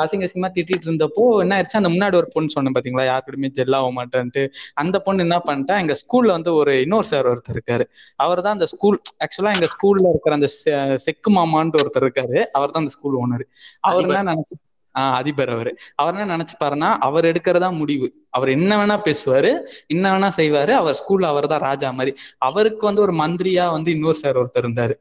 அசிங்க 0.01 0.25
அசிங்கமா 0.25 0.49
திட்டிட்டு 0.55 0.86
இருந்தப்போ 0.86 1.41
என்ன 1.41 1.55
ஆயிடுச்சு 1.55 1.77
அந்த 1.77 1.89
முன்னாடி 1.89 2.15
ஒரு 2.15 2.27
பொண்ணு 2.34 2.49
சொன்னேன் 2.49 2.75
பாத்தீங்களா 2.75 3.05
யார் 3.05 3.23
கூடயுமே 3.25 3.49
ஜெல் 3.51 3.75
ஆக 3.75 3.89
மாட்டேன்ட்டு. 3.91 4.43
அந்த 4.73 4.99
பொண்ணு 4.99 5.23
என்ன 5.23 5.41
பண்ணிட்டா 5.47 5.79
எங்க 5.79 5.95
ஸ்கூல்ல 6.01 6.31
வந்து 6.31 6.53
ஒரு 6.53 6.81
இன்னொரு 6.81 7.03
சார் 7.03 7.27
ஒருத்தர் 7.27 7.55
இருக்காரு. 7.55 7.86
அவர் 8.19 8.41
தான் 8.41 8.53
அந்த 8.53 8.65
ஸ்கூல் 8.65 8.97
ஆக்சுவலா 9.19 9.53
எங்க 9.53 9.69
ஸ்கூல்ல 9.73 10.10
இருக்கிற 10.10 10.34
அந்த 10.34 10.49
செ- 10.55 10.75
செக்கு 10.97 11.31
மாமான்ட்டு 11.31 11.81
ஒருத்தர் 11.84 12.05
இருக்காரு. 12.05 12.39
அவர் 12.51 12.71
தான் 12.71 12.84
அந்த 12.84 12.93
ஸ்கூல் 12.97 13.17
ஓனர் 13.17 13.45
அவர் 13.81 14.08
என்ன 14.10 14.23
நினைச்சு 14.31 14.58
அதிபர் 15.13 15.49
அவரு. 15.49 15.71
அவர் 15.95 16.15
என்ன 16.15 16.38
நினைச்சுப்பாருன்னா 16.38 16.97
அவர் 16.99 17.25
எடுக்கிறதா 17.25 17.69
முடிவு. 17.77 18.08
அவர் 18.29 18.49
என்ன 18.49 18.71
வேணா 18.77 18.97
பேசுவாரு 19.05 19.51
என்ன 19.88 20.05
வேணா 20.13 20.29
செய்வாரு 20.38 20.69
அவர் 20.71 20.99
ஸ்கூல்ல 21.01 21.23
அவர் 21.23 21.47
தான் 21.47 21.60
ராஜா 21.60 21.91
மாதிரி. 21.91 22.13
அவருக்கு 22.39 22.86
வந்து 22.86 23.01
ஒரு 23.01 23.13
மந்திரியா 23.13 23.71
வந்து 23.71 23.91
இன்னொரு 23.91 24.15
சார் 24.15 24.36
ஒருத்தர் 24.36 24.65
இருந்தாரு. 24.65 24.95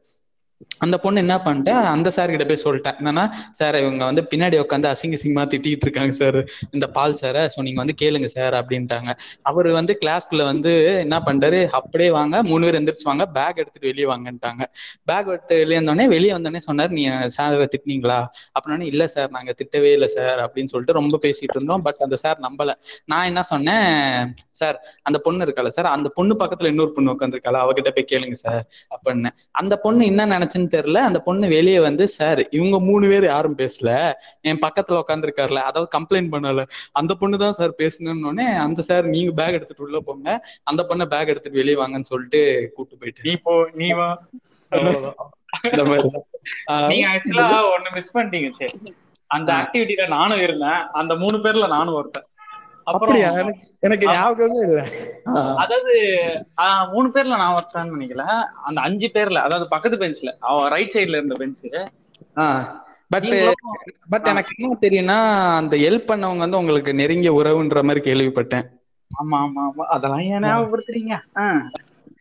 அந்த 0.79 0.95
பொண்ணு 0.97 1.17
என்ன 1.19 1.35
பண்ணிட்டேன் 1.39 1.85
அந்த 1.91 2.09
சார் 2.09 2.31
கிட்ட 2.31 2.45
போய் 2.45 2.61
சொல்லிட்டேன் 2.63 2.97
என்னன்னா 2.99 3.23
சார் 3.51 3.75
இவங்க 3.75 4.03
வந்து 4.05 4.21
பின்னாடி 4.31 4.55
உட்காந்து 4.63 4.87
அசிங்க 4.91 5.17
அசிங்கமா 5.17 5.43
திட்டிட்டு 5.53 5.85
இருக்காங்க 5.87 6.13
சார் 6.13 6.37
இந்த 6.75 6.85
பால் 6.97 7.17
சாரை 7.21 7.43
ஸோ 7.53 7.61
நீங்க 7.61 7.79
வந்து 7.83 7.95
கேளுங்க 8.01 8.27
சார் 8.33 8.55
அப்படின்ட்டாங்க. 8.59 9.09
அவர் 9.43 9.69
வந்து 9.71 9.93
கிளாஸ்க்குள்ள 10.01 10.43
வந்து 10.43 10.71
என்ன 11.03 11.19
பண்றாரு 11.27 11.59
அப்படியே 11.79 12.09
வாங்க. 12.09 12.41
மூணு 12.49 12.65
பேர் 12.65 12.77
எந்திரிச்சு 12.79 13.03
வாங்க. 13.03 13.25
பேக் 13.37 13.59
எடுத்துட்டு 13.61 13.89
வெளியே 13.89 14.07
வாங்கன்ட்டாங்க. 14.13 14.63
பேக் 15.05 15.27
எடுத்து 15.27 15.55
வெளியே 15.55 15.79
வந்தோடனே 15.79 16.07
வெளியே 16.07 16.33
வந்தோடனே 16.33 16.61
சொன்னார் 16.67 16.93
நீ 16.97 17.03
சாரை 17.37 17.67
திட்டினீங்களா? 17.73 18.19
அப்படின்னே 18.57 18.85
இல்ல 18.85 19.07
சார் 19.07 19.29
நாங்க 19.29 19.53
திட்டவே 19.61 19.91
இல்லை 19.91 20.09
சார் 20.15 20.39
அப்படின்னு 20.45 20.71
சொல்லிட்டு 20.73 20.97
ரொம்ப 20.99 21.19
பேசிட்டு 21.25 21.57
இருந்தோம். 21.57 21.81
பட் 21.81 22.01
அந்த 22.01 22.15
சார் 22.15 22.39
நம்பல. 22.39 22.71
நான் 23.05 23.25
என்ன 23.25 23.43
சொன்னேன் 23.43 23.87
சார் 24.51 24.77
அந்த 25.03 25.17
பொண்ணு 25.19 25.45
இருக்கால 25.47 25.69
சார் 25.69 25.89
அந்த 25.95 26.09
பொண்ணு 26.15 26.35
பக்கத்துல 26.35 26.71
இன்னொரு 26.73 26.91
பொண்ணு 26.91 27.13
உட்காந்துருக்கால 27.15 27.61
அவகிட்ட 27.65 27.89
போய் 27.89 28.09
கேளுங்க 28.13 28.37
சார் 28.37 28.61
அப்படின்னு. 28.95 29.29
அந்த 29.61 29.73
பொண்ணு 29.77 30.03
என்ன 30.05 30.23
நினைச்சுன்னு 30.45 30.73
தெரியல. 30.75 30.99
அந்த 31.09 31.19
பொண்ணு 31.19 31.47
வெளியே 31.47 31.79
வந்து 31.79 32.07
சார் 32.07 32.41
இவங்க 32.49 32.79
மூணு 32.79 33.05
பேர் 33.07 33.25
யாரும் 33.25 33.57
பேசல. 33.57 33.89
என் 34.41 34.61
பக்கத்துல 34.65 35.01
உட்காந்துருக்காருல 35.03 35.61
அதாவது 35.69 35.89
கம்ப்ளைண்ட் 35.97 36.31
பண்ணல. 36.33 36.63
அந்த 36.91 37.13
பொண்ணு 37.13 37.37
தான் 37.37 37.57
சார் 37.59 37.73
பேசணும்னு 37.77 38.47
அந்த 38.65 38.81
சார் 38.81 39.05
நீங்க 39.05 39.31
பேக் 39.39 39.57
எடுத்துட்டு 39.59 39.83
உள்ள 39.83 39.99
போங்க. 39.99 40.29
அந்த 40.63 40.83
பொண்ணை 40.89 41.05
பேக் 41.05 41.31
எடுத்துட்டு 41.33 41.59
வெளியே 41.61 41.77
வாங்கன்னு 41.81 42.11
சொல்லிட்டு 42.11 42.41
கூட்டு 42.75 42.97
போயிட்டு 42.97 43.27
நீ 43.29 43.35
போ 43.47 43.55
நீ 43.73 43.89
வா. 43.91 44.09
நீங்க 46.91 47.05
ஆக்சுவலா 47.13 47.47
ஒண்ணு 47.75 47.89
மிஸ் 47.93 48.15
பண்ணிட்டீங்க 48.17 48.49
சரி. 48.51 48.77
அந்த. 49.31 49.51
ஆக்டிவிட்டில 49.53 50.07
நானும் 50.07 50.39
இருந்தேன். 50.39 50.81
அந்த 50.93 51.13
மூணு 51.15 51.37
பேர்ல 51.37 51.67
நானும் 51.67 51.93
ஒருத்தன். 51.93 52.27
அப்படியா? 52.87 53.29
எனக்கு 53.81 54.05
ஞாபகமே 54.09 54.59
இல்லை. 54.65 54.83
அதாவது 55.57 55.93
மூணு 56.91 57.07
பேர்ல 57.09 57.37
நான் 57.37 57.55
ஒருத்தன் 57.55 57.93
நினைக்கல. 57.93 58.23
அந்த 58.63 58.79
அஞ்சு 58.81 59.07
பேர்ல 59.13 59.39
அதாவது 59.39 59.67
பக்கத்து 59.69 59.97
பெஞ்ச்ல 59.97 60.31
அவன் 60.45 60.71
ரைட் 60.71 60.95
சைடுல 60.95 61.19
இருந்த 61.19 61.37
பெஞ்சு 61.39 61.69
பட் 63.11 63.25
பட் 64.09 64.27
எனக்கு 64.27 64.53
என்ன 64.57 64.77
தெரியும்னா 64.81 65.17
அந்த 65.57 65.75
ஹெல்ப் 65.77 66.09
பண்ணவங்க 66.09 66.37
வந்து 66.37 66.57
உங்களுக்கு 66.57 66.91
நெருங்கிய 66.93 67.31
உறவுன்ற 67.33 67.83
மாதிரி 67.83 68.01
கேள்விப்பட்டேன். 68.07 68.65
ஆமா 69.11 69.37
ஆமா 69.39 69.61
ஆமா. 69.65 69.83
அதெல்லாம் 69.95 70.23
ஏன் 70.27 70.45
ஞாபகப்படுத்துறீங்க? 70.45 71.15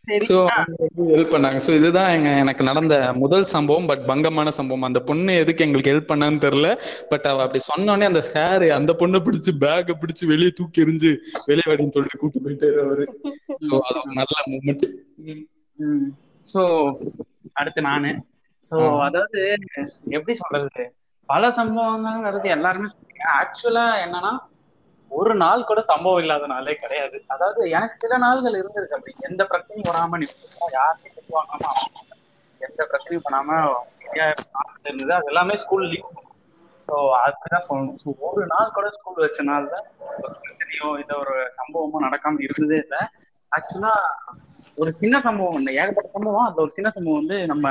சோ 0.06 0.38
ஹெல்ப் 0.96 1.34
பண்ணாங்க. 1.34 1.58
சோ 1.66 1.70
இதுதான் 1.74 2.10
எங்க 2.10 2.28
எனக்கு 2.28 2.64
நடந்த 2.64 3.12
முதல் 3.14 3.44
சம்பவம் 3.44 3.86
பட் 3.86 4.04
பங்கமான 4.06 4.50
சம்பவம். 4.50 4.82
அந்த 4.82 5.00
பொண்ணு 5.00 5.34
எதுக்கு 5.34 5.64
எங்களுக்கு 5.64 5.92
ஹெல்ப் 5.92 6.10
பண்ணான்னு 6.12 6.42
தெரியல. 6.46 6.68
பட் 7.08 7.24
அவ 7.24 7.42
அப்படி 7.42 7.62
சொன்னோடனே 7.70 8.04
அந்த 8.04 8.20
சார் 8.20 8.70
அந்த 8.70 8.92
பொண்ணை 8.98 9.20
பிடிச்சு 9.20 9.52
பேக 9.60 9.94
பிடிச்சு 10.00 10.26
வெளியே 10.26 10.50
தூக்கி 10.50 10.82
எறிஞ்சு 10.82 11.12
வெளியே 11.44 11.66
வாடின்னு 11.66 11.94
சொல்லிட்டு 11.96 12.18
கூட்டு 12.18 12.42
போயிட்டாரு 12.44 12.84
அவரு. 12.84 13.04
சோ 13.68 13.78
அது 13.80 13.98
ஒரு 13.98 14.14
நல்ல 14.14 14.36
மூமெண்ட் 14.46 14.84
சோ 16.54 16.62
அடுத்து 17.52 17.82
நானு. 17.82 18.10
சோ. 18.70 18.76
அதாவது 19.00 19.40
எப்படி 20.08 20.38
சொல்றது? 20.38 20.84
பல 21.28 21.48
சம்பவங்கள்ங்கிறது 21.48 22.46
எல்லாருமே 22.46 22.86
சொல்றீங்க. 22.86 23.22
ஆக்சுவலா 23.38 23.84
என்னன்னா 24.04 24.32
ஒரு 25.14 25.32
நாள் 25.42 25.68
கூட 25.68 25.80
சம்பவம் 25.90 26.22
இல்லாத 26.22 26.46
நாளே 26.52 26.74
கிடையாது. 26.74 27.16
அதாவது 27.34 27.60
எனக்கு 27.76 27.96
சில 28.04 28.16
நாள்கள் 28.24 28.58
இருந்திருக்கு 28.60 28.96
அப்படி. 28.98 29.14
எந்த 29.28 29.42
பிரச்சனையும் 29.50 29.88
வராம 29.90 30.18
நிற்கும் 30.22 30.74
யார்கிட்ட 30.76 31.14
திட்டு 31.16 31.36
வாங்காம 31.36 31.72
எந்த 32.60 32.80
பிரச்சனையும் 32.90 33.26
பண்ணாம 33.26 33.58
இருந்தது 34.84 35.12
அது 35.18 35.30
எல்லாமே 35.32 35.56
ஸ்கூல் 35.62 35.88
லீவ் 35.90 36.10
ஸோ 36.88 36.96
அதுதான் 37.18 37.66
சொல்லணும். 37.68 37.98
ஸோ 38.02 38.08
ஒரு 38.28 38.42
நாள் 38.46 38.74
கூட 38.76 38.86
ஸ்கூல் 38.96 39.22
வச்ச 39.24 39.42
நாள்ல 39.50 39.74
ஒரு 40.16 40.34
பிரச்சனையோ 40.42 40.88
இல்லை 41.02 41.14
ஒரு 41.22 41.34
சம்பவமோ 41.58 42.02
நடக்காம 42.06 42.42
இருந்ததே 42.46 42.78
இல்லை. 42.84 43.00
ஆக்சுவலா 43.52 43.94
ஒரு 44.76 44.90
சின்ன 45.00 45.16
சம்பவம் 45.20 45.58
இல்லை 45.60 45.72
ஏகப்பட்ட 45.80 46.08
சம்பவம். 46.16 46.48
அந்த 46.48 46.60
ஒரு 46.64 46.72
சின்ன 46.76 46.90
சம்பவம் 46.96 47.20
வந்து 47.22 47.38
நம்ம 47.52 47.66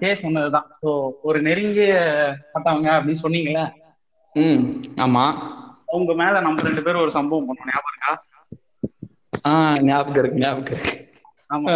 சே 0.00 0.08
சொன்னதுதான். 0.22 0.68
ஸோ 0.80 0.88
ஒரு 1.28 1.38
நெருங்கிய 1.46 1.92
பார்த்தவங்க 2.52 2.90
அப்படின்னு 2.96 3.24
சொன்னீங்களே 3.24 3.64
ம் 4.36 4.64
ஆமா. 5.04 5.24
அவங்க 5.90 6.12
மேல 6.14 6.40
நம்ம 6.40 6.66
ரெண்டு 6.68 6.84
பேரும் 6.84 7.04
ஒரு 7.04 7.12
சம்பவம் 7.16 7.48
பண்ணோம். 7.50 7.70
ஞாபகம் 7.70 7.92
இருக்கா? 7.92 8.14
ஆ 9.46 9.52
ஞாபகம் 9.82 10.20
இருக்கு 10.20 10.42
ஞாபகம் 10.42 10.66
இருக்கு. 10.68 10.96
ஆமா. 11.50 11.72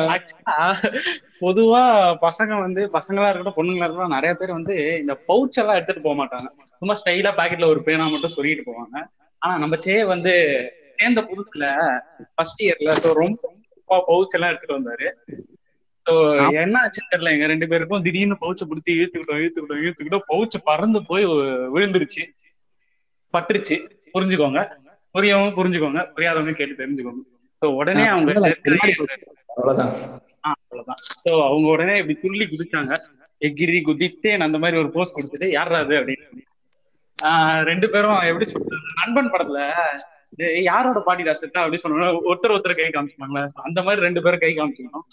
பொதுவா 1.41 1.81
பசங்க 2.25 2.53
வந்து 2.61 2.83
பசங்களா 2.97 3.29
இருக்கட்டும் 3.29 3.57
பொண்ணுங்களா 3.57 3.87
இருக்கட்டும் 3.87 4.17
நிறைய 4.17 4.33
பேர் 4.35 4.59
வந்து 4.59 4.75
இந்த 5.03 5.15
பவுச் 5.31 5.59
எல்லாம் 5.63 5.79
எடுத்துட்டு 5.79 6.07
போக 6.07 6.17
மாட்டாங்க. 6.21 6.49
சும்மா 6.81 6.95
ஸ்டைலா 7.01 7.33
பாக்கெட்ல 7.39 7.73
ஒரு 7.73 7.81
பேனா 7.83 8.07
மட்டும் 8.07 8.37
சொல்லிட்டு 8.37 8.69
போவாங்க. 8.69 8.97
ஆனா 9.43 9.55
நம்ம 9.59 9.77
சே 9.79 9.97
வந்து 10.05 10.33
சேர்ந்த 10.99 11.21
புதுசுல 11.31 11.65
ஃபர்ஸ்ட் 12.35 12.63
இயர்ல 12.65 12.91
ஸோ 13.03 13.11
ரொம்ப 13.23 13.43
பவுச் 14.09 14.37
எல்லாம் 14.37 14.51
எடுத்துட்டு 14.51 14.79
வந்தாரு. 14.79 15.09
ஸோ 16.07 16.13
என்ன 16.63 16.77
ஆச்சுன்னு 16.83 17.13
தெரியல 17.13 17.35
எங்க 17.35 17.47
ரெண்டு 17.47 17.67
பேருக்கும் 17.69 18.05
திடீர்னு 18.07 18.37
பவுச்சை 18.43 18.65
பிடிச்சி 18.71 18.93
இழுத்துக்கிட்டோம் 18.95 19.41
இழுத்துக்கிட்டோம் 19.41 19.83
இழுத்துக்கிட்டோம் 19.83 20.29
பவுச் 20.33 20.57
பறந்து 20.69 21.01
போய் 21.11 21.27
விழுந்துருச்சு. 21.75 22.25
பட்டுருச்சு. 23.35 23.77
புரிஞ்சுக்கோங்க. 24.15 24.61
புரியவங்க 25.15 25.51
புரிஞ்சுக்கோங்க. 25.59 26.01
புரியாதவங்க 26.17 26.55
கேட்டு 26.61 26.81
தெரிஞ்சுக்கோங்க. 26.83 27.23
ஸோ 27.63 27.67
உடனே 27.81 28.05
அவங்க. 28.15 28.33
அவ்வளவுதான். 29.53 29.93
அவங்க 31.49 31.69
உடனே 31.75 31.95
இப்படி 32.01 32.17
துள்ளி 32.25 32.45
குதிச்சாங்க. 32.47 32.95
எகிரி 33.41 33.79
குதித்தேன் 33.89 34.45
அந்த 34.47 34.59
மாதிரி 34.63 34.77
ஒரு 34.83 34.91
போஸ் 34.97 35.15
கொடுத்துட்டு 35.17 35.47
யாரா 35.59 35.79
அது 35.85 35.95
அப்படின்னு. 36.01 36.43
ரெண்டு 37.71 37.87
பேரும் 37.91 38.27
எப்படி 38.31 38.47
சொல்றது? 38.51 38.79
நண்பன் 39.01 39.33
படத்துல 39.33 39.61
யாரோட 40.63 41.01
பாடி 41.01 41.23
ரசத்தா 41.23 41.61
அப்படின்னு 41.63 41.83
சொன்னா 41.83 42.09
ஒருத்தர் 42.31 42.55
ஒருத்தர் 42.55 42.79
கை 42.79 42.89
காமிச்சுப்பாங்களே. 42.95 43.43
அந்த 43.67 43.79
மாதிரி 43.83 44.05
ரெண்டு 44.07 44.23
பேரும் 44.23 44.43
கை 44.45 44.53
காமிச்சுக்கணும். 44.57 45.07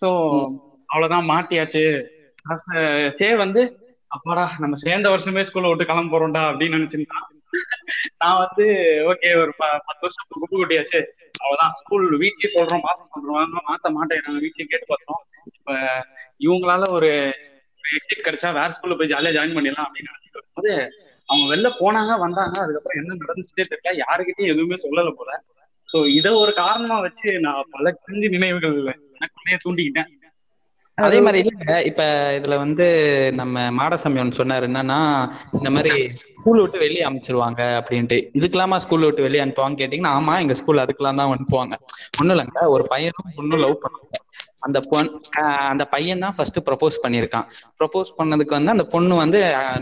சோ 0.00 0.08
அவ்வளவுதான் 0.92 1.28
மாட்டியாச்சு. 1.32 1.84
சே 3.18 3.28
வந்து 3.42 3.62
அப்பாடா 4.16 4.44
நம்ம 4.58 4.76
சேர்ந்த 4.84 5.10
வருஷமே 5.10 5.44
ஸ்கூல்ல 5.48 5.70
விட்டு 5.70 5.88
கிளம்ப 5.90 6.12
போறோம்டா 6.12 6.42
அப்படின்னு 6.50 6.78
நினைச்சிருந்தான். 6.78 7.28
நான் 8.16 8.38
வந்து 8.38 8.64
ஓகே 9.10 9.30
ஒரு 9.42 9.52
பத்து 9.58 10.00
வருஷம் 10.00 10.28
குப்பு 10.32 10.54
கூட்டியாச்சு. 10.54 11.00
அவ்வளவுதான். 11.40 11.72
ஸ்கூல் 11.72 12.18
வீட்லயே 12.18 12.50
சொல்றோம் 12.54 12.84
மாத்த 12.86 13.08
சொல்றோம். 13.12 13.54
மாத்த 13.70 13.92
மாட்டேங்கிறாங்க 13.98 14.40
வீட்லயே 14.46 14.70
கேட்டு 14.72 14.86
பார்த்தோம். 14.86 15.22
இப்ப 15.52 15.78
இவங்களால 16.40 16.88
ஒரு 16.90 17.10
எக்ஸிட் 17.84 18.26
கிடைச்சா 18.26 18.50
வேற 18.52 18.68
ஸ்கூல்ல 18.76 18.96
போய் 18.98 19.12
ஜாலியா 19.12 19.34
ஜாயின் 19.38 19.56
பண்ணிடலாம் 19.56 19.86
அப்படின்னு 19.88 20.12
நினைச்சிட்டு 20.12 20.38
இருக்கும்போது 20.38 20.74
அவங்க 21.28 21.44
வெளில 21.54 21.68
போனாங்க 21.80 22.12
வந்தாங்க. 22.18 22.56
அதுக்கப்புறம் 22.60 23.00
என்ன 23.02 23.16
நடந்துச்சுட்டே 23.22 23.66
தெரியல. 23.72 23.92
யாருக்கிட்டையும் 24.04 24.52
எதுவுமே 24.54 24.76
சொல்லல 24.84 25.10
போல. 25.10 25.42
சோ 25.92 26.06
இத 26.06 26.34
ஒரு 26.34 26.52
காரணமா 26.54 27.00
வச்சு 27.00 27.40
நான் 27.40 27.68
பல 27.70 27.98
கிரிஞ்சு 28.02 28.28
நினைவுகள் 28.28 28.76
எனக்குள்ளேயே 29.16 29.58
தூண்டிக்கிட்டேன். 29.64 30.10
அதே 30.98 31.18
மாதிரி 31.20 31.38
இல்ல. 31.42 31.54
இப்ப 31.88 32.02
இதுல 32.38 32.54
வந்து 32.62 32.86
நம்ம 33.38 33.62
மாடசாமி 33.78 34.20
ஒன்று 34.20 34.40
சொன்னாரு. 34.40 34.64
என்னன்னா 34.70 34.98
இந்த 35.56 35.68
மாதிரி 35.70 35.92
ஸ்கூல் 36.32 36.60
விட்டு 36.60 36.78
வெளியே 36.78 37.02
அனுப்பிச்சிருவாங்க 37.06 37.62
அப்படின்ட்டு. 37.78 38.18
இதுக்கெல்லாமா 38.38 38.76
ஸ்கூல் 38.84 39.06
விட்டு 39.06 39.22
வெளியே 39.22 39.42
அனுப்புவாங்க 39.44 39.78
கேட்டீங்கன்னா 39.80 40.14
ஆமா 40.18 40.34
எங்க 40.42 40.54
ஸ்கூல் 40.60 40.82
அதுக்கெல்லாம் 40.84 41.20
தான் 41.20 41.32
அனுப்புவாங்க. 41.34 41.74
ஒண்ணும் 42.20 42.34
இல்லைங்க. 42.36 42.60
ஒரு 42.74 42.84
பையனும் 42.92 43.34
பொண்ணும் 43.36 43.62
லவ் 43.64 43.82
பண்ணுவாங்க. 43.84 44.18
அந்த 44.66 44.78
பொண் 44.90 45.08
அந்த 45.70 45.84
பையன் 45.94 46.24
தான் 46.24 46.34
ஃபர்ஸ்ட் 46.36 46.58
ப்ரப்போஸ் 46.66 47.02
பண்ணியிருக்கான். 47.04 47.46
ப்ரப்போஸ் 47.80 48.10
பண்ணதுக்கு 48.18 48.56
வந்து 48.58 48.74
அந்த 48.74 48.84
பொண்ணு 48.92 49.14
வந்து 49.22 49.38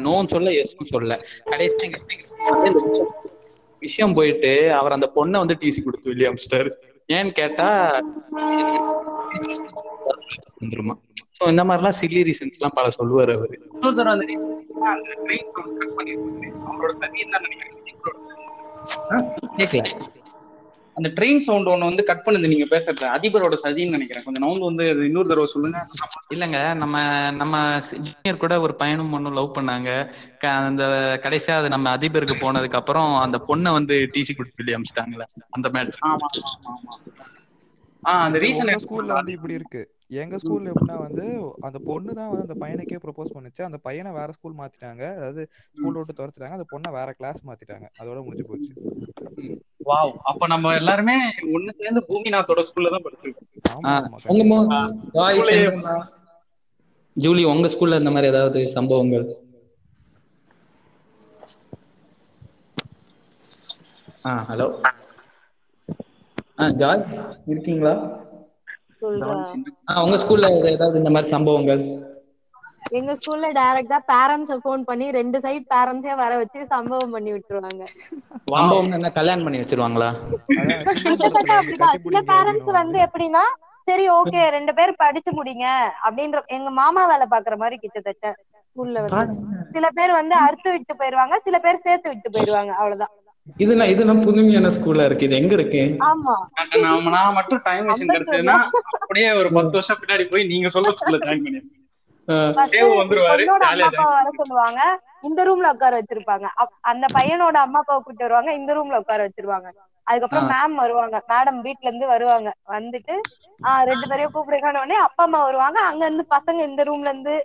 நோன்னு 0.07 0.33
சொல்ல 0.35 0.55
எஸ்ன்னு 0.61 0.93
சொல்ல. 0.93 1.19
கடைசியா 1.51 1.85
எங்க 1.89 1.99
வந்து 2.53 2.71
இந்த 2.73 2.83
விஷயம் 3.83 4.17
போயிட்டு 4.17 4.51
அவர் 4.79 4.97
அந்த 4.97 5.09
பொண்ணை 5.17 5.39
வந்து 5.39 5.59
டிசி 5.63 5.81
கொடுத்து 5.83 6.13
வெளியே 6.13 6.29
அனுப்பிச்சிட்டாரு 6.29 6.71
ஏன்னு 7.09 7.33
கேட்டா 7.41 7.69
வந்துருமா. 10.61 10.95
சோ 11.39 11.49
இந்த 11.49 11.64
மாதிரிலாம் 11.64 11.99
சில்லி 12.01 12.22
ரீசன்ஸ் 12.28 12.59
எல்லாம் 12.59 12.74
பல 12.74 12.89
சொல்லுவாரு 12.99 13.35
அவரு. 13.39 13.57
அந்த 20.97 21.09
ட்ரெயின் 21.16 21.41
சவுண்ட் 21.41 21.68
ஒண்ணு 21.68 21.89
வந்து 21.89 22.05
கட் 22.05 22.22
பண்ணுது 22.26 22.51
நீங்க 22.53 22.64
பேசுறது. 22.64 23.05
அதிபரோட 23.16 23.57
சதின்னு 23.62 23.91
நினைக்கிறேன். 23.91 24.24
கொஞ்சம் 24.24 24.45
நவுந்து 24.45 24.68
வந்து 24.68 25.05
இன்னொரு 25.07 25.28
தடவை 25.28 25.47
சொல்லுங்க. 25.47 25.78
இல்லங்க 26.35 26.74
நம்ம 26.74 26.97
நம்ம 27.31 27.78
ஜூனியர் 27.91 28.37
கூட 28.37 28.61
ஒரு 28.61 28.74
பையனும் 28.74 29.12
பொண்ணும் 29.12 29.33
லவ் 29.33 29.57
பண்ணாங்க. 29.59 29.91
அந்த 30.49 30.85
கடைசியா 31.22 31.57
அது 31.57 31.68
நம்ம 31.68 31.97
அதிபருக்கு 31.97 32.37
போனதுக்கு 32.41 32.81
அப்புறம் 32.81 33.16
அந்த 33.16 33.39
பொண்ணை 33.49 33.72
வந்து 33.72 34.11
டிசி 34.16 34.35
கொடுத்து 34.35 34.61
வெளியே 34.62 34.76
அமிச்சிட்டாங்களே 34.78 35.26
அந்த 35.51 35.68
மேட்ரு 35.68 35.97
ஆமா 36.01 36.28
ஆமா 36.51 36.74
ஆமா. 36.74 36.97
ஆ 38.07 38.12
அந்த 38.24 38.39
ரீசன் 38.39 38.74
ஸ்கூல்ல 38.85 39.12
வந்து 39.12 39.33
இப்படி 39.33 39.55
இருக்கு. 39.55 39.83
எங்க 40.11 40.37
ஸ்கூல்ல 40.43 40.71
எப்படின்னா 40.73 40.97
வந்து 41.07 41.25
அந்த 41.67 41.79
பொண்ணு 41.89 42.13
தான் 42.19 42.31
வந்து 42.31 42.47
அந்த 42.47 42.57
பையனுக்கே 42.63 42.99
ப்ரொபோஸ் 43.05 43.35
பண்ணுச்சு. 43.35 43.63
அந்த 43.67 43.79
பையனை 43.87 44.11
வேற 44.19 44.31
ஸ்கூல் 44.37 44.57
மாத்திட்டாங்க. 44.61 45.03
அதாவது 45.19 45.43
ஸ்கூல் 45.77 45.99
விட்டு 45.99 46.17
துரத்துட்டாங்க. 46.21 46.57
அந்த 46.59 46.67
பொண்ணை 46.73 46.91
வேற 46.99 47.11
கிளாஸ் 47.19 47.41
மாத்திட்டாங்க. 47.49 47.87
அதோட 48.01 48.19
முடிஞ்சு 48.27 48.47
போச்சு. 48.51 48.73
வாவ். 49.89 50.15
அப்ப 50.31 50.47
நம்ம 50.53 50.73
எல்லாருமே 50.81 51.17
ஒண்ணு 51.57 51.73
சேர்ந்து 51.83 52.03
பூமிநாத்தோட 52.09 52.63
ஸ்கூல்ல 52.69 52.93
தான் 52.95 53.05
படிச்சிருக்கோம்? 53.07 53.47
ஜூலி 57.17 57.45
உங்க 57.53 57.69
ஸ்கூல்ல 57.75 58.01
இந்த 58.03 58.11
மாதிரி 58.15 58.31
ஏதாவது 58.33 58.61
சம்பவங்கள்? 58.77 59.27
ஆ 64.29 64.33
ஹலோ. 64.51 64.67
ஆ 66.61 66.67
ஜாய் 66.83 67.05
இருக்கீங்களா? 67.53 67.95
உங்க 70.05 70.17
ஸ்கூல்ல 70.23 70.49
ஏதாவது 70.75 71.01
இந்த 71.03 71.11
மாதிரி 71.15 71.29
சம்பவங்கள்? 71.35 71.83
எங்க 72.99 73.13
ஸ்கூல்ல 73.19 73.49
டைரக்டா 73.59 73.99
பேரண்ட்ஸ 74.11 74.55
ஃபோன் 74.63 74.83
பண்ணி 74.89 75.07
ரெண்டு 75.19 75.39
சைடு 75.45 75.65
பேரண்ட்ஸே 75.73 76.15
வர 76.23 76.33
வச்சு 76.41 76.61
சம்பவம் 76.73 77.15
பண்ணி 77.15 77.31
விட்டுருவாங்க. 77.35 77.83
சம்பவம் 78.55 78.95
என்ன 78.99 79.11
கல்யாணம் 79.19 79.45
பண்ணி 79.47 79.61
வச்சிருவாங்களா? 79.63 80.09
சில 82.07 82.21
பேரண்ட்ஸ் 82.33 82.71
வந்து 82.81 82.99
எப்படின்னா 83.07 83.45
சரி 83.89 84.07
ஓகே 84.19 84.41
ரெண்டு 84.57 84.73
பேரும் 84.79 85.01
படிச்சு 85.05 85.31
முடிங்க 85.39 85.67
அப்படின்ற 86.07 86.41
எங்க 86.57 86.71
மாமா 86.81 87.05
வேலை 87.13 87.27
பாக்குற 87.35 87.55
மாதிரி 87.63 87.77
கிட்டத்தட்ட 87.85 88.27
ஸ்கூல்ல 88.69 88.99
வந்து. 89.07 89.33
சில 89.75 89.87
பேர் 89.99 90.13
வந்து 90.21 90.35
அறுத்து 90.47 90.71
விட்டு 90.75 90.95
போயிருவாங்க 91.01 91.37
சில 91.47 91.57
பேர் 91.65 91.85
சேர்த்து 91.87 92.09
விட்டு 92.13 92.29
போயிருவாங்க 92.35 92.73
அவ்வளவுதான். 92.81 93.15
இதுனா 93.59 93.84
இதுனா 93.86 94.22
புதுமையான 94.22 94.68
ஸ்கூலா 94.68 95.05
இருக்கு. 95.05 95.26
இது 95.26 95.36
எங்க 95.36 95.55
இருக்கு? 95.55 95.97
ஆமா. 95.99 96.36
நாம 96.80 97.11
நான் 97.11 97.32
மட்டும் 97.32 97.61
டைம் 97.62 97.88
மிஷின் 97.88 98.12
கிடைச்சதுன்னா 98.12 98.66
அப்படியே 99.01 99.32
ஒரு 99.32 99.53
பத்து 99.53 99.70
வருஷம் 99.70 99.99
பின்னாடி 100.07 100.30
போய் 100.30 100.47
நீங்க 100.47 100.68
சொல்ல 100.68 100.88
ஸ்கூல்ல 100.88 101.20
ஜாயின் 101.20 101.61
சொல்லுவாங்க. 104.36 105.01
இந்த 105.22 105.45
ரூம்ல 105.45 105.72
உட்கார 105.72 106.01
வச்சிருப்பாங்க. 106.01 106.47
அப்- 106.57 106.78
அந்த 106.80 107.07
பையனோட 107.18 107.57
அம்மா 107.57 107.78
அப்பாவை 107.78 108.03
கூட்டு 108.03 108.28
வருவாங்க. 108.28 108.53
இந்த 108.53 108.74
ரூம்ல 108.74 108.97
உட்கார 108.97 109.28
வச்சிருவாங்க. 109.28 109.72
அதுக்கப்புறம் 110.03 110.49
மேம் 110.49 110.74
வருவாங்க. 110.74 111.24
மேடம் 111.28 111.61
வீட்ல 111.61 111.88
இருந்து 111.88 112.07
வருவாங்க. 112.07 112.55
வந்துட்டு 112.68 113.20
ஆஹ் 113.62 113.84
ரெண்டு 113.84 114.09
பேரையும் 114.09 114.34
கூப்பிடுங்கன்னு 114.34 114.68
உடனே 114.68 114.95
அப்பா 114.95 115.24
அம்மா 115.24 115.45
வருவாங்க. 115.45 115.80
அங்க 115.80 116.07
இருந்து 116.07 116.26
பசங்க 116.30 116.68
இந்த 116.68 116.84
ரூம்ல 116.84 116.99
இருந்து 116.99 117.45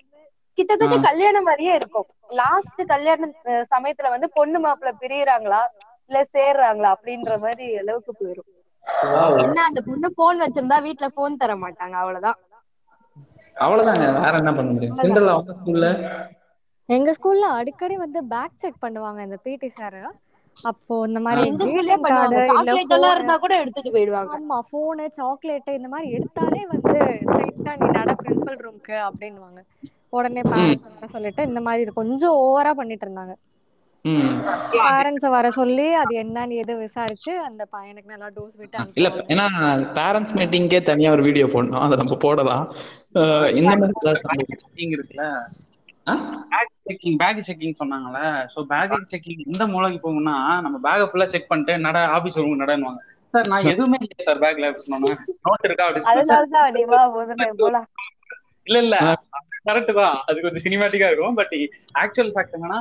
கிட்டத்தட்ட. 0.54 0.96
கல்யாணம் 1.02 1.44
மாதிரியே 1.44 1.76
இருக்கும். 1.76 2.06
லாஸ்ட் 2.30 2.88
கல்யாண 2.88 3.32
சமயத்துல 3.44 4.10
வந்து 4.10 4.30
பொண்ணு 4.34 4.60
மாப்பிள்ளை 4.60 4.98
பிரியறாங்களா? 5.02 5.60
இல்ல 6.10 6.20
சேர்றாங்களா 6.34 6.90
அப்படின்ற 6.96 7.34
மாதிரி 7.40 7.78
அளவுக்கு 7.78 8.12
போயிரும். 8.14 8.50
என்ன 9.44 9.60
அந்த 9.64 9.82
பொண்ணு 9.82 10.08
போன் 10.14 10.42
வச்சிருந்தா 10.42 10.82
வீட்ல 10.82 11.08
போன் 11.10 11.38
தர 11.38 11.54
மாட்டாங்க 11.56 11.96
அவ்வளவுதான். 12.02 12.38
அவ்வளவுதாங்க 13.58 14.06
வேற 14.20 14.34
என்ன 14.38 14.52
பண்ண 14.54 14.70
முடியும்? 14.72 14.98
சிண்டர்லா 14.98 15.34
உங்க 15.36 15.54
ஸ்கூல்ல 15.54 15.90
எங்க 16.90 17.12
ஸ்கூல்ல 17.12 17.46
அடிக்கடி 17.56 17.96
வந்து 17.98 18.20
பேக் 18.28 18.52
செக் 18.56 18.84
பண்ணுவாங்க 18.84 19.20
இந்த 19.24 19.38
பிடி 19.44 19.70
சார் 19.72 20.00
அப்போ 20.56 20.96
இந்த 21.08 21.20
மாதிரி 21.20 21.42
card 21.42 22.04
பண்ணுவாங்க. 22.04 22.36
இல்ல 22.42 22.52
சாக்லேட் 22.52 22.92
எல்லாம் 22.92 23.02
phone- 23.04 23.16
இருந்தா 23.16 23.36
கூட 23.38 23.54
எடுத்துட்டு 23.58 23.92
போயிடுவாங்க. 23.92 24.34
ஆமா 24.36 24.58
போனு 24.72 25.06
சாக்லேட் 25.10 25.70
இந்த 25.70 25.88
மாதிரி 25.88 26.08
எடுத்தாலே 26.18 26.62
வந்து 26.74 26.94
ஸ்ட்ரைட்டா 27.24 27.74
நீ 27.82 27.88
நட 27.90 28.14
பிரின்சிபல் 28.22 28.62
ரூம்க்கு 28.66 28.96
அப்படின்னுவாங்க. 29.08 29.60
உடனே 30.10 30.42
பேரண்ட்ஸ் 30.46 30.88
வர 30.92 31.08
சொல்லிட்டு 31.08 31.44
இந்த 31.44 31.62
மாதிரி 31.62 31.92
கொஞ்சம் 31.94 32.36
ஓவரா 32.38 32.72
பண்ணிட்டு 32.74 33.06
இருந்தாங்க. 33.08 33.34
பேரண்ட்ஸ 34.74 35.28
வர 35.36 35.48
சொல்லி 35.58 35.86
அது 36.02 36.14
என்னன்னு 36.24 36.60
எது 36.64 36.74
விசாரிச்சு 36.82 37.32
அந்த 37.48 37.64
பையனுக்கு 37.74 38.14
நல்லா 38.14 38.30
டோஸ் 38.36 38.58
விட்டு 38.62 38.98
இல்ல 39.00 39.10
ஏன்னா 39.34 39.46
பேரண்ட்ஸ் 39.98 40.36
மீட்டிங்கே 40.40 40.82
தனியா 40.90 41.12
ஒரு 41.16 41.24
வீடியோ 41.28 41.48
போடணும். 41.54 41.84
அதை 41.86 41.96
நம்ம 42.02 42.18
போடலாம். 42.26 42.66
இந்த 43.60 43.74
மாதிரி 43.82 44.94
இருக்குல்ல? 44.96 45.28
பேக் 46.54 46.74
செக்கிங் 46.88 47.18
பேக் 47.22 47.46
செக்கிங் 47.48 47.80
சொன்னாங்கல்ல? 47.82 48.20
சோ 48.54 48.60
பேக் 48.72 48.96
செக்கிங் 49.14 49.44
எந்த 49.50 49.64
மூலைக்கு 49.74 50.00
போகும்னா 50.04 50.36
நம்ம 50.66 50.78
பேக்கை 50.86 51.06
ஃபுல்லா 51.12 51.28
செக் 51.34 51.52
பண்ணிட்டு 51.52 51.76
நட 51.86 52.00
ஆபீஸ் 52.18 52.40
ரூம் 52.42 52.62
நடனுவாங்க 52.64 53.02
சார் 53.34 53.50
நான் 53.52 53.70
எதுவுமே 53.72 53.98
இல்லை 54.04 54.26
சார் 54.28 54.42
பேக்ல 54.44 54.68
சொன்னேன் 54.82 55.02
நோட் 55.48 55.66
இருக்கா? 55.68 55.86
அப்படி 55.88 56.04
சொன்னேன். 56.04 56.20
அதனாலதான் 56.22 56.70
நீ 56.76 56.84
வா 56.92 57.02
முதல்ல 57.16 57.48
போலாம். 57.64 57.88
இல்ல 58.68 58.78
இல்ல. 58.86 58.98
கரெக்ட் 59.68 59.92
தான். 60.00 60.16
அது 60.28 60.44
கொஞ்சம் 60.46 60.64
சினிமேட்டிக்கா 60.66 61.10
இருக்கும். 61.12 61.36
பட் 61.40 61.56
ஆக்சுவல் 62.04 62.32
ஃபேக்ட் 62.36 62.56
என்னன்னா 62.58 62.80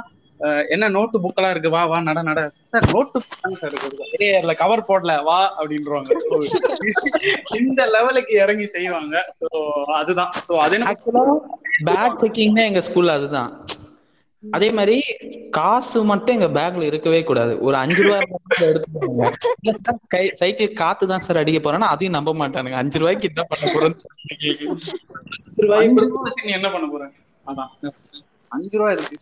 என்ன 0.69 0.89
நோட்டு 0.89 1.21
புக்கெல்லாம் 1.21 1.51
இருக்கு? 1.51 1.71
வா 1.71 1.85
வா 1.85 2.01
நட 2.01 2.23
நட. 2.23 2.41
சார் 2.63 2.91
நோட்டு 2.93 3.19
புக் 3.21 3.55
சார் 3.55 3.73
இருக்கு. 3.73 4.57
கவர் 4.57 4.87
போடல. 4.89 5.23
வா 5.23 5.39
அப்படின்றவாங்க. 5.59 6.11
இந்த 7.57 7.87
லெவலுக்கு 7.87 8.35
இறங்கி 8.35 8.67
செய்வாங்க. 8.67 9.15
ஸோ 9.41 9.49
அதுதான். 9.93 10.33
ஸோ 10.49 10.53
அது 10.57 10.79
பேக் 11.85 12.21
செக்கிங்னா 12.21 12.65
எங்க 12.65 12.83
ஸ்கூல்ல 12.87 13.11
அதுதான். 13.11 13.51
அதே 14.45 14.71
மாதிரி 14.71 14.97
காசு 15.51 16.05
மட்டும் 16.05 16.41
எங்க 16.41 16.61
பேக்ல 16.61 16.83
இருக்கவே 16.83 17.23
கூடாது. 17.23 17.61
ஒரு 17.61 17.77
அஞ்சு 17.77 18.03
ரூபாய் 18.03 18.27
எடுத்துக்கோங்க. 18.61 19.29
கை 20.07 20.31
சைக்கிள் 20.33 20.73
காத்து 20.73 21.07
தான் 21.07 21.19
சார் 21.19 21.37
அடிக்க 21.37 21.61
போறேன்னா 21.61 21.89
அதையும் 21.89 22.15
நம்ப 22.15 22.35
மாட்டானுங்க. 22.35 22.73
அஞ்சு 22.75 22.99
ரூபாய்க்கு 22.99 23.29
என்ன 23.29 23.43
பண்ண 23.43 23.65
போறேன்னு 23.73 23.97
அஞ்சு 24.25 24.51
ரூபாய்க்கு 25.59 25.87
அஞ்சு 25.87 25.95
கொடுத்து- 25.95 26.11
ரூபா 26.11 26.23
வச்சு 26.23 26.47
நீ 26.47 26.53
என்ன 26.53 26.71
பண்ண 26.71 26.89
போற? 26.89 27.07
அதான். 27.47 27.73
அஞ்சு 28.51 28.79
ரூபா 28.79 28.91
இருக்கு. 28.91 29.17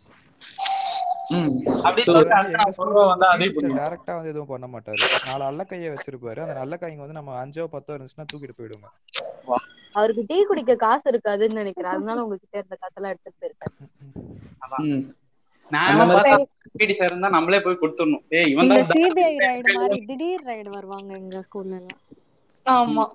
டேரக்டா 3.79 4.13
வந்து 4.17 4.31
எதுவும் 4.33 4.51
பண்ண 4.53 4.67
மாட்டாரு. 4.73 5.03
நாலு 5.27 5.43
அல்ல 5.49 5.61
கையை 5.71 5.89
வச்சிருப்பாரு. 5.93 6.41
அந்த 6.45 6.55
நல்ல 6.61 6.75
கைங்க 6.83 7.03
வந்து 7.05 7.19
நம்ம 7.19 7.37
அஞ்சோ 7.43 7.65
பத்தோ 7.75 7.95
இருந்துச்சுன்னா 7.95 8.29
தூக்கிட்டு 8.33 8.57
போயிடுங்க 8.59 8.89
அவருக்கு 9.93 10.23
டீ 10.29 10.37
குடிக்க 10.49 10.73
காசு 10.83 11.05
இருக்காதுன்னு 11.11 11.59
நினைக்கிறேன். 11.61 11.93
அதனால 11.95 12.21
உங்ககிட்ட 12.25 12.55
இருந்த 12.61 12.75
காசெல்லாம் 12.83 13.11
எடுத்துட்டு 13.13 13.41
போயிருக்காரு 13.41 13.73
நம்மளே 17.35 17.59
போய் 17.65 17.81
கொடுத்துடணும். 17.81 18.23
இந்த 18.63 18.79
சிபிஐ 18.93 19.33
ரைடு 19.47 19.75
மாதிரி 19.77 19.97
திடீர் 20.09 20.47
ரைடு 20.51 20.69
வருவாங்க 20.77 21.11
எங்க 21.21 21.35
ஸ்கூல்ல 21.47 21.75
எல்லாம் 21.81 22.01
ஆமா. 22.65 23.05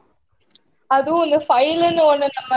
அதுவும் 0.90 1.24
இந்த 1.26 1.38
ஃபைலுன்னு 1.46 2.02
ஒண்ணு 2.12 2.26
நம்ம 2.38 2.52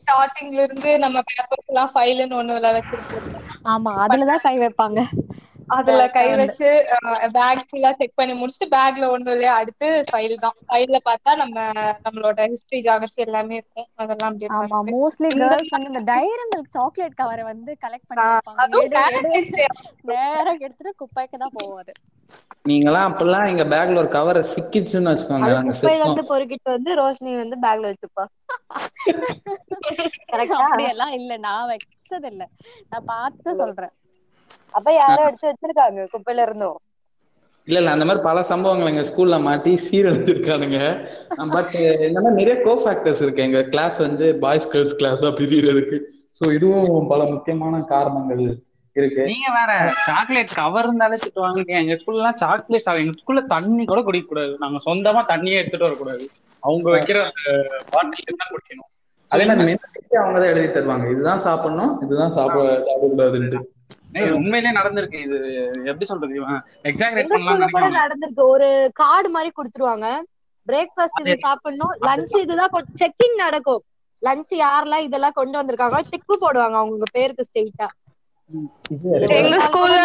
ஸ்டார்டிங்ல 0.00 0.62
இருந்து 0.62 0.98
நம்ம 0.98 1.18
பேப்பர்ஸ் 1.20 1.66
எல்லாம் 1.66 1.90
ஃபைலுன்னு 1.94 2.38
ஒண்ணு 2.40 2.56
வச்சிருக்கோம். 2.78 3.26
ஆமா 3.64 3.92
அதுலதான் 4.04 4.44
கை 4.46 4.58
வைப்பாங்க. 4.58 5.00
அதுல 5.70 6.02
கை. 6.10 6.26
வச்சு 6.38 6.68
பேக் 7.34 7.62
ஃபுல்லா 7.66 7.90
செக் 7.98 8.16
பண்ணி 8.16 8.34
முடிச்சுட்டு 8.38 8.68
பேக்ல 8.72 9.10
ஒண்ணும் 9.12 9.34
இல்லையா 9.34 9.54
அடுத்து 9.60 9.88
ஃபைல் 10.08 10.34
தான். 10.38 10.56
ஃபைல்ல 10.64 10.98
பார்த்தா 11.08 11.32
நம்ம 11.42 11.56
நம்மளோட 12.06 12.46
ஹிஸ்டரி 12.52 12.80
ஜாகிரபி 12.86 13.26
எல்லாமே 13.26 13.58
இருக்கும். 13.60 13.70
அதெல்லாம் 13.96 14.30
அப்படியே 14.30 14.52
ஆமா. 14.54 14.78
மோஸ்ட்லி 14.90 15.30
கேர்ள்ஸ் 15.34 15.74
வந்து 15.74 15.90
இந்த 15.92 16.02
டைரி 16.10 16.44
மில்க் 16.50 16.74
சாக்லேட் 16.76 17.14
கவரை 17.14 17.44
வந்து 17.46 17.72
கலெக்ட் 17.84 18.10
பண்ணி 18.10 18.26
வைப்பாங்க. 18.26 18.64
நேரா 20.08 20.52
எடுத்துட்டு 20.58 20.92
குப்பைக்கு 21.00 21.36
தான் 21.38 21.56
போவாது. 21.56 21.92
நீங்களாம் 22.64 23.08
அப்பெல்லாம் 23.08 23.48
எங்க 23.50 23.64
பேக்ல 23.72 24.02
ஒரு 24.02 24.10
கவர் 24.14 24.40
சிக்கிச்சுன்னு 24.52 25.12
வச்சுக்கோங்க. 25.12 25.28
அது 25.44 25.54
நாங்க 25.54 25.74
குப்பையில 25.80 26.04
இருந்து 26.04 26.22
பொறுக்கிட்டு 26.30 26.68
வந்து 26.74 26.90
ரோஷினி 26.98 27.32
வந்து 27.36 27.56
பேக்ல 27.62 27.90
வச்சுப்பா. 27.92 28.24
கரெக்டா 30.30 30.58
அப்படியெல்லாம் 30.60 31.14
இல்ல. 31.18 31.32
நான் 31.46 31.70
வச்சது 31.70 32.28
இல்ல 32.32 32.42
நான் 32.92 33.08
பார்த்து 33.08 33.50
சொல்றேன். 33.60 33.94
அப்ப 34.78 34.88
யாரோ 35.02 35.22
எடுத்து 35.28 35.50
வச்சிருக்காங்க 35.50 36.06
குப்பையில 36.14 36.46
இருந்தும். 36.46 36.78
இல்ல 37.68 37.78
இல்ல 37.80 37.90
அந்த 37.94 38.04
மாதிரி 38.08 38.22
பல 38.28 38.38
சம்பவங்கள் 38.50 38.90
எங்க 38.92 39.04
ஸ்கூல்ல 39.08 39.36
மாட்டி 39.46 39.72
சீரழிச்சிருக்கானுங்க 39.86 40.78
பட் 41.56 41.74
இந்த 42.08 42.18
மாதிரி 42.22 42.38
நிறைய 42.40 42.56
கோ 42.66 42.72
ஃபேக்டர்ஸ் 42.84 43.22
இருக்கு. 43.24 43.44
எங்க 43.48 43.60
கிளாஸ் 43.74 43.96
வந்து 44.06 44.26
பாய்ஸ் 44.44 44.70
கேர்ள்ஸ் 44.72 44.98
கிளாஸா 45.00 45.30
பிரியறதுக்கு. 45.40 45.98
சோ 46.38 46.44
இதுவும் 46.56 47.08
பல 47.12 47.22
முக்கியமான 47.34 47.80
காரணங்கள் 47.94 48.42
இருக்கு. 48.96 49.24
நீங்க 49.32 49.48
வேற 49.56 49.72
சாக்லேட் 50.06 50.54
கவர் 50.60 50.86
இருந்தாலே 50.88 51.16
திட்டுவாங்க 51.24 51.74
எங்க 51.82 51.96
ஸ்கூல்ல 52.00 52.22
எல்லாம் 52.22 52.38
சாக்லேட் 52.42 52.88
எங்க 53.02 53.14
ஸ்கூல்ல 53.20 53.42
தண்ணி 53.54 53.84
கூட 53.90 54.00
குடிக்க 54.06 54.26
கூடாது 54.30 54.54
நாங்க 54.62 54.78
சொந்தமா 54.86 55.22
தண்ணியே 55.32 55.58
எடுத்துட்டு 55.60 55.88
வரக்கூடாது. 55.88 56.24
அவங்க 56.62 56.86
வைக்கிற 56.96 57.18
அந்த 57.28 57.50
பாட்டில் 57.92 58.40
தான் 58.40 58.50
குடிக்கணும். 58.54 58.88
அதே 59.30 59.44
மாதிரி 59.50 59.76
அவங்க 60.22 60.38
தான் 60.42 60.52
எழுதி 60.54 60.70
தருவாங்க. 60.76 61.06
இதுதான் 61.14 61.44
சாப்பிடணும் 61.46 61.92
இதுதான் 62.06 62.34
சாப்பிட 62.38 62.64
சாப்பிடக்கூடாதுன்ட்டு. 62.88 63.60
ஏய், 64.18 64.32
உண்மையிலேயே 64.38 64.74
நடந்திருக்கு. 64.78 65.18
இது 65.26 65.36
எப்படி 65.90 66.06
சொல்றது? 66.10 66.40
எக்ஸாகரேட் 66.90 67.32
பண்ணலாம் 67.34 68.00
நடந்திருக்கு. 68.02 68.44
ஒரு 68.54 68.68
கார்டு 69.02 69.30
மாதிரி 69.36 69.52
கொடுத்துருவாங்க. 69.58 70.08
பிரேக்ஃபாஸ்ட் 70.66 71.22
இது 71.24 71.36
சாப்பிடணும். 71.46 71.94
லஞ்ச் 72.08 72.34
இதுதான் 72.44 72.72
செக்கிங் 73.02 73.38
நடக்கும். 73.44 73.82
லஞ்ச் 74.22 74.54
யாரெல்லாம் 74.64 75.06
இதெல்லாம் 75.08 75.38
கொண்டு 75.38 75.58
வந்திருக்காங்க 75.58 76.00
டிக்கு 76.12 76.34
போடுவாங்க 76.44 76.76
அவங்க 76.82 77.06
பேருக்கு 77.18 77.48
ஸ்ட்ரெயிட்டா 77.48 77.88
எங்க 79.38 79.56
ஸ்கூல்ல 79.66 79.98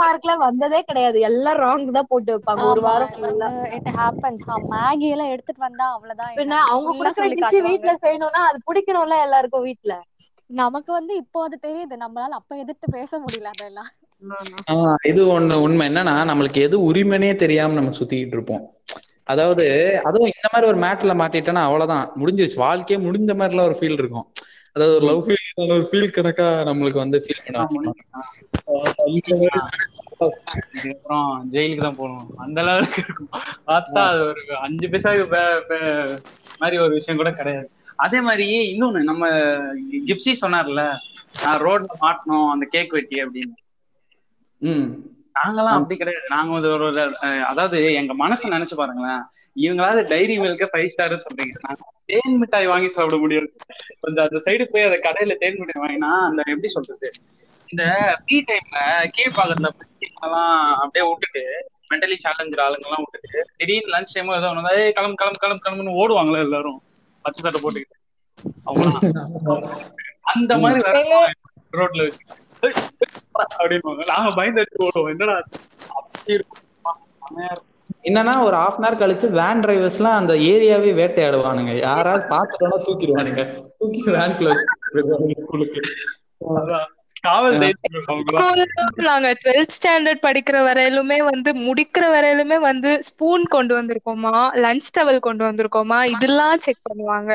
மார்க்ல 0.00 0.32
வந்ததே 0.44 0.80
கிடையாது. 0.88 1.18
எல்லாம் 1.28 1.58
ராங் 1.64 1.84
தான் 1.96 2.08
போட்டு 2.12 2.30
வைப்பாங்க. 2.34 2.62
ஒரு 2.72 2.80
வாரம் 2.86 3.12
ஃபுல்லா 3.14 3.48
இட் 3.76 3.90
ஹேப்பன்ஸ் 3.98 4.46
மேகி 4.72 5.08
எல்லாம் 5.14 5.32
எடுத்துட்டு 5.34 5.66
வந்தா 5.66 5.86
அவ்வளவுதான். 5.96 6.32
பின்ன 6.40 6.58
அவங்க 6.70 6.88
கொடுக்குற 6.90 7.12
சொல்லி 7.20 7.36
டிஷ். 7.42 7.66
வீட்ல 7.68 7.94
செய்யணும்னா 8.06 8.42
அது 8.50 8.58
பிடிக்கணும்ல 8.70 9.18
எல்லாருக்கும் 9.26 9.66
வீட்ல. 9.68 9.94
நமக்கு 10.48 10.92
வந்து 10.92 11.16
இப்போ 11.16 11.44
அது 11.44 11.58
தெரியுது. 11.62 11.92
நம்மளால 11.92 12.34
அப்ப 12.38 12.56
எதிர்த்து 12.56 12.90
பேச 12.90 13.20
முடியல 13.20 13.50
அதெல்லாம். 13.58 13.88
இது 15.02 15.40
ஒண்ணு 15.40 15.52
உண்மை. 15.52 15.88
என்னன்னா 15.88 16.30
நம்மளுக்கு 16.30 16.60
எது 16.60 16.92
உரிமைனே 16.92 17.34
தெரியாம 17.34 17.72
நம்ம 17.72 17.90
சுத்திக்கிட்டு 17.90 18.26
இருப்போம். 18.26 18.72
அதாவது 19.24 19.64
அதுவும் 20.04 20.30
இந்த 20.36 20.48
மாதிரி 20.52 20.72
ஒரு 20.72 20.86
மேட்ல 20.86 21.18
மாட்டிட்டேன்னா 21.18 21.62
அவ்வளவுதான். 21.62 22.12
முடிஞ்சிருச்சு. 22.20 22.56
வாழ்க்கையே 22.56 23.06
முடிஞ்ச 23.06 23.36
மாதிரிலாம் 23.36 23.64
ஒரு 23.64 23.76
ஃபீல் 23.80 23.92
இருக்கும். 23.92 24.32
அதாவது 24.72 24.96
ஒரு 24.96 25.06
லவ் 25.06 25.28
ஃபீல் 25.28 25.70
ஒரு 25.70 25.88
ஃபீல் 25.92 26.10
கணக்கா 26.10 26.62
நம்மளுக்கு 26.62 26.94
வந்து 26.94 27.26
ஃபீல் 27.26 27.44
பண்ண 27.44 27.68
அப்புறம் 30.84 31.48
ஜெயிலுக்கு 31.52 31.80
தான் 31.80 31.96
போகணும். 31.96 32.30
அந்த 32.36 32.60
அளவுக்கு 32.60 33.02
பார்த்தா 33.66 34.08
அது 34.08 34.20
ஒரு 34.20 34.42
அஞ்சு 34.60 34.86
பைசாக்கு 34.86 35.26
பே- 35.34 35.62
பே- 35.68 36.18
மாதிரி 36.60 36.78
ஒரு 36.78 36.92
விஷயம் 36.94 37.16
கூட 37.16 37.30
கிடையாது. 37.32 37.68
அதே 37.98 38.20
மாதிரி 38.20 38.46
இன்னொன்னு 38.72 39.00
நம்ம 39.02 39.24
கிப்சி 40.06 40.32
சொன்னார்ல 40.40 40.82
நான் 41.42 41.60
ரோட்ல 41.60 41.92
மாட்டணும் 42.00 42.48
அந்த 42.50 42.66
கேக் 42.70 42.92
வெட்டி 42.92 43.16
அப்படின்னு. 43.24 43.56
ம். 44.62 44.88
நாங்கெல்லாம் 45.36 45.76
அப்படி 45.76 45.96
கிடையாது. 45.96 46.26
நாங்க 46.28 46.52
வந்து 46.52 46.70
ஒரு 46.76 46.86
அதாவது 47.46 47.78
எங்க 47.94 48.12
மனசை 48.14 48.46
நினைச்சு 48.50 48.74
பாருங்களேன் 48.74 49.22
இவங்களாவது 49.56 50.02
டைரி 50.08 50.34
மில்க்கு 50.38 50.70
ஃபைவ் 50.72 50.88
ஸ்டார் 50.88 51.24
சொல்றீங்க. 51.24 51.54
நாங்க 51.66 51.82
தேன் 52.10 52.38
மிட்டாய் 52.38 52.66
வாங்கி 52.66 52.88
சாப்பிட 52.88 53.16
முடியாது 53.16 53.48
கொஞ்சம் 54.00 54.24
அந்த 54.24 54.38
சைடு 54.46 54.64
போய் 54.70 54.88
அந்த 54.88 54.98
கடையில 55.04 55.36
தேன் 55.38 55.58
மிட்டாய் 55.60 55.84
வாங்கினா 55.84 56.10
அந்த 56.28 56.40
எப்படி 56.46 56.68
சொல்றது? 56.68 57.08
இந்த 57.68 57.84
ஃப்ரீ 58.20 58.36
டைம்ல 58.48 58.78
கீழ்பாக்கத்துல 59.16 59.70
எல்லாம் 60.18 60.52
அப்படியே 60.76 61.04
விட்டுட்டு 61.08 61.42
மென்டலி 61.90 62.16
சேலஞ்சர் 62.24 62.62
ஆளுங்க 62.64 62.86
எல்லாம் 62.88 63.04
விட்டுட்டு 63.04 63.40
திடீர்னு 63.60 63.92
லஞ்ச் 63.94 64.14
டைம் 64.14 64.34
ஏதோ 64.38 64.50
ஏய் 64.80 64.94
கிளம்பு 64.98 65.18
கிளம்பு 65.22 65.40
கிளம்பு 65.44 65.64
கிளம்புன்னு 65.64 65.98
ஓடுவாங்களே 66.00 66.44
எல்லாரும். 66.46 66.78
பச்சை 67.24 67.40
சட்டை 67.44 67.60
போட்டுக்கிட்டு. 67.62 67.96
அவங்க 68.68 68.86
அந்த 70.32 70.52
மாதிரி 70.62 70.80
ரோட்ல 71.78 72.02
அப்படின்னுவாங்க. 73.60 74.02
நாங்க 74.12 74.30
பயந்து 74.38 74.62
ஓடுவோம். 74.86 75.10
என்னடா 75.14 75.36
அப்படி 75.98 76.36
இருக்கும். 76.36 76.64
என்னன்னா 78.08 78.34
ஒரு 78.46 78.56
ஹாஃப் 78.62 78.76
அன் 78.78 78.84
ஹவர் 78.86 79.00
கழிச்சு 79.02 79.26
வேன் 79.38 79.62
டிரைவர்ஸ்லாம் 79.64 80.18
அந்த 80.20 80.34
ஏரியாவே 80.50 80.90
வேட்டையாடுவானுங்க. 81.00 81.72
யாராவது 81.88 82.24
பார்த்துட்டோம்னா 82.34 82.78
தூக்கிடுவானுங்க. 82.88 83.42
தூக்கி 83.78 84.02
வேன்குள்ள 84.16 84.52
வச்சு 84.52 85.44
ஸ்கூலுக்கு 85.44 85.80
நாங்க 89.06 89.28
டுவெல்த் 89.40 89.74
ஸ்டாண்டர்ட் 89.76 90.22
படிக்கிற 90.22 90.56
வரையிலுமே 90.66 91.18
வந்து 91.24 91.52
முடிக்கிற 91.66 92.04
வரையிலுமே 92.14 92.58
வந்து 92.60 92.90
ஸ்பூன் 93.02 93.44
கொண்டு 93.46 93.74
வந்திருக்கோமா 93.78 94.34
லஞ்ச் 94.64 94.88
டவல் 94.92 95.20
கொண்டு 95.20 95.44
வந்திருக்கோமா 95.44 96.00
இதெல்லாம் 96.14 96.58
செக் 96.58 96.86
பண்ணுவாங்க. 96.88 97.30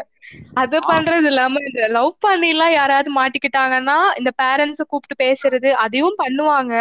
அது 0.61 0.77
பண்றது 0.87 1.27
இல்லாம 1.31 1.61
இந்த 1.67 1.83
லவ் 1.95 2.11
பண்ணி 2.19 2.49
எல்லாம் 2.53 2.73
யாராவது 2.73 3.09
மாட்டிக்கிட்டாங்கன்னா 3.15 3.97
இந்த 4.19 4.31
பேரண்ட்ஸ 4.41 4.83
கூப்பிட்டு 4.85 5.15
பேசுறது 5.23 5.69
அதையும் 5.83 6.19
பண்ணுவாங்க. 6.19 6.73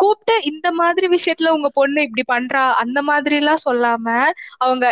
கூப்பிட்டு 0.00 0.34
இந்த 0.50 0.68
மாதிரி 0.80 1.06
விஷயத்துல 1.16 1.52
உங்க 1.56 1.70
பொண்ணு 1.74 2.06
இப்படி 2.06 2.24
பண்றா 2.28 2.62
அந்த 2.82 2.98
மாதிரி 3.10 3.36
எல்லாம் 3.36 3.64
சொல்லாம 3.66 4.06
அவங்க 4.60 4.86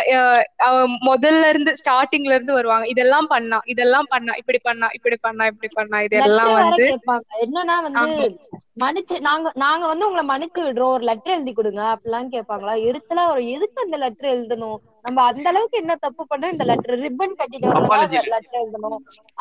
முதல்ல 1.09 1.49
இருந்து 1.51 1.73
ஸ்டார்டிங்ல 1.81 2.35
இருந்து 2.35 2.57
வருவாங்க. 2.57 2.87
இதெல்லாம் 2.93 3.29
பண்ணா 3.33 3.59
இதெல்லாம் 3.73 4.09
பண்ணா 4.13 4.33
இப்படி 4.41 4.61
பண்ணா 4.61 4.89
இப்படி 4.97 5.17
பண்ணா 5.19 5.45
இப்படி 5.51 5.69
பண்ணா 5.71 5.99
இதெல்லாம் 6.07 6.53
வந்து 6.59 6.85
கேட்பாங்க. 6.85 7.25
என்னன்னா 7.45 7.75
வந்து 7.87 8.03
மன்னிச்சு 8.81 9.15
நாங்க 9.27 9.47
நாங்க 9.63 9.83
வந்து 9.87 10.07
உங்களை 10.07 10.23
மன்னிச்சு 10.27 10.61
விடுறோம். 10.65 10.93
ஒரு 10.95 11.05
லெட்டர் 11.09 11.35
எழுதி 11.35 11.53
கொடுங்க 11.53 11.81
அப்படிலாம் 11.93 12.33
கேட்பாங்களா? 12.35 12.73
எரிச்சலா 12.87 13.23
ஒரு 13.33 13.41
எதுக்கு 13.55 13.79
அந்த 13.85 13.97
லெட்டர் 14.03 14.33
எழுதணும்? 14.33 14.77
நம்ம 15.07 15.21
அந்த 15.29 15.47
அளவுக்கு 15.49 15.77
என்ன 15.77 15.93
தப்பு 15.97 16.23
பண்ணோம்? 16.29 16.53
இந்த 16.53 16.63
லெட்டர் 16.69 16.99
ரிப்பன் 17.03 17.37
கட்டிட்டு 17.39 17.67
லெட்டர் 18.33 18.61
எழுதணும்? 18.61 18.97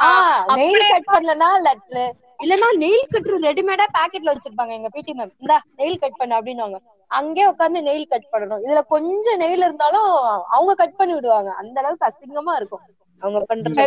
ஆஹ் 0.07 0.43
நெயில் 0.59 0.91
கட் 0.93 1.09
பண்ணலன்னா 1.09 1.49
லெட்டர் 1.67 2.13
இல்லன்னா 2.41 2.69
நெயில் 2.83 3.11
கட்டர் 3.13 3.45
ரெடிமேடா 3.47 3.87
பாக்கெட்ல 3.97 4.33
வச்சிருப்பாங்க 4.33 4.73
எங்க 4.73 4.89
பிடி 4.89 5.13
மேம் 5.13 5.33
இந்தா 5.43 5.57
நெயில் 5.79 6.03
கட் 6.03 6.19
பண்ண 6.19 6.39
அப்படின்னுவாங்க. 6.39 6.79
அங்கே 7.11 7.43
உட்காந்து 7.51 7.81
நெயில் 7.89 8.13
கட் 8.13 8.31
பண்ணணும். 8.33 8.63
இதுல 8.65 8.81
கொஞ்சம் 8.95 9.41
நெயில் 9.43 9.65
இருந்தாலும் 9.67 10.09
அவங்க 10.55 10.73
கட் 10.75 10.99
பண்ணி 10.99 11.15
விடுவாங்க. 11.15 11.51
அந்த 11.63 11.77
அளவுக்கு 11.81 12.09
அசிங்கமா 12.09 12.55
இருக்கும். 12.57 12.85
அவங்க 13.23 13.41
பண்றது 13.51 13.85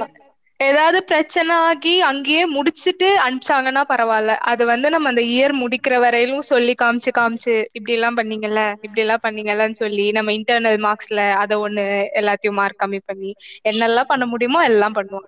ஏதாவது 0.60 1.00
பிரச்சனை 1.10 1.54
ஆகி 1.68 1.94
அங்கேயே 2.08 2.44
முடிச்சிட்டு 2.54 3.08
அனுப்பிச்சாங்கன்னா 3.26 3.84
பரவாயில்ல. 3.92 4.34
அது 4.52 4.64
வந்து 4.66 4.88
நம்ம 4.90 5.10
அந்த 5.10 5.24
இயர் 5.32 5.54
முடிக்கிற 5.62 5.96
வரையிலும் 6.00 6.50
சொல்லி 6.50 6.74
காமிச்சு 6.82 7.12
காமிச்சு 7.20 7.56
இப்படி 7.78 7.94
எல்லாம் 7.98 8.18
பண்ணீங்கல்ல 8.20 8.64
இப்படி 8.86 9.04
எல்லாம் 9.06 9.24
பண்ணீங்கல்லன்னு 9.26 9.82
சொல்லி 9.84 10.06
நம்ம 10.18 10.34
இன்டர்னல் 10.40 10.80
மார்க்ஸ்ல 10.88 11.24
அத 11.44 11.60
ஒண்ணு 11.66 11.86
எல்லாத்தையும் 12.22 12.60
மார்க் 12.62 12.82
கம்மி 12.84 13.02
பண்ணி 13.10 13.32
என்னெல்லாம் 13.66 14.12
பண்ண 14.12 14.26
முடியுமோ 14.34 14.62
எல்லாம் 14.70 14.98
பண்ணுவோம். 15.00 15.28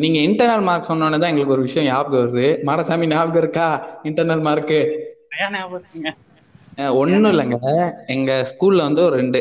நீங்க 0.00 0.18
இன்டர்னல் 0.28 0.64
மார்க் 0.68 0.88
சொன்னோன்னே 0.88 1.18
தான் 1.18 1.30
எங்களுக்கு 1.32 1.56
ஒரு 1.56 1.66
விஷயம் 1.66 1.88
ஞாபகம் 1.88 2.20
வருது. 2.20 2.46
மாடசாமி 2.68 3.10
ஞாபகம் 3.12 3.42
இருக்கா? 3.42 3.68
Internal 4.08 4.46
mark? 4.48 4.80
ஒன்றும் 6.78 7.30
இல்லைங்க. 7.32 7.56
எங்க 8.06 8.30
ஸ்கூல்ல 8.50 8.86
வந்து 8.88 9.02
ஒரு 9.02 9.16
ரெண்டு 9.16 9.38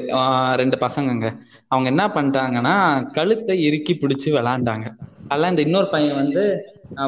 ரெண்டு 0.55 0.77
பசங்கங்க. 0.85 1.27
அவங்க 1.67 1.87
என்ன 1.89 2.03
பண்ணிட்டாங்கன்னா 2.07 2.75
கழுத்தை 3.13 3.55
இறுக்கி 3.63 3.93
பிடிச்சு 3.93 4.29
விளாண்டாங்க. 4.37 4.87
அதெல்லாம் 5.29 5.49
இந்த 5.49 5.61
இன்னொரு 5.61 5.87
பையன் 5.89 6.15
வந்து 6.15 6.43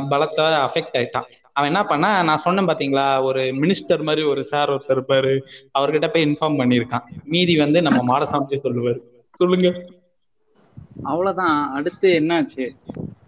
பலத்த 0.10 0.40
அஃபெக்ட் 0.66 0.98
ஆயிட்டான். 1.00 1.28
அவன் 1.54 1.70
என்ன 1.72 1.86
பண்ணா 1.86 2.24
நான் 2.24 2.44
சொன்னேன் 2.46 2.70
பாத்தீங்களா 2.70 3.22
ஒரு 3.22 3.42
மினிஸ்டர் 3.62 4.04
மாதிரி 4.04 4.24
ஒரு 4.24 4.44
சார் 4.44 4.70
ஒருத்தர் 4.70 4.98
இருப்பாரு. 4.98 5.34
அவர்கிட்ட 5.80 6.08
போய் 6.14 6.28
இன்ஃபார்ம் 6.30 6.60
பண்ணியிருக்கான். 6.62 7.06
மீதி 7.26 7.56
வந்து 7.58 7.82
நம்ம 7.82 8.00
மாடசாமியே 8.12 8.60
சொல்லுவாரு. 8.66 9.00
சொல்லுங்க. 9.40 9.70
அவ்வளவுதான். 11.04 11.60
அடுத்து 11.78 12.08
என்னாச்சு? 12.20 12.66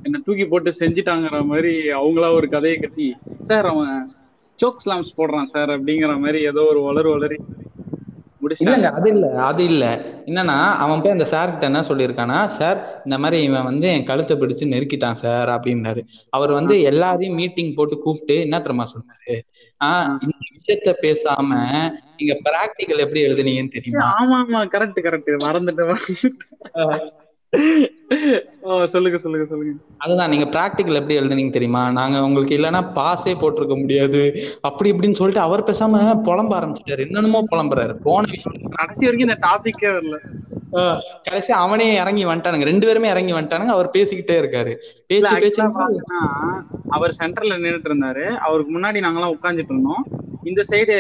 என்ன 0.04 0.20
தூக்கி 0.26 0.46
போட்டு 0.46 0.70
செஞ்சுட்டாங்கிற 0.80 1.46
மாதிரி 1.46 1.74
அவங்களா 2.00 2.30
ஒரு 2.34 2.48
கதையை 2.50 2.78
கட்டி 2.80 3.08
சார் 3.48 3.66
அவன் 3.66 3.94
சோக் 4.62 4.84
ஸ்லாம்ஸ் 4.84 5.18
போடுறான் 5.18 5.52
சார் 5.52 5.72
அப்படிங்கிற 5.76 6.14
மாதிரி 6.20 6.42
ஏதோ 6.50 6.64
ஒரு 6.72 6.82
வளரு 6.88 7.12
வளரி 7.16 7.40
இல்லங்க 8.56 8.88
அது 8.98 9.08
இல்ல 9.10 9.26
அது 9.48 9.62
இல்ல. 9.70 9.84
என்னன்னா 10.28 10.56
அவன் 10.84 11.02
போய் 11.02 11.14
அந்த 11.14 11.26
சார் 11.32 11.52
கிட்ட 11.52 11.66
என்ன 11.68 11.82
சொல்லியிருக்கானா 11.90 12.38
சார் 12.56 12.78
இந்த 13.06 13.18
மாதிரி 13.20 13.38
இவன் 13.44 13.68
வந்து 13.68 13.88
என் 13.92 14.08
கழுத்தை 14.10 14.36
பிடிச்சு 14.36 14.72
நெருக்கிட்டான் 14.72 15.20
சார் 15.22 15.50
அப்படின்னாரு. 15.56 16.02
அவர் 16.34 16.52
வந்து 16.52 16.76
எல்லாரையும் 16.90 17.38
மீட்டிங் 17.40 17.76
போட்டு 17.76 17.98
கூப்பிட்டு 18.00 18.36
என்ன 18.46 18.60
தெரியுமா 18.60 18.88
சொன்னாரு? 18.92 19.36
ஆஹ் 19.82 20.10
இந்த 20.26 20.36
விஷயத்த 20.56 20.94
பேசாம 21.04 21.50
நீங்க 22.18 22.36
பிராக்டிக்கல் 22.48 23.04
எப்படி 23.06 23.24
எழுதுனீங்கன்னு 23.28 23.76
தெரியுமா? 23.78 24.08
ஆமா 24.18 24.40
ஆமா 24.42 24.62
கரெக்ட் 24.74 25.02
கரெக்ட் 25.08 25.32
மறந்துட்டேன் 25.46 25.94
சொல்லுங்க 28.86 29.18
சொல்லுங்க 29.18 29.46
சொல்லுங்க. 29.46 29.74
அதுதான் 29.98 30.30
நீங்க 30.30 30.46
பிராக்டிக்கல் 30.46 31.00
எப்படி 31.00 31.20
எழுதுனீங்க 31.20 31.50
தெரியுமா? 31.50 31.92
நாங்க 31.92 32.22
உங்களுக்கு 32.22 32.58
இல்லைன்னா 32.58 32.82
பாஸே 33.00 33.34
போட்டிருக்க 33.42 33.80
முடியாது. 33.80 34.22
அப்படி 34.62 34.92
இப்படின்னு 34.92 35.20
சொல்லிட்டு 35.22 35.46
அவர் 35.48 35.64
பேசாம 35.64 36.00
புலம்ப 36.28 36.54
ஆரம்பிச்சிட்டாரு. 36.60 37.04
என்னென்னமோ 37.06 37.42
புலம்புறாரு. 37.52 37.94
போன 37.94 38.26
விஷயம். 38.30 38.70
கடைசி 38.70 39.06
வரைக்கும் 39.06 39.30
இந்த 39.30 39.38
டாபிக்கே 39.48 39.90
வரல. 39.98 40.18
கடைசி 41.24 41.54
அவனே 41.54 41.96
இறங்கி 41.96 42.26
வந்துட்டானுங்க. 42.26 42.70
ரெண்டு 42.72 42.88
பேருமே 42.88 43.10
இறங்கி 43.10 43.34
வந்துட்டானுங்க. 43.34 43.76
அவர் 43.78 43.90
பேசிக்கிட்டே 43.94 44.38
இருக்காரு. 44.42 44.76
பேச்சு 45.08 45.40
பேச்சு. 45.40 45.64
அவர் 46.90 47.18
சென்டர்ல 47.20 47.58
நின்னுட்டு 47.58 47.92
இருந்தாரு. 47.92 48.26
அவருக்கு 48.38 48.80
முன்னாடி 48.80 49.02
நாங்கெல்லாம் 49.08 49.36
உட்கார்ந்துட்டு 49.36 49.74
இருந்தோம். 49.74 50.06
இந்த 50.44 50.62
சைடு 50.70 50.96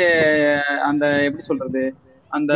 அந்த 0.80 1.24
எப்படி 1.24 1.44
சொல்றது? 1.44 1.94
அந்த 2.30 2.54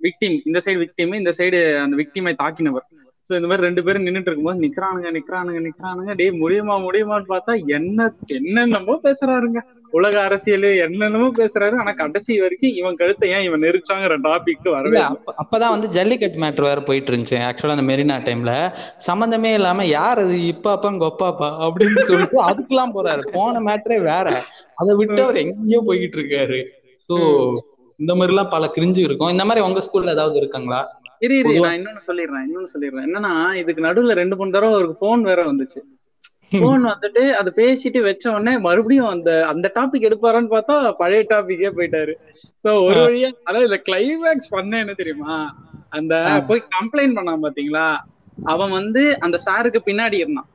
விக்டிம் 0.00 0.40
இந்த 0.44 0.60
சைடு 0.64 0.78
விக்டிம் 0.84 1.14
இந்த 1.14 1.32
சைடு 1.38 1.58
அந்த 1.82 1.94
விக்டிமை 1.96 2.32
தாக்கினவர். 2.42 2.86
சோ 3.30 3.32
இந்த 3.34 3.46
மாதிரி 3.48 3.66
ரெண்டு 3.66 3.84
பேரும் 3.84 4.04
நின்னுட்டு 4.06 4.28
இருக்கும்போது 4.28 4.62
நிக்கிறானுங்க 4.64 5.10
நிக்கிறானுங்க 5.16 5.60
நிக்கிறானுங்க. 5.66 6.14
டேய் 6.14 6.30
முடியுமா 6.30 6.74
முடியுமான்னு 6.78 7.28
பார்த்தா 7.28 7.66
என்ன 7.66 8.10
என்னென்னமோ 8.28 9.00
பேசுறாருங்க. 9.02 9.60
உலக 9.90 10.20
அரசியல் 10.20 10.66
என்னென்னமோ 10.86 11.28
பேசுறாரு. 11.38 11.74
ஆனா 11.78 11.92
கடைசி 11.92 12.40
வரைக்கும் 12.40 12.76
இவன் 12.80 12.96
கழுத்தை 12.96 13.30
ஏன் 13.30 13.42
இவன் 13.42 13.64
நெரிச்சாங்கிற 13.64 14.16
டாபிக் 14.28 14.68
வரவே 14.70 15.00
அப்பதான் 15.42 15.74
வந்து 15.74 15.88
ஜல்லிக்கட்டு 15.88 16.42
மேட்ரு 16.44 16.62
வேற 16.62 16.80
போயிட்டு 16.80 17.12
இருந்துச்சு. 17.12 17.38
ஆக்சுவலா 17.48 17.76
அந்த 17.78 17.86
மெரினா 17.92 18.16
டைம்ல 18.28 18.54
சம்பந்தமே 18.96 19.52
இல்லாம 19.52 19.86
யார் 19.86 20.18
அது? 20.18 20.36
இப்பாப்பா 20.52 20.90
கொப்பாப்பா? 21.04 21.50
அப்படின்னு 21.66 22.08
சொல்லிட்டு 22.10 22.40
அதுக்கெல்லாம் 22.42 22.94
போறாரு. 22.96 23.24
போன 23.32 23.60
மேட்ரே 23.60 24.00
வேற. 24.02 24.42
அதை 24.74 24.94
விட்டு 24.94 25.22
அவர் 25.22 25.36
எங்கேயோ 25.36 25.82
போய்கிட்டு 25.86 26.18
இருக்காரு. 26.20 26.60
சோ 27.10 27.16
இந்த 27.98 28.12
மாதிரி 28.14 28.32
எல்லாம் 28.32 28.48
பல 28.48 28.70
கிரிஞ்சு 28.76 28.98
இருக்கும். 28.98 29.30
இந்த 29.30 29.44
மாதிரி 29.44 29.64
உங்க 29.66 29.80
ஸ்கூல்ல 29.86 30.10
ஏதாவது 30.10 30.36
இருக்காங்களா? 30.36 30.82
இரு 31.22 31.34
இரு 31.38 31.52
நான் 31.60 31.76
இன்னொன்னு 31.78 32.06
சொல்லிடுறேன் 32.06 32.44
இன்னொன்னு 32.46 32.72
சொல்லிடுறேன். 32.74 33.06
என்னன்னா 33.08 33.32
இதுக்கு 33.56 33.86
நடுவுல 33.86 34.14
ரெண்டு 34.14 34.36
மூணு 34.36 34.50
தடவை 34.50 34.74
அவருக்கு 34.74 34.96
போன் 34.98 35.22
வேற 35.22 35.42
வந்துச்சு. 35.44 35.80
போன் 36.64 36.84
வந்துட்டு 36.84 37.34
அது 37.34 37.50
பேசிட்டு 37.56 38.00
வச்ச 38.00 38.24
உடனே 38.32 38.58
மறுபடியும் 38.58 39.08
அந்த 39.08 39.46
அந்த 39.46 39.66
டாபிக் 39.74 40.06
எடுப்பாரான்னு 40.08 40.52
பார்த்தா 40.52 40.74
பழைய 40.92 41.22
டாபிக்கே 41.30 41.70
போயிட்டாரு. 41.78 42.12
சோ 42.64 42.70
ஒரு 42.86 43.00
வழியா 43.00 43.30
அதாவது 43.44 43.68
இந்த 43.70 43.80
கிளைமேக்ஸ் 43.88 44.50
பண்ண 44.50 44.78
என்ன 44.78 44.92
தெரியுமா? 44.92 45.36
அந்த. 45.90 46.14
போய் 46.48 46.68
கம்ப்ளைண்ட் 46.76 47.16
பண்ணான் 47.18 47.44
பாத்தீங்களா? 47.44 47.86
அவன் 48.46 48.70
வந்து 48.70 49.18
அந்த 49.20 49.36
சாருக்கு 49.46 49.80
பின்னாடி 49.88 50.12
இருந்தான். 50.12 50.48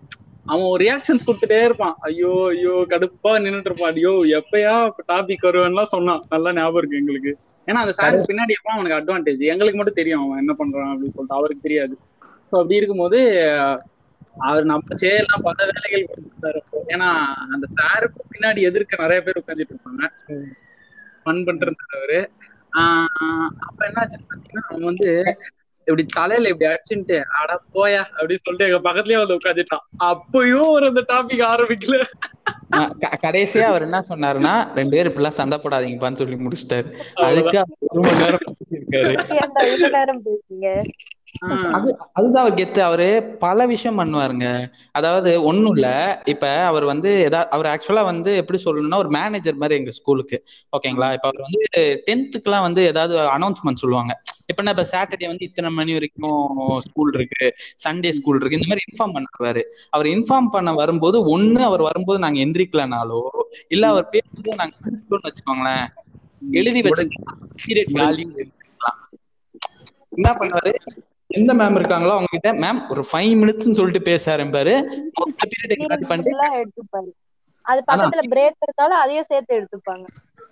அவன் 0.46 0.66
ஒரு 0.66 0.82
ரியாக்ஷன்ஸ் 0.84 1.28
கொடுத்துட்டே 1.28 1.64
இருப்பான். 1.64 1.96
ஐயோ 2.00 2.32
ஐயோ 2.48 2.76
கடுப்பா 2.90 3.32
நின்னுட்டு 3.44 3.70
இருப்பான். 3.72 3.94
ஐயோ 3.94 4.14
எப்பயா 4.40 4.76
டாபிக் 5.12 5.48
வருவேன்லாம் 5.48 5.94
சொன்னான். 5.96 6.24
நல்லா 6.30 6.54
ஞாபகம் 6.54 6.80
இருக்கு 6.82 7.02
எங்களுக்கு. 7.02 7.34
ஏன்னா 7.68 7.80
அந்த 7.80 7.94
சாருக்கு 7.98 8.30
பின்னாடி 8.30 8.52
இருப்பான் 8.52 8.76
அவனுக்கு 8.76 9.00
அட்வான்டேஜ் 9.00 9.44
எங்களுக்கு 9.46 9.78
மட்டும் 9.78 9.94
தெரியும் 9.94 10.24
அவன் 10.24 10.38
என்ன 10.38 10.54
பண்றான் 10.54 10.92
அப்படின்னு 10.92 11.16
சொல்லிட்டு. 11.16 11.34
அவருக்கு 11.34 11.62
தெரியாது. 11.62 11.96
ஸோ 12.52 12.56
அப்படி 12.56 12.76
இருக்கும்போது 12.76 13.20
அவர் 14.40 14.66
நம்ம 14.66 14.96
செய்யலாம் 14.96 15.42
பல 15.42 15.66
வேலைகள் 15.66 16.10
கொடுத்துட்டாரு 16.10 16.60
ஏன்னா 16.88 17.08
அந்த 17.52 17.66
சாருக்கு 17.78 18.22
பின்னாடி 18.32 18.62
எதிர்க்க 18.62 19.04
நிறைய 19.04 19.22
பேர் 19.24 19.42
உட்காந்துட்டு 19.42 19.74
இருப்பாங்க. 19.76 20.04
ஃபன் 21.24 21.44
பண்ணிட்டு 21.44 21.66
இருந்தாரு 21.66 21.98
அவரு. 21.98 22.20
ஆஹ் 22.74 23.08
அப்ப 23.60 23.80
என்னாச்சு 23.88 24.18
பாத்தீங்கன்னா 24.24 24.66
அவன் 24.68 24.84
வந்து 24.84 25.10
இப்படி 25.90 26.06
தலையில 26.14 26.50
இப்படி 26.50 26.70
அடிச்சுட்டு 26.72 27.18
அட 27.40 27.52
போயா 27.74 28.02
அப்படின்னு 28.18 28.44
சொல்லிட்டு 28.44 28.68
எங்க 28.68 28.80
பக்கத்துலயே 28.88 29.22
வந்து 29.22 29.38
உட்காந்துட்டான் 29.38 29.86
அப்பயும் 30.10 30.70
ஒரு 30.70 30.88
அந்த 30.88 31.04
டாபிக் 31.08 31.44
ஆரம்பிக்கல. 31.52 31.98
கடைசியா 33.24 33.66
அவர் 33.72 33.82
என்ன 33.82 34.00
சொன்னாருன்னா 34.10 34.54
ரெண்டு 34.76 34.94
பேரும் 34.96 35.12
இப்படிலாம் 35.12 35.38
சண்டை 35.40 35.58
போடாதீங்கப்பான்னு 35.58 36.22
சொல்லி 36.22 36.38
முடிச்சிட்டாரு. 36.46 36.90
அதுக்கு 37.28 37.58
ஒரு 37.90 38.02
மணி 38.02 38.22
நேரம் 38.24 38.46
இருக்காரு 38.72 39.14
அது 41.72 41.90
அதுதான் 42.14 42.44
அவர் 42.44 42.58
கெத்து. 42.58 42.80
அவரு 42.80 43.08
பல 43.40 43.66
விஷயம் 43.66 44.00
பண்ணுவாருங்க. 44.00 44.48
அதாவது 44.92 45.32
ஒண்ணும் 45.44 45.76
இல்ல. 45.76 45.88
இப்ப 46.26 46.46
அவர் 46.64 46.86
வந்து 46.86 47.10
எதா 47.28 47.42
அவர் 47.48 47.68
ஆக்சுவலா 47.68 48.04
வந்து 48.04 48.36
எப்படி 48.36 48.60
சொல்லணும்னா 48.66 48.98
ஒரு 48.98 49.10
மேனேஜர் 49.10 49.56
மாதிரி 49.56 49.78
எங்க 49.80 49.92
ஸ்கூலுக்கு 49.92 50.38
ஓகேங்களா 50.74 51.10
இப்ப 51.14 51.28
அவர் 51.30 51.46
வந்து 51.48 51.62
டென்த்துக்குலாம் 52.08 52.66
வந்து 52.68 52.84
ஏதாவது 52.86 53.16
அனௌன்ஸ்மெண்ட் 53.36 53.82
சொல்லுவாங்க. 53.84 54.14
இப்ப 54.50 54.60
என்ன 54.64 54.72
இப்ப 54.72 54.86
சாட்டர்டே 54.92 55.28
வந்து 55.28 55.48
இத்தனை 55.50 55.72
மணி 55.72 55.94
வரைக்கும் 55.94 56.42
ஸ்கூல் 56.80 57.12
இருக்கு. 57.14 57.46
சண்டே 57.86 58.12
ஸ்கூல் 58.12 58.40
இருக்கு. 58.40 58.60
இந்த 58.60 58.70
மாதிரி 58.72 58.86
இன்ஃபார்ம் 58.90 59.16
பண்ணுவாரு. 59.18 59.64
அவர் 59.90 60.08
இன்ஃபார்ம் 60.08 60.50
பண்ண 60.50 60.74
வரும்போது 60.74 61.18
ஒண்ணு 61.36 61.62
அவர் 61.62 61.82
வரும்போது 61.82 62.20
நாங்க 62.20 62.40
எந்திரிக்கலனாலோ 62.40 63.22
இல்ல 63.68 63.88
அவர் 63.88 64.08
பேசும்போது 64.10 64.58
நாங்க 64.58 64.76
வச்சுக்கோங்களேன். 65.28 65.86
எழுதி 66.60 66.82
வச்சு 66.82 67.06
என்ன 70.18 70.30
பண்ணுவாரு? 70.40 70.72
எந்த 71.32 71.54
மேம் 71.54 71.78
இருக்காங்களோ 71.80 72.12
அவங்க 72.12 72.26
கிட்ட 72.32 72.52
மேம் 72.54 72.80
ஒரு 72.90 73.02
ஃபைவ் 73.12 73.34
மினிட்ஸ்னு 73.42 73.78
சொல்லிட்டு 73.80 74.02
பேச 74.02 74.38
ஆரம்பிப்பாரு. 74.38 74.74
அது 77.62 77.84
பக்கத்துல 77.92 78.24
பிரேக் 78.30 78.60
எடுத்தாலும் 78.60 78.98
அதையும் 78.98 79.24
சேர்த்து 79.24 79.54
எடுத்துப்பாங்க. 79.60 80.06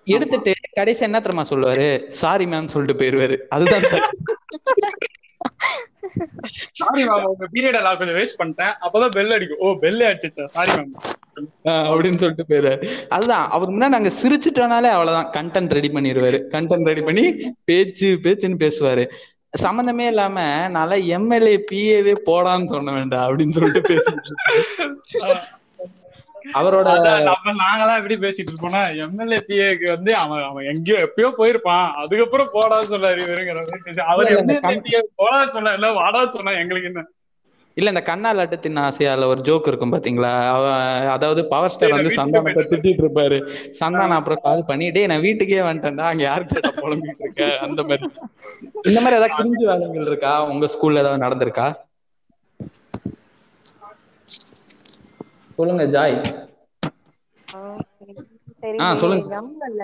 எடுத்துட்டு 0.04 0.54
கடைசி 0.72 1.04
என்ன 1.04 1.20
தெரியுமா 1.20 1.50
சொல்லுவாரு? 1.50 2.08
சாரி 2.08 2.46
மேம் 2.46 2.68
சொல்லிட்டு 2.68 3.04
போயிருவாரு. 3.04 3.38
அதுதான். 3.48 3.82
சாரி 6.72 7.08
மேம் 7.08 7.24
உங்க 7.24 7.48
பீரியட 7.54 7.82
நான் 7.82 7.98
கொஞ்சம் 7.98 8.16
வேஸ்ட் 8.16 8.40
பண்ணிட்டேன். 8.40 8.74
அப்பதான் 8.82 9.10
பெல் 9.10 9.32
அடிக்கும். 9.32 9.58
ஓ 9.60 9.74
பெல் 9.74 10.00
அடிச்சிட்டா 10.00 10.48
சாரி 10.50 10.72
மேம் 10.72 10.94
ஆஹ் 11.66 11.88
அப்படின்னு 11.88 12.16
சொல்லிட்டு 12.16 12.46
போயிருவாரு. 12.50 13.08
அதுதான். 13.08 13.50
அவர் 13.50 13.70
முன்னாடி 13.70 13.94
நாங்க 13.96 14.12
சிரிச்சுட்டோனாலே 14.24 14.90
அவ்வளவுதான். 14.98 15.32
கண்டென்ட் 15.38 15.74
ரெடி 15.80 15.90
பண்ணிடுவாரு 15.94 16.40
கண்டென்ட் 16.54 16.86
ரெடி 16.86 17.02
பண்ணி 17.02 17.56
பேச்சு 17.64 18.20
பேச்சுன்னு 18.24 18.62
பேசுவாரு. 18.64 19.06
சம்பந்தமே 19.54 20.06
இல்லாம 20.08 20.40
நல்லா 20.70 20.96
எம்எல்ஏ 21.16 21.54
பிஏவே 21.72 22.14
போடான்னு 22.26 22.66
சொன்ன 22.66 22.92
வேண்டாம் 22.92 23.26
அப்படின்னு 23.28 23.56
சொல்லிட்டு 23.58 23.82
பேசிட்டு. 23.92 24.32
அவரோட 26.58 26.90
நம்ம 27.28 27.54
நாங்களாம் 27.62 28.00
எப்படி 28.00 28.16
பேசிட்டு 28.16 28.52
இருப்போம்னா 28.52 28.82
எம்எல்ஏ 29.06 29.40
பிஏக்கு 29.48 29.88
வந்து 29.96 30.12
அவன் 30.16 30.44
அவன் 30.44 30.70
எங்கேயோ 30.74 30.98
எப்பயோ 31.06 31.30
போயிருப்பான். 31.40 31.88
அதுக்கப்புறம் 32.02 32.54
போடான்னு 32.54 32.92
சொல்லாரு 32.94 33.20
இவருங்கிற 33.26 33.64
அவர் 34.12 34.32
எம்எல்ஏ 34.34 34.76
பிஏ 34.88 35.02
போடா 35.22 35.40
சொன்னா 35.56 35.74
இல்ல 35.74 35.90
வாடா 36.02 36.22
சொன்னா 36.38 36.54
எங்களுக்கு 36.64 36.92
என்ன? 36.92 37.04
இல்ல 37.78 37.92
இந்த 37.94 38.02
கண்ணா 38.04 38.30
லட்டு 38.34 38.58
தின்ன 38.60 38.84
ஆசையால 38.86 39.28
ஒரு 39.28 39.42
ஜோக் 39.42 39.68
இருக்கும் 39.68 39.94
பாத்தீங்களா? 39.94 40.32
அதாவது 41.16 41.42
பவர் 41.48 41.74
ஸ்டார் 41.74 41.96
வந்து 41.96 42.12
சந்தானத்தை 42.18 42.64
திட்டிட்டு 42.66 43.04
இருப்பாரு. 43.04 43.38
சந்தானம் 43.80 44.18
அப்புறம் 44.18 44.44
கால் 44.44 44.68
பண்ணி 44.70 44.88
டேய் 44.92 45.10
நான் 45.12 45.26
வீட்டுக்கே 45.28 45.62
வந்துட்டேன்டா 45.68 46.08
அங்க 46.12 46.24
யாருக்கிட்ட 46.26 46.72
புலம்பிட்டு 46.80 47.26
இருக்க? 47.26 47.44
அந்த 47.68 47.84
மாதிரி. 47.84 48.08
இந்த 48.86 49.00
மாதிரி 49.00 49.20
ஏதாவது 49.20 49.38
கிரிஞ்சு 49.38 49.66
வேலைகள் 49.70 50.10
இருக்கா? 50.10 50.34
உங்க 50.52 50.70
ஸ்கூல்ல 50.76 51.04
ஏதாவது 51.04 51.26
நடந்திருக்கா? 51.26 51.68
சொல்லுங்க 55.52 55.86
ஜாய். 55.94 56.18
சரி 58.62 58.80
ஆ, 58.80 58.88
சொல்லுங்க. 59.02 59.26
ஞாபகம் 59.32 59.70
இல்ல 59.70 59.84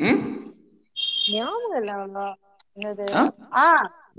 ம்? 0.00 0.20
ஞாபகம் 1.32 1.76
இல்ல 1.78 1.90
அவ்வளவா. 1.96 2.28
என்னது 2.76 3.06
ஆ? 3.56 3.66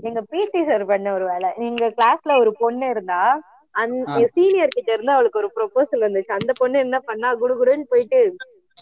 எங்க 0.02 0.20
பிடி 0.30 0.60
சார் 0.64 0.84
பண்ண 0.86 1.08
ஒரு 1.12 1.26
வேலை. 1.28 1.48
எங்க 1.66 1.86
கிளாஸ்ல 1.96 2.36
ஒரு 2.38 2.52
பொண்ணு 2.58 2.86
இருந்தா. 2.90 3.20
அந்த 3.74 4.24
சீனியர் 4.34 4.74
கிட்ட 4.74 4.90
இருந்து 4.92 5.14
அவளுக்கு 5.14 5.40
ஒரு 5.40 5.50
ப்ரொபோசல் 5.56 6.06
வந்துச்சு. 6.06 6.32
அந்த 6.38 6.52
பொண்ணு 6.54 6.78
என்ன 6.78 6.96
பண்ணா 7.04 7.28
குடுகுடுன்னு 7.42 7.86
போயிட்டு 7.88 8.20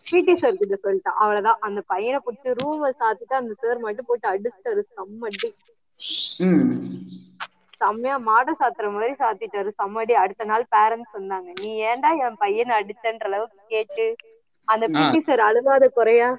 பிடி 0.06 0.34
சார் 0.36 0.60
கிட்ட 0.60 0.76
சொல்லிட்டா. 0.78 1.12
அவ்வளவுதான். 1.20 1.60
அந்த 1.66 1.80
பையனை 1.86 2.18
புடிச்சு 2.22 2.56
ரூம 2.56 2.90
சாத்திட்டு 2.96 3.34
அந்த 3.36 3.54
சார் 3.56 3.84
மட்டும் 3.86 4.08
போட்டு 4.08 4.26
அடிச்சிட்டாரு. 4.30 4.82
செம்ம 4.90 5.28
அடி 5.28 5.50
செம்மையா 7.80 8.16
மாட 8.24 8.48
சாத்துற 8.56 8.86
மாதிரி 8.92 9.14
சாத்திட்டாரு. 9.18 9.70
செம்மடி. 9.76 10.14
அடுத்த 10.22 10.46
நாள் 10.50 10.64
பேரண்ட்ஸ் 10.72 11.16
வந்தாங்க. 11.16 11.48
நீ 11.56 11.70
ஏன்டா 11.84 12.10
என் 12.24 12.38
பையனை 12.38 12.72
அடிச்சன்ற 12.78 13.26
அளவுக்கு 13.30 13.58
கேட்டு 13.72 14.06
அந்த. 14.68 14.86
பிடி 14.96 15.20
சார் 15.22 15.42
அழுகாத 15.42 15.84
குறையா. 15.92 16.30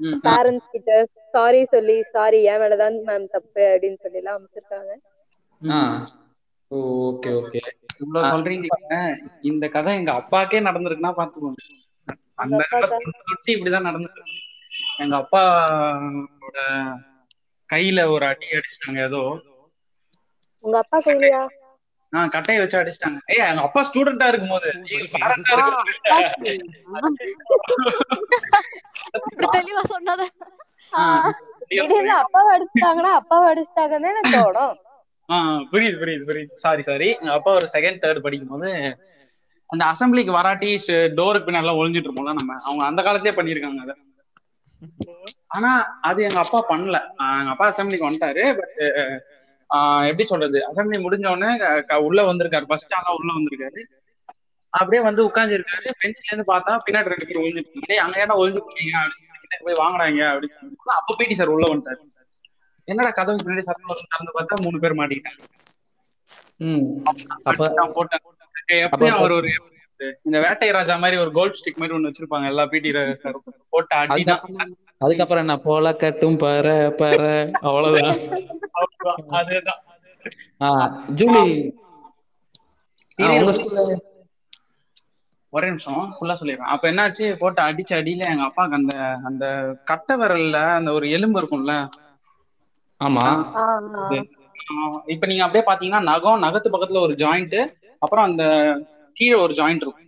பேரண்ட்ஸ் 0.00 0.70
கிட்ட 0.70 0.92
சாரி 1.30 1.64
சொல்லி 1.64 2.02
சாரி 2.02 2.42
என் 2.42 2.60
மேலதான் 2.60 2.96
மேம் 3.06 3.28
தப்பு 3.28 3.60
அப்படின்னு 3.72 3.94
சொல்லி 3.94 4.16
எல்லாம் 4.16 4.38
அமைச்சிருக்காங்க. 4.38 4.92
ஆ. 5.62 5.78
Okay 6.70 7.30
okay. 7.34 7.60
இவ்வளவு 7.98 8.32
சொல்றீங்க 8.32 8.68
இந்த 9.40 9.68
கதை 9.68 9.94
எங்க 9.96 10.12
அப்பாக்கே 10.12 10.60
நடந்திருக்குன்னா 10.60 11.12
பாத்துக்கோங்க. 11.16 11.62
அந்த 12.34 12.62
தொட்டி 13.24 13.54
இப்படிதான் 13.54 13.80
நடந்தது 13.80 14.22
எங்க 14.98 15.16
அப்பாவோட 15.16 16.58
கையில 17.70 18.10
ஒரு 18.10 18.26
அடி 18.26 18.46
அடிச்சிட்டாங்க 18.50 19.00
ஏதோ. 19.04 19.22
உங்க 20.64 20.78
அப்பா 20.78 20.98
கையிலயா? 21.00 21.42
ஆஹ் 22.16 22.28
கட்டையை 22.28 22.58
வச்சு 22.62 22.78
அடிச்சிட்டாங்க. 22.80 23.18
ஏய் 23.26 23.44
எங்க 23.46 23.62
அப்பா 23.62 23.80
ஸ்டூடெண்டா 23.88 24.26
இருக்கும் 24.26 24.54
போது 24.54 24.68
தெளிவா 29.54 29.82
சொன்னத. 29.92 30.22
அப்பாவை 32.16 32.50
அடிச்சிட்டாங்கன்னா 32.56 33.12
அப்பாவை 33.20 33.46
அடிச்சிட்டாங்கன்னு 33.52 34.10
எனக்கு 34.12 34.34
தோணும். 34.36 34.74
ஆஹ் 35.28 35.62
புரியுது 35.72 35.96
புரியுது 36.02 36.24
புரியுது. 36.28 36.52
சாரி 36.56 36.82
சாரி 36.82 37.08
எங்க 37.20 37.32
அப்பா 37.32 37.52
ஒரு 37.54 37.68
செகண்ட் 37.72 38.02
தேர்ட் 38.02 38.18
படிக்கும் 38.18 38.48
போது 38.48 38.70
அந்த 39.70 39.84
அசம்பிளிக்கு 39.84 40.30
வராட்டி 40.30 40.68
டோருக்கு 41.18 41.46
பின்னாடி 41.46 41.78
ஒளிஞ்சிட்டு 41.80 42.08
இருப்போம்ல 42.08 42.34
நம்ம. 42.40 42.54
அவங்க 42.64 42.84
அந்த 42.84 43.00
காலத்திலே 43.02 43.36
பண்ணிருக்காங்க 43.38 43.80
அதை. 43.86 43.94
ஆனா 45.46 45.70
அது 46.00 46.20
எங்க 46.22 46.38
அப்பா 46.38 46.58
பண்ணல. 46.68 46.98
எங்க 47.38 47.52
அப்பா 47.54 47.66
அசம்பிளிக்கு 47.68 48.08
வந்துட்டாரு 48.08 48.44
பட் 48.58 48.76
எப்படி 50.08 50.24
சொல்றது? 50.30 50.58
அசம்பிளி 50.68 50.98
முடிஞ்ச 51.04 51.26
உடனே 51.34 51.50
உள்ள 52.08 52.20
வந்திருக்காரு. 52.30 52.66
ஃபர்ஸ்ட் 52.70 52.96
ஆளா 52.98 53.12
உள்ள 53.20 53.30
வந்திருக்காரு. 53.38 53.80
அப்படியே 54.78 55.02
வந்து 55.08 55.22
உட்கார்ந்துருக்காரு. 55.28 55.88
பெஞ்ச்ல 56.02 56.30
இருந்து 56.30 56.50
பார்த்தா 56.52 56.72
பின்னாடி 56.86 57.12
ரெண்டு 57.12 57.40
ஒளிஞ்சிட்டு 57.42 57.86
டேய் 57.90 58.02
அங்க 58.04 58.16
ஏன்னா 58.24 58.36
ஒளிஞ்சுட்டீங்க 58.42 58.94
அப்படின்னு 59.02 59.42
கிட்ட 59.42 59.56
போய் 59.66 59.80
வாங்குறாங்க 59.82 60.20
அப்படின்னு 60.32 60.56
சொல்லி 60.58 60.96
அப்ப 61.00 61.16
பிடி 61.20 61.36
சார் 61.40 61.54
உள்ள 61.54 61.66
வந்துட்டாரு. 61.72 62.02
என்னடா 62.88 63.10
கதவு 63.18 63.44
பின்னாடி 63.44 63.64
சத்தம் 63.68 64.02
திறந்து 64.12 64.36
பார்த்தா 64.38 64.62
மூணு 64.64 64.82
பேர் 64.84 64.98
மாட்டிக்கிட்டாங்க. 65.00 65.42
போட்டேன். 67.96 68.24
அவர் 69.18 69.36
ஒரு 69.38 69.48
இந்த 70.26 70.36
வேட்டை 70.44 70.68
ராஜா 70.76 70.94
மாதிரி 71.02 71.16
ஒரு 71.24 71.30
கோல்ட் 71.38 71.58
ஸ்டிக் 71.58 71.80
மாதிரி 71.80 71.96
ஒண்ணு 71.96 72.10
வச்சிருப்பாங்க. 72.10 72.46
எல்லா 72.52 72.64
பிடி 72.72 72.90
சார் 73.22 73.36
போட்ட 73.74 73.92
அடிதான் 74.02 74.42
அதுக்கப்புறம் 75.00 75.42
என்ன 75.42 75.56
போல 75.58 75.92
கட்டும் 75.94 76.38
பற 76.38 76.66
பற 77.00 77.22
அவ்வளவுதான். 77.60 78.20
அதேதான் 79.40 79.82
ஆ, 80.60 80.68
ஜூலி 81.14 81.42
ஒரே 85.52 85.66
நிமிஷம் 85.66 86.14
ஃபுல்லா 86.14 86.34
சொல்லிடுறேன். 86.40 86.72
அப்ப 86.74 86.90
என்னாச்சு 86.90 87.38
போட்டு 87.38 87.62
அடிச்ச 87.62 87.92
அடியில 87.96 88.24
எங்க 88.26 88.42
அப்பாவுக்கு 88.42 88.76
அந்த 88.76 88.94
அந்த 89.24 89.44
கட்டை 89.84 90.16
விரல்ல 90.16 90.56
அந்த 90.74 90.92
ஒரு 90.92 91.10
எலும்பு 91.10 91.40
இருக்கும்ல? 91.40 91.74
ஆமா. 93.00 93.24
இப்ப 95.06 95.26
நீங்க 95.26 95.44
அப்படியே 95.44 95.64
பாத்தீங்கன்னா 95.66 96.02
நகம் 96.02 96.42
நகத்து 96.42 96.74
பக்கத்துல 96.74 97.00
ஒரு 97.00 97.14
ஜாயிண்ட் 97.14 97.56
அப்புறம் 98.02 98.24
அந்த 98.24 98.44
கீழே 99.16 99.34
ஒரு 99.34 99.54
ஜாயிண்ட் 99.54 99.84
இருக்கும். 99.84 100.02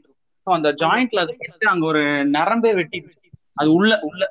So 0.47 0.55
அந்த 0.55 0.72
ஜாயிண்ட்ல 0.72 1.20
அது 1.20 1.32
அங்க 1.68 1.86
ஒரு 1.86 2.03
நரம்பே 2.30 2.72
வெட்டிடுச்சு. 2.74 3.18
அது 3.55 3.68
உள்ள 3.72 3.93
உள்ள. 4.03 4.22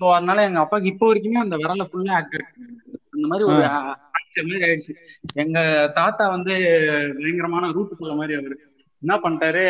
சோ 0.00 0.12
அதனால 0.12 0.44
எங்க 0.44 0.60
அப்பாக்கு 0.60 0.84
இப்போ 0.84 1.14
வரைக்குமே 1.14 1.32
அந்த 1.32 1.56
விரல 1.56 1.88
ஃபுல்லா 1.92 2.10
ஆக்ட் 2.10 2.34
இருக்கு. 2.34 2.66
அந்த 3.10 3.26
மாதிரி 3.26 3.48
ஒரு 3.48 3.62
மாதிரி 4.42 4.64
ஆயிடுச்சு. 4.64 4.94
எங்க 5.34 5.58
தாத்தா 5.94 6.28
வந்து 6.28 6.52
பயங்கரமான 7.18 7.70
ரூட் 7.70 7.98
போற 7.98 8.14
மாதிரி 8.14 8.34
அவரு. 8.34 8.56
என்ன 9.02 9.16
பண்ணிட்டாரு? 9.16 9.62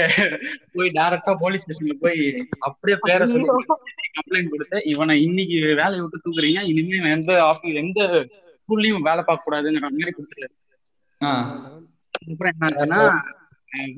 போய் 0.72 0.88
டைரக்டா 0.88 1.34
போலீஸ் 1.38 1.64
ஸ்டேஷன்ல 1.64 1.92
போய் 2.00 2.46
அப்படியே 2.58 2.98
பேரை 3.00 3.28
சொல்லி 3.28 3.48
கம்ப்ளைண்ட் 4.16 4.48
கொடுத்து 4.48 4.84
இவனை 4.84 5.22
இன்னைக்கு 5.22 5.54
வேலையை 5.54 6.00
விட்டு 6.00 6.24
தூக்குறீங்க 6.24 6.62
இனிமே 6.62 7.10
எந்த 7.10 7.32
ஆஃபீஸ் 7.42 7.74
எந்த 7.74 8.26
ஸ்கூல்லயும் 8.60 9.00
வேலை 9.00 9.22
பார்க்க 9.22 9.46
கூடாதுங்கிற 9.46 9.80
மாதிரி 9.80 10.12
கொடுத்துட்டாரு. 10.12 10.54
ஆ. 11.20 11.30
அப்புறம் 12.30 12.52
என்னாச்சுன்னா 12.60 13.00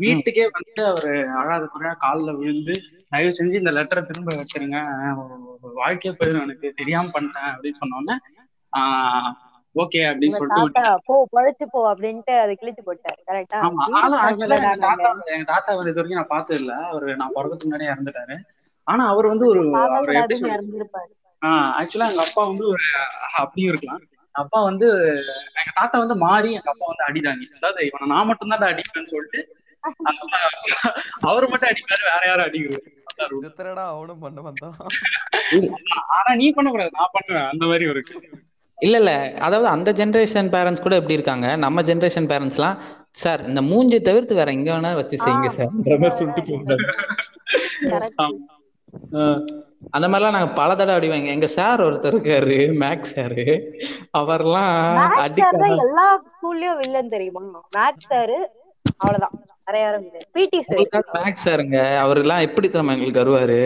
வீட்டுக்கே 0.01 0.45
வந்து 0.49 0.83
அவரு 0.91 1.11
அழாத 1.39 1.64
குறையா 1.66 1.93
காலில் 2.03 2.39
விழுந்து 2.41 2.75
தயவு 3.12 3.37
செஞ்சு 3.39 3.61
இந்த 3.61 3.73
லெட்டரை 3.77 4.03
திரும்ப 4.05 4.37
வச்சிருங்க 4.39 4.79
வாழ்க்கையே 5.79 6.12
போயிடும் 6.18 6.45
எனக்கு 6.47 6.68
தெரியாம 6.81 7.12
பண்ணிட்டேன் 7.14 7.51
அப்படின்னு 7.53 7.81
சொன்னோன்னே 7.83 8.16
ஓகே 9.75 10.01
அப்படின்னு 10.09 10.39
சொல்லிட்டு. 10.39 10.81
போ 11.07 11.14
பழைச்சு 11.35 11.64
போ 11.70 11.81
அப்படின்ட்டு 11.91 12.35
அதை 12.43 12.55
கிழிச்சு 12.57 12.83
போட்டாரு 12.89 13.20
கரெக்டா 13.29 13.59
எங்க 15.31 15.47
தாத்தா 15.51 15.73
வந்து 15.77 15.93
இது 15.93 16.01
வரைக்கும் 16.01 16.20
நான் 16.20 16.33
பார்த்தது 16.33 16.59
இல்ல 16.62 16.73
அவரு 16.91 17.16
நான் 17.20 17.35
பிறக்கிறதுக்கு 17.35 17.68
முன்னாடியே 17.68 17.93
இறந்துட்டாரு. 17.93 18.37
ஆனா 18.87 19.03
அவர் 19.12 19.31
வந்து 19.33 19.47
ஒரு 19.53 19.62
அவர் 19.91 20.11
ஆக்சுவலா 21.81 22.09
எங்க 22.11 22.23
அப்பா 22.27 22.43
வந்து 22.49 22.64
ஒரு 22.73 22.85
அப்படியும் 23.41 23.70
இருக்கலாம். 23.73 24.03
அப்பா 24.35 24.59
வந்து 24.68 24.87
எங்க 25.61 25.73
தாத்தா 25.79 25.97
வந்து 26.03 26.16
மாறி 26.25 26.51
எங்க 26.59 26.70
அப்பா 26.73 26.87
வந்து 26.91 27.05
அடிதாங்க. 27.09 27.45
அதாவது 27.59 27.81
இவனை 27.89 28.07
நான் 28.12 28.29
மட்டும் 28.31 28.53
தான் 28.53 28.70
அடிப்பேன்னு 28.70 29.12
சொல்லிட்டு 29.14 29.41
அவரு 31.28 31.47
மட்டும் 31.51 31.70
அடிப்பாரு 31.70 32.03
வேற 32.09 32.22
யாரும் 32.28 32.47
அடிக்கிறது. 32.47 32.80
எத்தனடா 33.47 33.85
அவனும் 33.93 34.22
பண்ண 34.22 34.41
வந்தான் 34.47 34.76
ஆனா 36.16 36.30
நீ 36.41 36.47
பண்ணக்கூடாது 36.57 36.97
நான் 36.97 37.14
பண்ணுவேன் 37.16 37.51
அந்த 37.53 37.64
மாதிரி 37.70 37.87
ஒரு 37.93 38.03
இல்ல 38.78 38.97
இல்ல. 39.01 39.12
அதாவது 39.47 39.68
அந்த 39.72 39.91
ஜெனரேஷன் 39.99 40.49
பேரண்ட்ஸ் 40.55 40.85
கூட 40.85 40.95
எப்படி 40.97 41.16
இருக்காங்க? 41.16 41.49
நம்ம 41.64 41.83
ஜெனரேஷன் 41.89 42.26
பேரண்ட்ஸ்லாம் 42.30 42.78
சார் 43.16 43.43
இந்த 43.49 43.61
மூஞ்சி 43.68 43.99
தவிர்த்து 44.03 44.39
வேற 44.39 44.51
எங்க 44.57 44.70
வேணா 44.72 44.91
வச்சு 44.97 45.16
செய்யுங்க 45.18 45.51
சொல்லிட்டு 46.18 46.78
கரெக்ட் 47.91 48.24
அந்த 49.95 50.07
மாதிரிலாம் 50.07 50.35
நாங்க 50.37 50.51
பல 50.57 50.70
தடவை 50.74 50.97
அடிவாங்க 50.97 51.30
எங்க 51.35 51.49
சார் 51.55 51.85
ஒருத்தர் 51.85 52.14
இருக்காரு 52.14 52.57
மேக்ஸ் 52.83 53.14
சாரு. 53.14 53.45
அவர்லாம் 54.18 54.74
சார் 55.39 55.64
எல்லா 55.78 56.07
ஸ்கூல்லயும் 56.26 56.78
வில்லன் 56.83 57.12
தெரியுமா? 57.14 57.43
மேக்ஸ் 57.76 58.11
சார் 58.12 58.35
அவ்வளவுதான். 59.03 59.37
வேற 59.67 59.77
யாரும் 59.81 60.07
பிடி 60.33 60.59
மேக்ஸ் 61.17 61.45
சாருங்க 61.45 61.77
அவரெல்லாம் 61.97 62.45
எப்படி 62.47 62.69
தெரியுமா 62.69 62.95
எங்களுக்கு 62.95 63.23
வருவாரு 63.23 63.59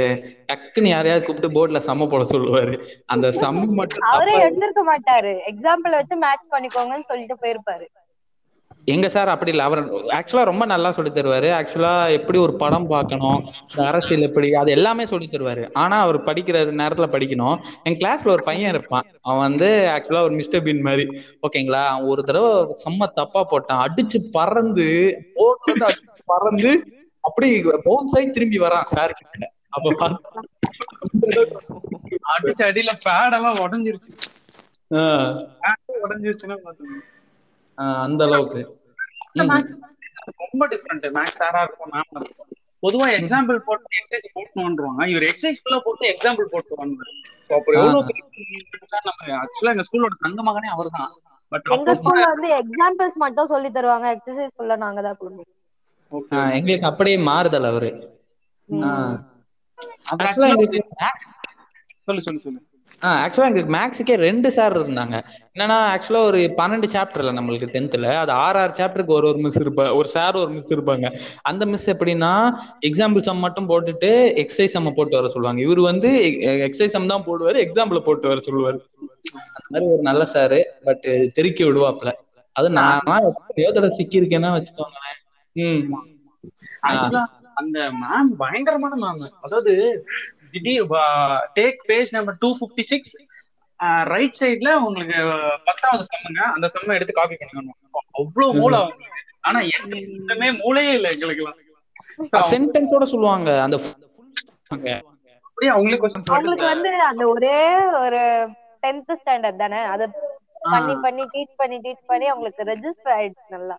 டக்குன்னு 0.51 0.93
யாரையாவது 0.95 1.27
கூப்பிட்டு 1.27 1.55
போர்ட்ல 1.57 1.81
சம்ம 1.89 2.09
போட 2.09 2.25
சொல்லுவாரு. 2.33 2.75
அந்த 3.07 3.29
சம்ம 3.41 3.65
மட்டும் 3.81 4.09
அவரே 4.13 4.35
எடுத்திருக்க 4.47 4.85
மாட்டாரு. 4.93 5.35
எக்ஸாம்பிள் 5.53 5.99
வச்சு 5.99 6.17
மேட்ச் 6.17 6.53
பண்ணிக்கோங்கன்னு 6.55 7.11
சொல்லிட்டு 7.13 7.37
போயிருப்பாரு. 7.43 7.87
எங்க 8.93 9.07
சார் 9.15 9.29
அப்படி 9.29 9.51
இல்ல. 9.51 9.63
அவர் 9.69 9.81
ஆக்சுவலா 10.19 10.43
ரொம்ப 10.51 10.65
நல்லா 10.73 10.91
சொல்லி 10.97 11.11
தருவாரு. 11.11 11.49
ஆக்சுவலா 11.59 11.93
எப்படி 12.19 12.39
ஒரு 12.39 12.55
படம் 12.63 12.87
பார்க்கணும் 12.87 13.39
இந்த 13.71 13.81
அரசியல் 13.91 14.27
எப்படி 14.29 14.49
அது 14.55 14.71
எல்லாமே 14.71 15.05
சொல்லி 15.13 15.29
தருவாரு. 15.31 15.65
ஆனா 15.83 15.97
அவர் 16.01 16.19
படிக்கிற 16.29 16.59
நேரத்துல 16.83 17.07
படிக்கணும். 17.15 17.57
என் 17.83 17.99
கிளாஸ்ல 18.03 18.35
ஒரு 18.35 18.45
பையன் 18.45 18.73
இருப்பான். 18.75 19.07
அவன் 19.23 19.45
வந்து 19.49 19.69
ஆக்சுவலா 19.95 20.23
ஒரு 20.29 20.35
மிஸ்டர் 20.35 20.63
பீன் 20.63 20.87
மாதிரி. 20.89 21.07
ஓகேங்களா 21.47 21.83
அவன் 21.95 22.09
ஒரு 22.09 22.23
தடவை 22.23 22.53
செம்ம 22.85 23.09
தப்பா 23.21 23.43
போட்டான். 23.51 23.83
அடிச்சு 23.87 24.21
பறந்து 24.37 24.89
அடிச்சு 25.67 26.07
பறந்து 26.33 26.73
அப்படி 27.29 27.51
பவுன்ஸ் 27.85 28.17
ஆகி 28.17 28.31
திரும்பி 28.31 28.59
வரான் 28.59 28.91
சார் 28.95 29.19
கிட்ட. 29.19 29.53
அப்ப 29.69 29.91
அடிச்ச 32.35 32.63
அடியில 32.71 32.93
பேடெல்லாம் 33.05 33.61
உடஞ்சிருச்சு. 33.65 34.11
உடஞ்சிருச்சுன்னா 36.05 36.57
பாத்துக்கோங்க. 36.65 37.05
ஆஹ் 37.05 37.16
அந்த 38.05 38.25
அளவுக்கு. 38.25 38.63
ரொம்ப 40.45 40.67
டிஃப்ரெண்ட் 40.69 41.07
மேக்ஸ் 41.17 41.41
சாரா 41.41 41.63
இருக்கும் 41.63 41.93
மேம் 41.93 42.21
இருக்கும். 42.21 42.51
பொதுவா 42.83 43.07
எக்ஸாம்பிள் 43.19 43.59
போட்டு 43.67 43.97
எக்ஸசைஸ் 44.01 44.35
போட்டுருவாங்க 44.37 45.05
இவர் 45.07 45.23
எக்ஸசைஸ் 45.23 45.61
ஃபுல்லா 45.63 45.79
போட்டு 45.79 46.07
எக்ஸாம்பிள் 46.15 46.47
போட்டு 46.47 46.75
So, 47.49 47.55
அப்புறம் 47.55 47.79
எவ்வளவு 47.79 48.01
நம்ம 49.09 49.37
ஆக்சுவலா 49.41 49.73
எங்க 49.75 49.85
ஸ்கூலோட 49.89 50.15
தங்க 50.19 50.43
மகனே 50.43 50.69
அவர்தான். 50.69 51.13
பட் 51.53 51.69
எங்க 51.77 51.91
ஸ்கூல்ல 51.99 52.25
வந்து 52.33 52.49
எக்ஸாம்பிள்ஸ் 52.61 53.17
மட்டும் 53.17 53.47
சொல்லி 53.47 53.69
தருவாங்க. 53.71 54.07
எக்ஸசைஸ் 54.17 54.55
ஃபுல்லா 54.57 54.77
நாங்க 54.77 55.03
தான் 55.03 55.19
கொடுப்போம். 55.19 55.51
எங்களுக்கு 56.59 56.87
அப்படியே 56.87 57.17
மாறுதல் 57.29 57.69
அவரு. 57.71 57.91
சொல்லு 62.07 62.21
சொல்லு 62.21 62.41
சொல்லு. 62.41 62.61
ஆக்சுவலா 63.03 63.49
எங்களுக்கு 63.49 63.73
மேக்ஸுக்கே 63.75 64.15
ரெண்டு 64.25 64.49
சார் 64.51 64.75
இருந்தாங்க. 64.77 65.17
என்னன்னா 65.55 65.77
ஆக்சுவலா 65.91 66.23
ஒரு 66.23 66.39
பன்னெண்டு 66.59 66.87
சாப்டர்ல 66.93 67.33
நம்மளுக்கு 67.37 67.69
டென்த்ல 67.75 68.09
அது 68.15 68.33
ஆறு 68.37 68.59
ஆறு 68.59 68.73
சாப்டருக்கு 68.79 69.17
ஒரு 69.17 69.27
ஒரு 69.29 69.39
மிஸ் 69.39 69.61
இருப்பா 69.63 69.85
ஒரு 69.95 70.09
சார் 70.09 70.37
ஒரு 70.37 70.51
மிஸ் 70.51 70.73
இருப்பாங்க. 70.75 71.09
அந்த 71.43 71.67
மிஸ் 71.67 71.89
எப்படின்னா 71.91 72.33
எக்ஸாம்பிள் 72.89 73.27
சம் 73.29 73.45
மட்டும் 73.47 73.69
போட்டுட்டு 73.69 74.11
எக்ஸசைஸ் 74.43 74.77
சம்ம 74.77 74.93
போட்டு 74.95 75.19
வர 75.19 75.29
சொல்லுவாங்க. 75.29 75.61
இவர் 75.61 75.83
வந்து 75.91 76.11
எக்ஸசைஸ் 76.67 76.97
சம் 76.97 77.07
தான் 77.07 77.27
போடுவாரு 77.29 77.61
எக்ஸாம்பிள் 77.67 78.07
போட்டு 78.09 78.29
வர 78.29 78.41
சொல்லுவாரு. 78.49 78.81
அந்த 79.57 79.69
மாதிரி 79.71 79.87
ஒரு 79.95 80.03
நல்ல 80.03 80.25
சாரு 80.35 80.59
பட் 80.85 81.07
தெருக்கி 81.37 81.65
விடுவாப்ல 81.69 82.13
அது 82.57 82.69
நான் 82.77 83.01
எத்தனையோ 83.31 83.71
தடவை 83.71 83.91
சிக்கியிருக்கேன்னா 83.97 84.51
வச்சுக்கோங்களேன். 84.57 85.17
ம். 85.57 85.83
அந்த 87.61 87.79
மேம் 88.01 88.31
பயங்கரமான 88.39 88.95
மேம் 89.03 89.21
அதாவது 89.41 89.73
take 91.59 91.81
page 91.91 92.11
number 92.17 92.37
two 92.41 92.51
fifty 92.61 92.85
six 92.93 93.15
right 94.13 94.39
சைடுல 94.41 94.71
உங்களுக்கு 94.87 95.19
பத்தாவது 95.65 96.05
செம்முங்க 96.11 96.43
அந்த 96.55 96.67
செம்ம 96.75 96.97
எடுத்து 96.99 97.15
காப்பி 97.19 97.37
பண்ணிக்கணும். 97.41 97.79
அவ்வளவு 98.21 98.55
மூளை 98.61 98.79
அவங்களுக்கு 98.81 99.15
ஆனா 99.49 99.59
எங்களுக்கு 99.75 100.13
சுத்தமே 100.15 100.49
மூளையே 100.63 100.93
இல்லை 100.99 101.11
எங்களுக்குலாம் 101.15 101.63
சென்டென்ஸோட 102.53 103.05
சொல்லுவாங்க. 103.13 103.51
அந்த 103.67 103.77
அவங்களுக்கு 105.75 106.65
வந்து 106.71 106.91
அந்த 107.11 107.25
ஒரே 107.35 107.59
ஒரு 108.05 108.23
டென்த் 108.83 109.13
ஸ்டாண்டர்ட் 109.21 109.63
தானே? 109.65 109.81
அது 109.95 110.05
பண்ணி 110.73 110.95
பண்ணி 111.05 111.25
டீச் 111.35 111.59
பண்ணி 111.61 111.77
டீச் 111.85 112.09
பண்ணி 112.11 112.27
அவங்களுக்கு 112.33 112.63
ரெஜிஸ்டர் 112.73 113.15
ஆயிடுச்சு 113.17 113.55
நல்லா. 113.57 113.77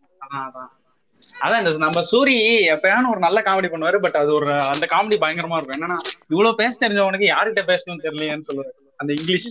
அதான் 1.45 1.61
இந்த 1.61 1.71
நம்ம 1.85 2.01
சூரி 2.11 2.35
எப்பயானு 2.73 3.11
ஒரு 3.13 3.21
நல்ல 3.25 3.39
காமெடி 3.47 3.69
பண்ணுவாரு 3.71 3.97
பட் 4.05 4.17
அது 4.21 4.31
ஒரு 4.39 4.49
அந்த 4.73 4.85
காமெடி 4.93 5.17
பயங்கரமா 5.23 5.57
இருக்கும். 5.57 5.77
என்னன்னா 5.77 5.97
இவ்வளவு 6.33 6.59
பேச 6.61 6.73
தெரிஞ்சவனுக்கு 6.83 7.31
யார்கிட்ட 7.31 7.63
பேசணும்னு 7.71 8.05
தெரியலையேன்னு 8.05 8.47
சொல்லுவாரு 8.49 8.73
அந்த 9.01 9.11
இங்கிலீஷ் 9.13 9.47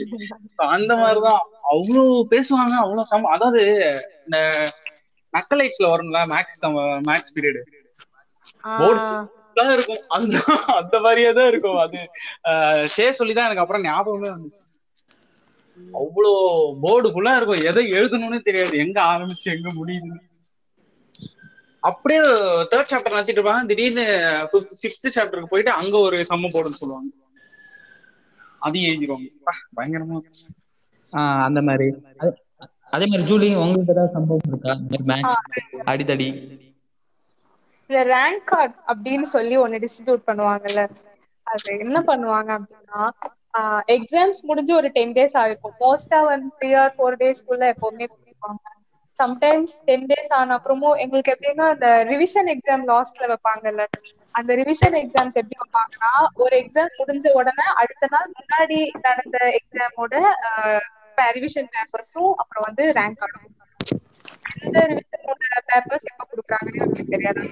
அந்த 0.77 0.93
மாதிரிதான் 1.01 1.41
அவ்வளவு 1.75 2.13
பேசுவாங்க 2.33 2.75
அவ்வளவு 2.85 3.11
சம 3.13 3.31
அதாவது 3.37 3.63
இந்த 4.27 4.39
நக்கலைட்ஸ்ல 5.33 5.87
வரும்ல 5.93 6.21
மேக்ஸ் 6.35 6.61
மேக்ஸ் 7.09 7.35
பீரியட் 7.37 7.61
தான் 9.59 9.71
இருக்கும். 9.75 10.01
அந்த 10.17 10.37
அந்த 10.79 10.97
மாதிரியே 11.05 11.29
தான் 11.37 11.51
இருக்கும் 11.51 11.79
அது. 11.85 12.01
சே 12.95 13.05
சொல்லிதான் 13.19 13.47
எனக்கு 13.49 13.63
அப்புறம் 13.63 13.85
ஞாபகமே 13.87 14.29
வந்துச்சு. 14.33 14.63
அவ்வளோ 16.01 16.33
போர்டு 16.83 17.09
ஃபுல்லா 17.15 17.33
இருக்கும். 17.39 17.63
எதை 17.71 17.85
எழுதணும்னு 17.99 18.41
தெரியாது. 18.49 18.75
எங்க 18.85 18.99
ஆரம்பிச்சு 19.13 19.49
எங்க 19.57 19.71
முடியுது 19.79 20.11
அப்படியே 21.81 22.21
தேர்ட் 22.21 22.91
சாப்டர் 22.91 23.15
நினைச்சிட்டு 23.15 23.41
இருப்பாங்க. 23.41 23.67
திடீர்னு 23.67 24.03
சிக்ஸ்த் 24.83 25.11
சாப்டருக்கு 25.11 25.45
போயிட்டு 25.45 25.71
அங்க 25.71 25.99
ஒரு 25.99 26.17
சம்ம 26.17 26.49
போடுன்னு 26.53 26.65
சொல்லுவாங்க. 26.65 27.15
அதையும் 28.59 28.95
எழுதிருவாங்க. 28.95 29.29
அப்பா, 29.45 29.53
பயங்கரமா. 29.77 30.21
அந்த 31.43 31.63
மாதிரி. 31.63 31.97
அது- 32.19 32.35
மாதிரி 32.91 33.23
ஜூலி 33.23 33.57
உங்களுக்கு 33.57 33.93
ஏதாவது 33.93 34.11
சம்பவம் 34.11 34.41
இருக்கா? 34.47 34.71
அடிதடி. 35.93 36.55
இந்த 37.87 38.05
ரேங்க் 38.05 38.45
கார்டு 38.45 38.75
அப்படின்னு 38.87 39.23
சொல்லி 39.23 39.59
ஒண்ணு 39.59 39.85
டிஸ்ட்ரிபியூட் 39.85 40.23
பண்ணுவாங்கல்ல. 40.27 40.89
அது 41.43 41.79
என்ன 41.79 42.01
பண்ணுவாங்க 42.01 42.59
அப்படின்னா 42.59 43.09
எக்ஸாம்ஸ் 43.87 44.41
முடிஞ்சு 44.43 44.75
ஒரு 44.75 44.89
டென் 44.89 45.13
டேஸ் 45.13 45.35
ஆயிருக்கும். 45.35 45.71
மோஸ்டா 45.81 46.25
வந்து 46.25 46.57
த்ரீ 46.61 46.77
ஆர் 46.77 46.95
ஃபோர் 46.99 47.17
டேஸ்க்குள்ள 47.21 47.73
எப்பவுமே 47.73 48.07
கொடுப்பாங்க 48.07 48.76
சம்டைம்ஸ் 49.19 49.75
டென் 49.85 50.07
டேஸ் 50.07 50.33
ஆன 50.33 50.57
அப்புறமும் 50.57 50.97
எங்களுக்கு 50.97 51.33
எப்படின்னா 51.33 51.67
அந்த 51.69 51.89
ரிவிஷன் 52.05 52.49
எக்ஸாம் 52.49 52.85
லாஸ்ட்ல 52.87 53.27
வைப்பாங்கல்ல 53.27 53.85
அந்த 54.35 54.55
ரிவிஷன் 54.55 54.97
எக்ஸாம்ஸ் 54.97 55.39
எப்படி 55.41 55.59
வைப்பாங்கன்னா 55.63 56.11
ஒரு 56.35 56.57
எக்ஸாம் 56.57 56.97
முடிஞ்ச 56.99 57.33
உடனே 57.33 57.67
அடுத்த 57.75 58.09
நாள் 58.11 58.31
முன்னாடி 58.33 58.79
நடந்த 59.01 59.39
எக்ஸாமோட 59.59 60.15
ரிவிஷன் 61.33 61.71
பேப்பர்ஸும் 61.73 62.33
அப்புறம் 62.37 62.67
வந்து 62.67 62.85
ரேங்க் 62.93 63.19
கார்டும் 63.19 63.53
எந்த 64.63 64.81
ரிவிஷனோட 64.87 65.43
பேப்பர்ஸ் 65.69 66.09
எப்ப 66.11 66.27
கொடுக்குறாங்கன்னு 66.31 66.81
எங்களுக்கு 66.81 67.05
தெரியாது. 67.07 67.43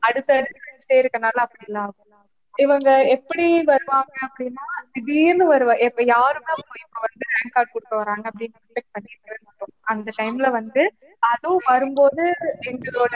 அடுத்த 0.00 0.34
அடுத்த 0.34 0.94
இருக்கனால 1.00 1.36
அப்படி 1.38 1.64
எல்லாம் 1.66 1.84
ஆகும் 1.84 2.13
இவங்க 2.54 2.88
எப்படி 3.14 3.46
வருவாங்க 3.70 4.14
அப்படின்னா 4.26 4.64
திடீர்னு 4.94 5.44
வருவா 5.50 5.74
இப்ப 5.86 6.04
யாருமே 6.10 6.52
இப்ப 6.82 7.00
வந்து 7.06 7.24
ரேங்க் 7.32 7.54
கார்டு 7.54 7.70
கொடுக்க 7.70 7.94
வராங்க 8.00 8.24
அப்படின்னு 8.30 8.58
எக்ஸ்பெக்ட் 8.58 8.94
பண்ணிருக்கவே 8.94 9.38
மாட்டோம். 9.40 9.72
அந்த 9.92 10.08
டைம்ல 10.18 10.48
வந்து 10.58 10.82
அதுவும் 11.22 11.66
வரும்போது 11.66 12.24
எங்களோட 12.70 13.14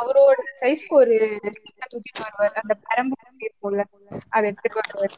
அவரோட 0.00 0.38
சைஸ்க்கு 0.60 0.94
ஒரு 0.98 1.16
தூக்கிட்டு 1.84 2.22
வருவார். 2.22 2.58
அந்த 2.60 2.74
பெரம்பு 2.84 3.16
இருக்கும்ல 3.40 3.84
அதை 4.32 4.44
எடுத்துட்டு 4.50 4.80
வருவார். 4.80 5.16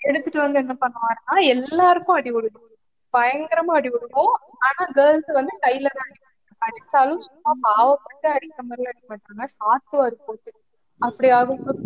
எடுத்துட்டு 0.00 0.38
வந்து 0.38 0.60
என்ன 0.62 0.74
பண்ணுவாருன்னா 0.78 1.36
எல்லாருக்கும் 1.54 2.18
அடி 2.18 2.30
கொடுக்கும் 2.32 2.72
பயங்கரமா 3.14 3.74
அடி 3.76 3.88
கொடுக்கும் 3.90 4.32
ஆனா 4.66 4.84
கேர்ள்ஸ் 4.96 5.30
வந்து 5.38 5.54
கையில 5.62 5.90
தான் 5.92 6.08
அடி 6.08 6.22
அடிச்சாலும் 6.62 7.22
சும்மா 7.24 7.52
பாவப்பட்டு 7.64 8.26
அடிக்கிற 8.32 8.62
மாதிரி 8.64 8.88
அடிக்க 8.88 9.06
மாட்டாங்க. 9.10 9.44
சாத்துவாரு 9.56 10.16
போட்டு. 10.22 10.50
அப்படி 11.00 11.28
ஆகும்போது 11.32 11.82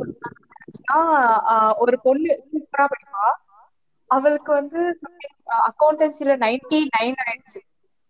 ஆஹ் 0.95 1.73
ஒரு 1.83 1.97
பொண்ணு 2.03 2.33
சூப்பரா 2.49 2.85
படிப்பா. 2.91 3.27
அவளுக்கு 4.11 4.51
வந்து 4.53 4.81
அக்கௌண்டன்சில 5.69 6.37
நைன்டி 6.43 6.79
நைன் 6.95 7.19
ஆயிடுச்சு. 7.25 7.61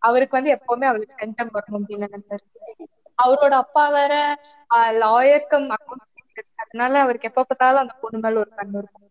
அவருக்கு 0.03 0.39
வந்து 0.39 0.55
எப்பவுமே 0.55 0.87
அவளுக்கு 0.87 1.15
சென்டம் 1.17 1.55
வரணும் 1.55 1.79
அப்படின்னு 1.79 2.09
நினைப்பாரு 2.09 2.45
அவரோட 3.19 3.55
அப்பா 3.65 3.85
வேற 3.91 4.13
லாயர் 5.01 5.47
கம் 5.47 5.69
அக்கௌண்ட் 5.71 6.07
அதனால 6.63 6.95
அவருக்கு 7.01 7.29
எப்ப 7.31 7.45
பார்த்தாலும் 7.45 7.83
அந்த 7.83 7.95
பொண்ணு 8.03 8.19
மேல 8.19 8.41
ஒரு 8.43 8.53
கண்ணு 8.57 8.79
இருக்கும். 8.79 9.07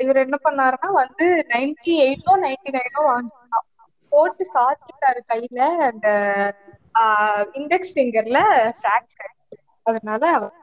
இவர் 0.00 0.24
என்ன 0.24 0.36
பண்ணாருன்னா 0.44 0.88
வந்து 0.96 1.26
நைன்டி 1.52 1.92
எயிட்டோ 2.04 2.32
நைன்டி 2.44 2.70
நைனோ 2.76 3.02
வாங்கிட்டான் 3.08 3.66
போட்டு 4.12 4.44
சாத்திட்டாரு 4.50 5.20
கையில 5.28 5.60
அந்த 5.88 6.08
இண்டெக்ஸ் 7.54 7.94
ஃபிங்கர்ல 7.94 8.40
ஸ்ட்ராக்ஸ் 8.78 9.18
அதனால 9.86 10.22
அவர் 10.34 10.54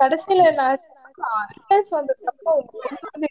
கடைசியில 0.00 0.42
நான் 0.56 0.76
ரிசல்ட்ஸ் 1.52 1.94
வந்ததுக்கப்புறம் 1.94 2.60
வந்து 3.14 3.28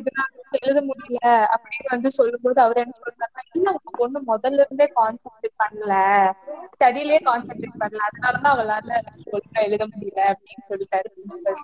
எழுத 0.59 0.79
முடியல 0.87 1.19
அப்படின்னு 1.53 1.89
வந்து 1.91 2.09
சொல்லும்போது 2.17 2.59
அவர் 2.63 2.81
என்ன 2.83 2.95
சொல்றாருன்னா 2.99 3.25
இல்ல 3.51 3.73
உங்க 3.77 3.91
பொண்ணு 3.97 4.19
முதல்ல 4.29 4.65
இருந்தே 4.65 4.87
கான்சென்ட்ரேட் 4.95 5.61
பண்ணல. 5.61 5.93
ஸ்டடியிலே 6.73 7.19
கான்சென்ட்ரேட் 7.27 7.79
பண்ணல. 7.81 8.01
அதனாலதான் 8.09 8.53
அவளால 8.55 8.89
ஒழுங்கா 9.31 9.61
எழுத 9.67 9.85
முடியல 9.91 10.21
அப்படின்னு 10.31 10.67
சொல்லிட்டாரு 10.69 11.09
பிரின்சிபல் 11.13 11.59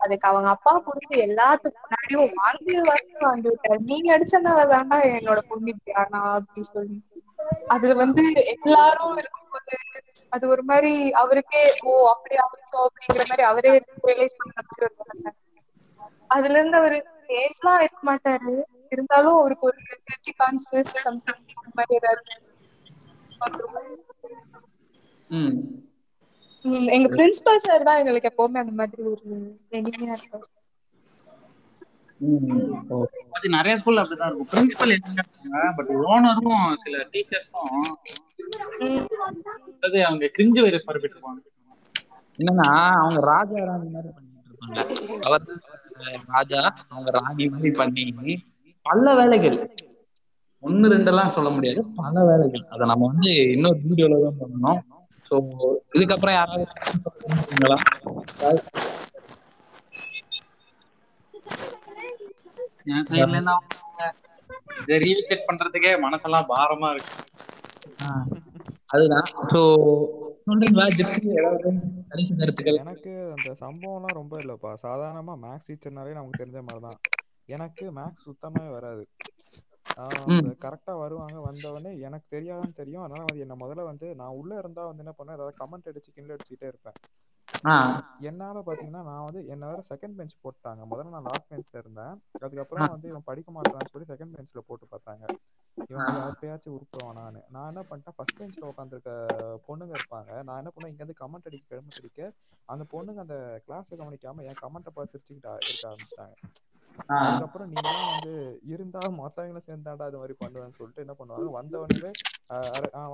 அதுக்கு 0.00 0.28
அவங்க 0.28 0.48
அப்பா 0.50 0.72
புடிச்சு 0.84 1.14
எல்லாத்துக்கும் 1.24 1.82
முன்னாடியும் 1.84 2.36
வாங்கி 2.38 2.74
வாங்கி 2.84 3.16
வாங்கி 3.24 3.48
விட்டாரு 3.48 3.80
நீங்க 3.90 4.08
அடிச்சனால 4.14 4.60
தாண்டா 4.72 4.98
என்னோட 5.10 5.40
பொண்ணு 5.48 5.72
இப்படி 5.74 5.94
ஆனா 6.02 6.20
அப்படின்னு 6.36 6.70
சொல்லி. 6.72 6.96
அதுல 7.74 7.94
வந்து 8.00 8.22
எல்லாரும் 8.52 9.18
இருக்கும்போது 9.20 9.76
அது 10.32 10.44
ஒரு 10.48 10.62
மாதிரி 10.62 10.92
அவருக்கே 11.20 11.62
ஓ 11.84 11.94
அப்படி 12.12 12.36
ஆச்சோ 12.44 12.78
அப்படிங்கிற 12.86 13.24
மாதிரி 13.28 13.44
அவரே 13.50 13.72
ரியலைஸ் 14.02 14.38
பண்ற 14.40 14.56
மாதிரி. 14.60 15.32
அதுல 16.30 16.56
இருந்து 16.56 16.76
அவரு 16.76 16.98
பேசலாம் 17.30 17.82
இருக்க 17.82 18.02
மாட்டாரு. 18.08 18.54
இருந்தாலும் 18.92 19.38
அவருக்கு 19.38 19.68
ஒரு 19.68 19.78
கிரிட்டி 20.02 20.32
கான்சியஸ் 20.38 20.94
சம்திங் 21.00 21.44
மாதிரி 21.76 21.98
ஏதாவது 22.00 22.34
எங்க 26.94 27.08
பிரின்சிபல் 27.12 27.64
சார் 27.64 27.86
தான் 27.88 28.00
எங்களுக்கு 28.02 28.30
எப்பவுமே 28.30 28.62
அந்த 28.62 28.74
மாதிரி 28.78 29.02
ஒரு 29.10 29.28
எளிமையா 29.78 30.14
இருப்பாரு. 30.16 30.46
அது 33.36 33.46
நிறைய 33.48 33.74
ஸ்கூல்ல 33.78 34.02
அப்படிதான் 34.02 34.30
இருக்கும். 34.30 34.48
பிரின்சிபல் 34.52 34.92
இருக்காங்க 34.94 35.26
பட் 35.78 35.90
ஓனரும் 36.06 36.54
சில 36.82 36.96
டீச்சர்ஸும் 37.12 37.86
அதாவது 39.74 39.98
அவங்க 40.06 40.30
கிரிஞ்சு 40.36 40.60
வைரஸ் 40.62 40.86
பரப்பிட்டு 40.88 41.16
இருப்பாங்க 41.16 41.40
என்னன்னா 42.38 42.68
அவங்க 43.00 43.20
ராஜா 43.30 43.58
ராணி 43.70 43.88
மாதிரி 43.94 44.10
பண்ணிட்டு 44.10 44.50
இருப்பாங்க 44.50 44.76
அவர் 45.26 45.44
ராஜா 46.30 46.60
அவங்க 46.90 47.10
ராணி 47.18 47.46
மாதிரி 47.48 47.72
பண்ணி 47.80 48.34
பல 48.86 49.14
வேலைகள். 49.14 49.56
ஒண்ணு 50.62 50.86
ரெண்டெல்லாம் 50.92 51.34
சொல்ல 51.34 51.50
முடியாது. 51.50 51.80
பல 51.98 52.22
வேலைகள். 52.28 52.64
அதை 52.72 52.84
நம்ம 52.90 53.08
வந்து 53.10 53.30
இன்னொரு 53.54 53.78
வீடியோல 53.84 54.20
தான் 54.24 54.38
பண்ணணும். 54.40 54.80
ஸோ 55.30 55.34
இதுக்கப்புறம் 55.96 56.36
யாராவது 56.38 56.64
என் 62.86 63.06
சைட்ல 63.08 63.36
இருந்து 63.36 63.54
அவங்க 63.56 64.08
இதை 64.82 64.96
ரீல் 65.04 65.26
செட் 65.28 65.46
பண்றதுக்கே 65.48 65.92
மனசெல்லாம் 66.04 66.50
பாரமா 66.52 66.88
இருக்கு. 66.94 67.14
அதுதான். 68.94 69.26
ஸோ 69.52 69.60
சொல்றீங்களா 70.46 70.86
ஜிப்சி 70.98 71.20
ஏதாவது 71.40 71.70
கடைசி 72.10 72.32
கருத்துக்கள் 72.40 72.80
எனக்கு 72.84 73.12
அந்த 73.34 73.50
சம்பவம்லாம் 73.64 74.18
ரொம்ப 74.20 74.34
இல்லைப்பா. 74.42 74.70
சாதாரணமா 74.84 75.34
மேக்ஸ் 75.44 75.68
டீச்சர்னாலே 75.70 76.16
நமக்கு 76.18 76.40
தெரிஞ்ச 76.42 76.60
மாதிரி 76.68 76.82
தான் 76.86 76.98
எனக்கு 77.56 77.84
மேக்ஸ் 77.98 78.26
சுத்தமாவே 78.28 78.70
வராது. 78.78 79.04
கரெக்டா 80.64 80.92
வருவாங்க 81.02 81.38
வந்தவொடனே 81.46 81.92
எனக்கு 82.06 82.26
தெரியாதுன்னு 82.36 82.78
தெரியும். 82.80 83.04
அதனால 83.04 83.24
வந்து 83.28 83.44
என்ன 83.46 83.56
முதல்ல 83.62 83.84
வந்து 83.90 84.08
நான் 84.20 84.36
உள்ள 84.40 84.52
இருந்தா 84.62 84.82
வந்து 84.90 85.04
என்ன 85.04 85.14
பண்ணுவேன்? 85.16 85.38
ஏதாவது 85.38 85.60
கமெண்ட் 85.62 85.88
அடிச்சு 85.90 86.10
கிண்டல் 86.14 86.34
அடிச்சுக்கிட்டே 86.36 86.70
இருப்பேன். 86.72 86.96
என்னால 88.28 88.58
பாத்தீங்கன்னா 88.66 89.02
நான் 89.08 89.24
வந்து 89.26 89.40
என்ன 89.52 89.68
வேற 89.70 89.80
செகண்ட் 89.90 90.16
பெஞ்ச் 90.18 90.34
போட்டாங்க 90.44 90.82
முதல்ல 90.90 91.14
நான் 91.14 91.28
லாஸ்ட் 91.30 91.50
பெஞ்ச்ல 91.52 91.80
இருந்தேன். 91.82 92.14
அதுக்கப்புறம் 92.44 92.92
வந்து 92.94 93.08
இவன் 93.12 93.26
படிக்க 93.30 93.50
மாட்டான்னு 93.56 93.92
சொல்லி 93.92 94.08
செகண்ட் 94.12 94.34
பெஞ்ச்ல 94.36 94.62
போட்டு 94.68 94.86
பார்த்தாங்க. 94.92 95.24
இவன் 95.88 96.04
வந்து 96.06 96.30
எப்பயாச்சும் 96.32 96.76
உருப்புவானான்னு 96.76 97.42
நான். 97.54 97.68
என்ன 97.72 97.82
பண்ணிட்டேன் 97.90 98.16
ஃபர்ஸ்ட் 98.16 98.38
பெஞ்ச்ல 98.40 98.70
உட்காந்துருக்க 98.70 99.12
பொண்ணுங்க 99.68 99.94
இருப்பாங்க. 99.98 100.30
நான் 100.48 100.60
என்ன 100.62 100.72
பண்ணுவேன் 100.74 100.94
இங்க 100.94 101.02
இருந்து 101.02 101.20
கமெண்ட் 101.22 101.48
அடிக்க 101.50 101.68
கிளம்ப 101.70 102.00
அடிக்க 102.00 102.20
அந்த 102.68 102.84
பொண்ணுங்க 102.92 103.20
அந்த 103.26 103.36
கிளாஸை 103.66 103.94
கவனிக்காம 104.00 104.44
என் 104.48 104.62
கமெண்ட்டை 104.64 104.92
பார்த்து 104.96 105.14
சிரிச்சுக்கிட்டு 105.16 105.70
இருக்க 105.70 105.90
ஆரம்பிச்சிட்டாங்க. 105.90 106.36
அதுக்கப்புறம் 107.20 107.70
நீங்களாம் 107.72 108.10
வந்து 108.12 108.32
இருந்தா 108.72 109.02
மத்தவங்களும் 109.20 109.68
சேர்ந்தாண்டா 109.68 110.08
அது 110.10 110.20
மாதிரி 110.22 110.34
பண்ணுவேன்னு 110.42 110.78
சொல்லிட்டு 110.80 111.04
என்ன 111.04 111.14
பண்ணுவாங்க 111.20 111.50
வந்தவனே 111.58 112.10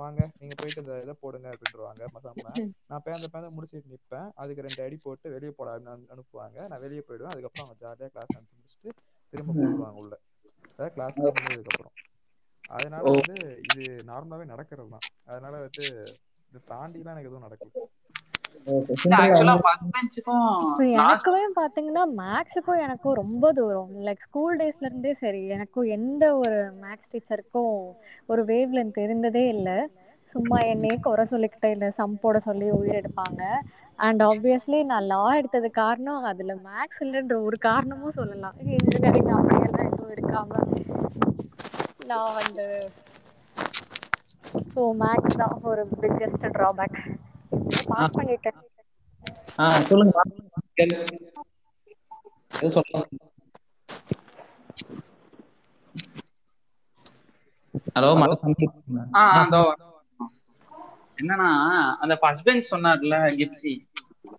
வாங்க 0.01 0.21
நீங்க 0.33 0.55
போயிட்டு 0.55 0.81
இந்த 0.83 0.93
இதை 1.03 1.13
போடுங்க 1.21 1.47
அப்படின்றவாங்க 1.53 2.03
மசாம 2.13 2.53
நான் 2.89 3.03
பேந்த 3.05 3.27
பேந்த 3.27 3.49
முடிச்சுட்டு 3.55 3.93
நிப்பேன். 3.93 4.29
அதுக்கு 4.35 4.65
ரெண்டு 4.67 4.81
அடி 4.83 4.97
போட்டு 4.99 5.27
வெளியே 5.33 5.51
போட 5.53 5.69
அனுப்புவாங்க. 6.09 6.57
நான் 6.69 6.83
வெளியே 6.85 7.03
போயிடுவேன். 7.07 7.33
அதுக்கப்புறம் 7.33 7.65
அவங்க 7.65 7.77
ஜாலியாக 7.83 8.11
கிளாஸ் 8.13 8.33
அனுப்பிச்சு 8.33 8.59
முடிச்சுட்டு 8.59 8.91
திரும்ப 9.33 9.51
கூப்பிடுவாங்க 9.55 9.99
உள்ள. 10.03 10.13
அதாவது 10.73 10.93
கிளாஸ் 10.97 11.17
முடிஞ்சதுக்கு 11.27 11.73
அப்புறம் 11.73 11.95
அதனால. 12.69 13.05
வந்து 13.15 13.35
இது 13.69 13.81
நார்மலாவே 14.09 14.45
நடக்கிறது 14.51 14.89
தான் 14.89 15.03
அதனால 15.27 15.55
வந்து 15.65 15.85
இது 16.51 16.59
தாண்டிலாம் 16.69 17.13
எனக்கு 17.13 17.29
எதுவும் 17.31 17.47
நடக்கல. 17.47 17.71
எனக்குமே 20.97 21.43
பாத்தீங்கன்னா 21.59 22.03
மேக்ஸுக்கும் 22.21 22.81
எனக்கும் 22.85 23.17
ரொம்ப 23.21 23.51
தூரம். 23.59 23.91
லைக் 24.07 24.25
ஸ்கூல் 24.27 24.57
டேஸ்ல 24.61 24.87
இருந்தே 24.89 25.13
சரி 25.21 25.41
எனக்கும் 25.55 25.87
எந்த 25.97 26.23
ஒரு 26.41 26.59
மேக்ஸ் 26.83 27.11
டீச்சருக்கும் 27.13 27.77
ஒரு 28.33 28.43
வேவ் 28.51 28.75
லென்த் 28.77 28.99
இருந்ததே 29.05 29.45
இல்லை. 29.55 29.77
சும்மா 30.35 30.57
என்னையே 30.71 30.95
குறை 31.07 31.25
சொல்லிக்கிட்டே 31.31 31.69
இல்லை 31.75 31.89
சம் 31.99 32.15
போட 32.23 32.37
சொல்லி 32.47 32.67
உயிர் 32.79 32.99
எடுப்பாங்க. 33.01 33.41
அண்ட் 33.99 34.21
ஆப்வியஸ்லி 34.29 34.79
நான் 34.89 35.07
லா 35.11 35.21
எடுத்தது 35.39 35.69
காரணம் 35.81 36.25
அதுல 36.31 36.55
மேக்ஸ் 36.67 37.01
இல்லைன்ற 37.05 37.37
ஒரு 37.47 37.59
காரணமும் 37.67 38.17
சொல்லலாம். 38.19 38.57
இன்ஜினியரிங் 38.75 39.31
அப்படியெல்லாம் 39.37 39.87
எதுவும் 39.89 40.13
எடுக்காம 40.15 40.51
நான் 42.11 42.35
வந்து 42.39 42.65
ஸோ 44.73 44.81
மேக்ஸ் 45.01 45.39
தான் 45.41 45.55
ஒரு 45.69 45.81
பிக்கெஸ்ட் 46.01 46.45
ட்ராபேக் 46.57 46.99
பாஸ் 47.87 48.15
பண்ணிட்டேன். 48.15 48.57
ஆ 49.59 49.65
சொல்லுங்க. 49.89 50.15
ஹலோ 57.95 58.09
மனசு 58.21 58.43
ஆ 59.17 59.23
அந்த 59.37 59.57
என்னன்னா 61.17 61.49
அந்த 62.03 62.15
ஃபர்ஸ்ட் 62.21 62.47
பெஞ்ச் 62.47 62.71
சொன்னார்ல 62.71 63.15
கிப்சி 63.37 63.73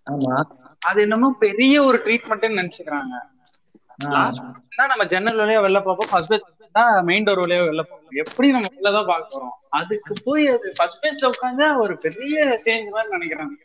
ஆமா. 0.07 0.35
அது 0.81 0.99
என்னமோ 1.05 1.29
பெரிய 1.43 1.75
ஒரு 1.83 1.97
ட்ரீட்மெண்ட்னு 2.05 2.59
நினைச்சுக்கிறாங்க. 2.59 3.13
நம்ம 4.91 5.05
ஜன்னல் 5.13 5.41
வழியா 5.41 5.61
வெளில 5.63 5.81
பார்ப்போம் 5.81 6.11
ஃபர்ஸ்ட் 6.11 6.31
பெஞ்ச் 6.33 6.47
தான் 6.75 7.03
மெயின் 7.03 7.25
டோர் 7.25 7.41
வழியா 7.41 7.59
வெளில 7.63 7.83
பார்ப்போம் 7.83 8.19
எப்படி 8.19 8.47
நம்ம 8.51 8.67
வெளில 8.73 8.93
தான் 8.93 9.05
பார்க்க 9.05 9.35
போறோம்? 9.35 9.55
அதுக்கு 9.69 10.13
போய் 10.23 10.47
அது 10.47 10.73
ஃபர்ஸ்ட் 10.77 11.05
பெஞ்ச்ல 11.05 11.29
உட்காந்து 11.29 11.77
ஒரு 11.79 11.95
பெரிய 12.01 12.35
சேஞ்ச் 12.65 12.89
மாதிரி 12.89 13.13
நினைக்கிறாங்க. 13.15 13.55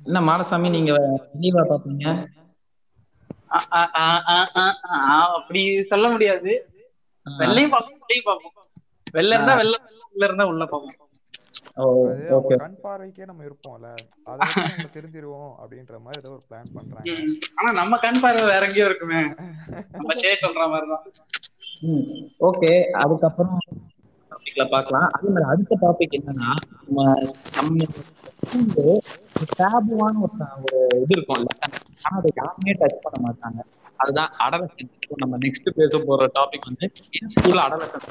என்ன 0.00 0.20
மாடசாமி 0.20 0.68
நீங்க 0.70 0.92
லீவா 1.40 1.64
பாப்பீங்க 1.64 2.06
ஆ, 3.50 3.58
ஆ, 3.72 3.82
ஆ, 3.96 4.04
ஆ, 4.28 4.36
ஆ, 4.56 4.64
ஆ, 4.92 4.98
அப்படி 5.34 5.60
சொல்ல 5.82 6.08
முடியாது. 6.08 6.52
வெள்ளையும் 7.26 7.70
பார்ப்போம் 7.70 8.00
உள்ளையும் 8.00 8.24
பார்ப்போம். 8.24 8.54
வெளில 9.14 9.34
இருந்தா 9.34 9.54
வெளில 9.56 9.76
உள்ள 10.14 10.24
இருந்தா 10.24 10.46
உள்ள 10.46 10.64
பார்ப்போம். 10.64 11.10
கண் 12.58 12.76
பார்வைக்கே 12.82 13.24
நம்ம 13.24 13.44
இருப்போம்ல. 13.44 13.88
அதை 14.24 14.46
தெரிஞ்சிருவோம் 14.94 15.52
அப்படின்ற 15.60 16.00
மாதிரி 16.00 16.20
ஏதோ 16.22 16.30
ஒரு 16.30 16.42
பிளான் 16.50 16.72
பண்றாங்க. 16.74 17.14
ஆனா 17.54 17.72
நம்ம 17.72 17.96
கண் 17.96 18.20
பார்வை 18.20 18.44
வேற 18.44 18.66
எங்கேயோ 18.66 18.84
இருக்குமே. 18.84 19.20
நம்ம 19.92 20.10
சே 20.22 20.32
சொல்ற 20.42 20.68
மாதிரிதான். 20.68 21.04
ஓகே 22.48 22.70
அதுக்கப்புறம் 23.02 23.58
டாபிக்ல 24.32 24.64
பார்க்கலாம். 24.72 25.08
அதே 25.14 25.28
மாதிரி 25.28 25.46
அடுத்த 25.52 25.78
டாபிக் 25.82 26.16
என்னன்னா 26.18 26.50
நம்ம 26.78 26.98
நம்ம 27.56 27.86
வந்து 28.52 28.84
ஒரு 29.36 29.46
டேபுவான 29.60 30.14
ஒரு 30.24 30.34
ஒரு 30.58 30.98
இது 31.02 31.14
இருக்கும் 31.16 31.40
லெசன் 31.44 31.74
ஆனா 32.04 32.16
அதை 32.20 32.30
யாருமே 32.40 32.74
டச் 32.80 33.02
பண்ண 33.04 33.18
மாட்டாங்க. 33.26 33.60
அதுதான் 33.98 34.30
அடலசன் 34.44 34.90
நம்ம 35.22 35.38
நெக்ஸ்ட் 35.44 35.68
பேச 35.78 35.98
போற 36.06 36.28
டாபிக் 36.38 36.68
வந்து 36.70 36.86
இன் 37.18 37.32
ஸ்கூல் 37.34 37.62
அடலசன் 37.64 38.06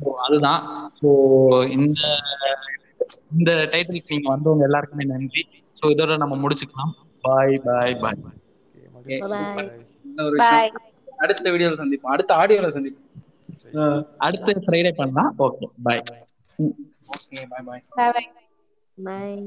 ஸோ 0.00 0.08
அதுதான். 0.26 0.60
ஸோ 1.00 1.08
இந்த 1.76 2.00
இந்த 3.36 3.50
டைட்டிலுக்கு 3.72 4.14
நீங்க 4.14 4.28
வந்தவங்க 4.34 4.64
எல்லாருக்குமே 4.68 5.06
நன்றி. 5.12 5.42
ஸோ 5.76 5.90
இதோட 5.94 6.16
நம்ம 6.16 6.36
முடிச்சுக்கலாம். 6.44 6.92
பாய் 7.24 7.56
பாய் 7.66 7.94
பாய் 8.02 8.20
பாய் 8.24 8.38
அடுத்த 11.18 11.50
வீடியோல 11.50 11.76
சந்திப்போம். 11.82 12.14
அடுத்த 12.14 12.34
ஆடியோல 12.34 12.68
சந்திப்போம். 12.76 13.04
அடுத்த 14.26 14.52
ஃப்ரைடே 14.66 14.92
பண்ணலாம். 15.00 15.32
ஓகே 15.38 15.68
பாய் 15.86 16.02
ஓகே 17.14 17.40
பாய் 17.52 17.66
பாய் 17.68 17.84
பாய் 17.96 18.28
பாய் 18.98 19.38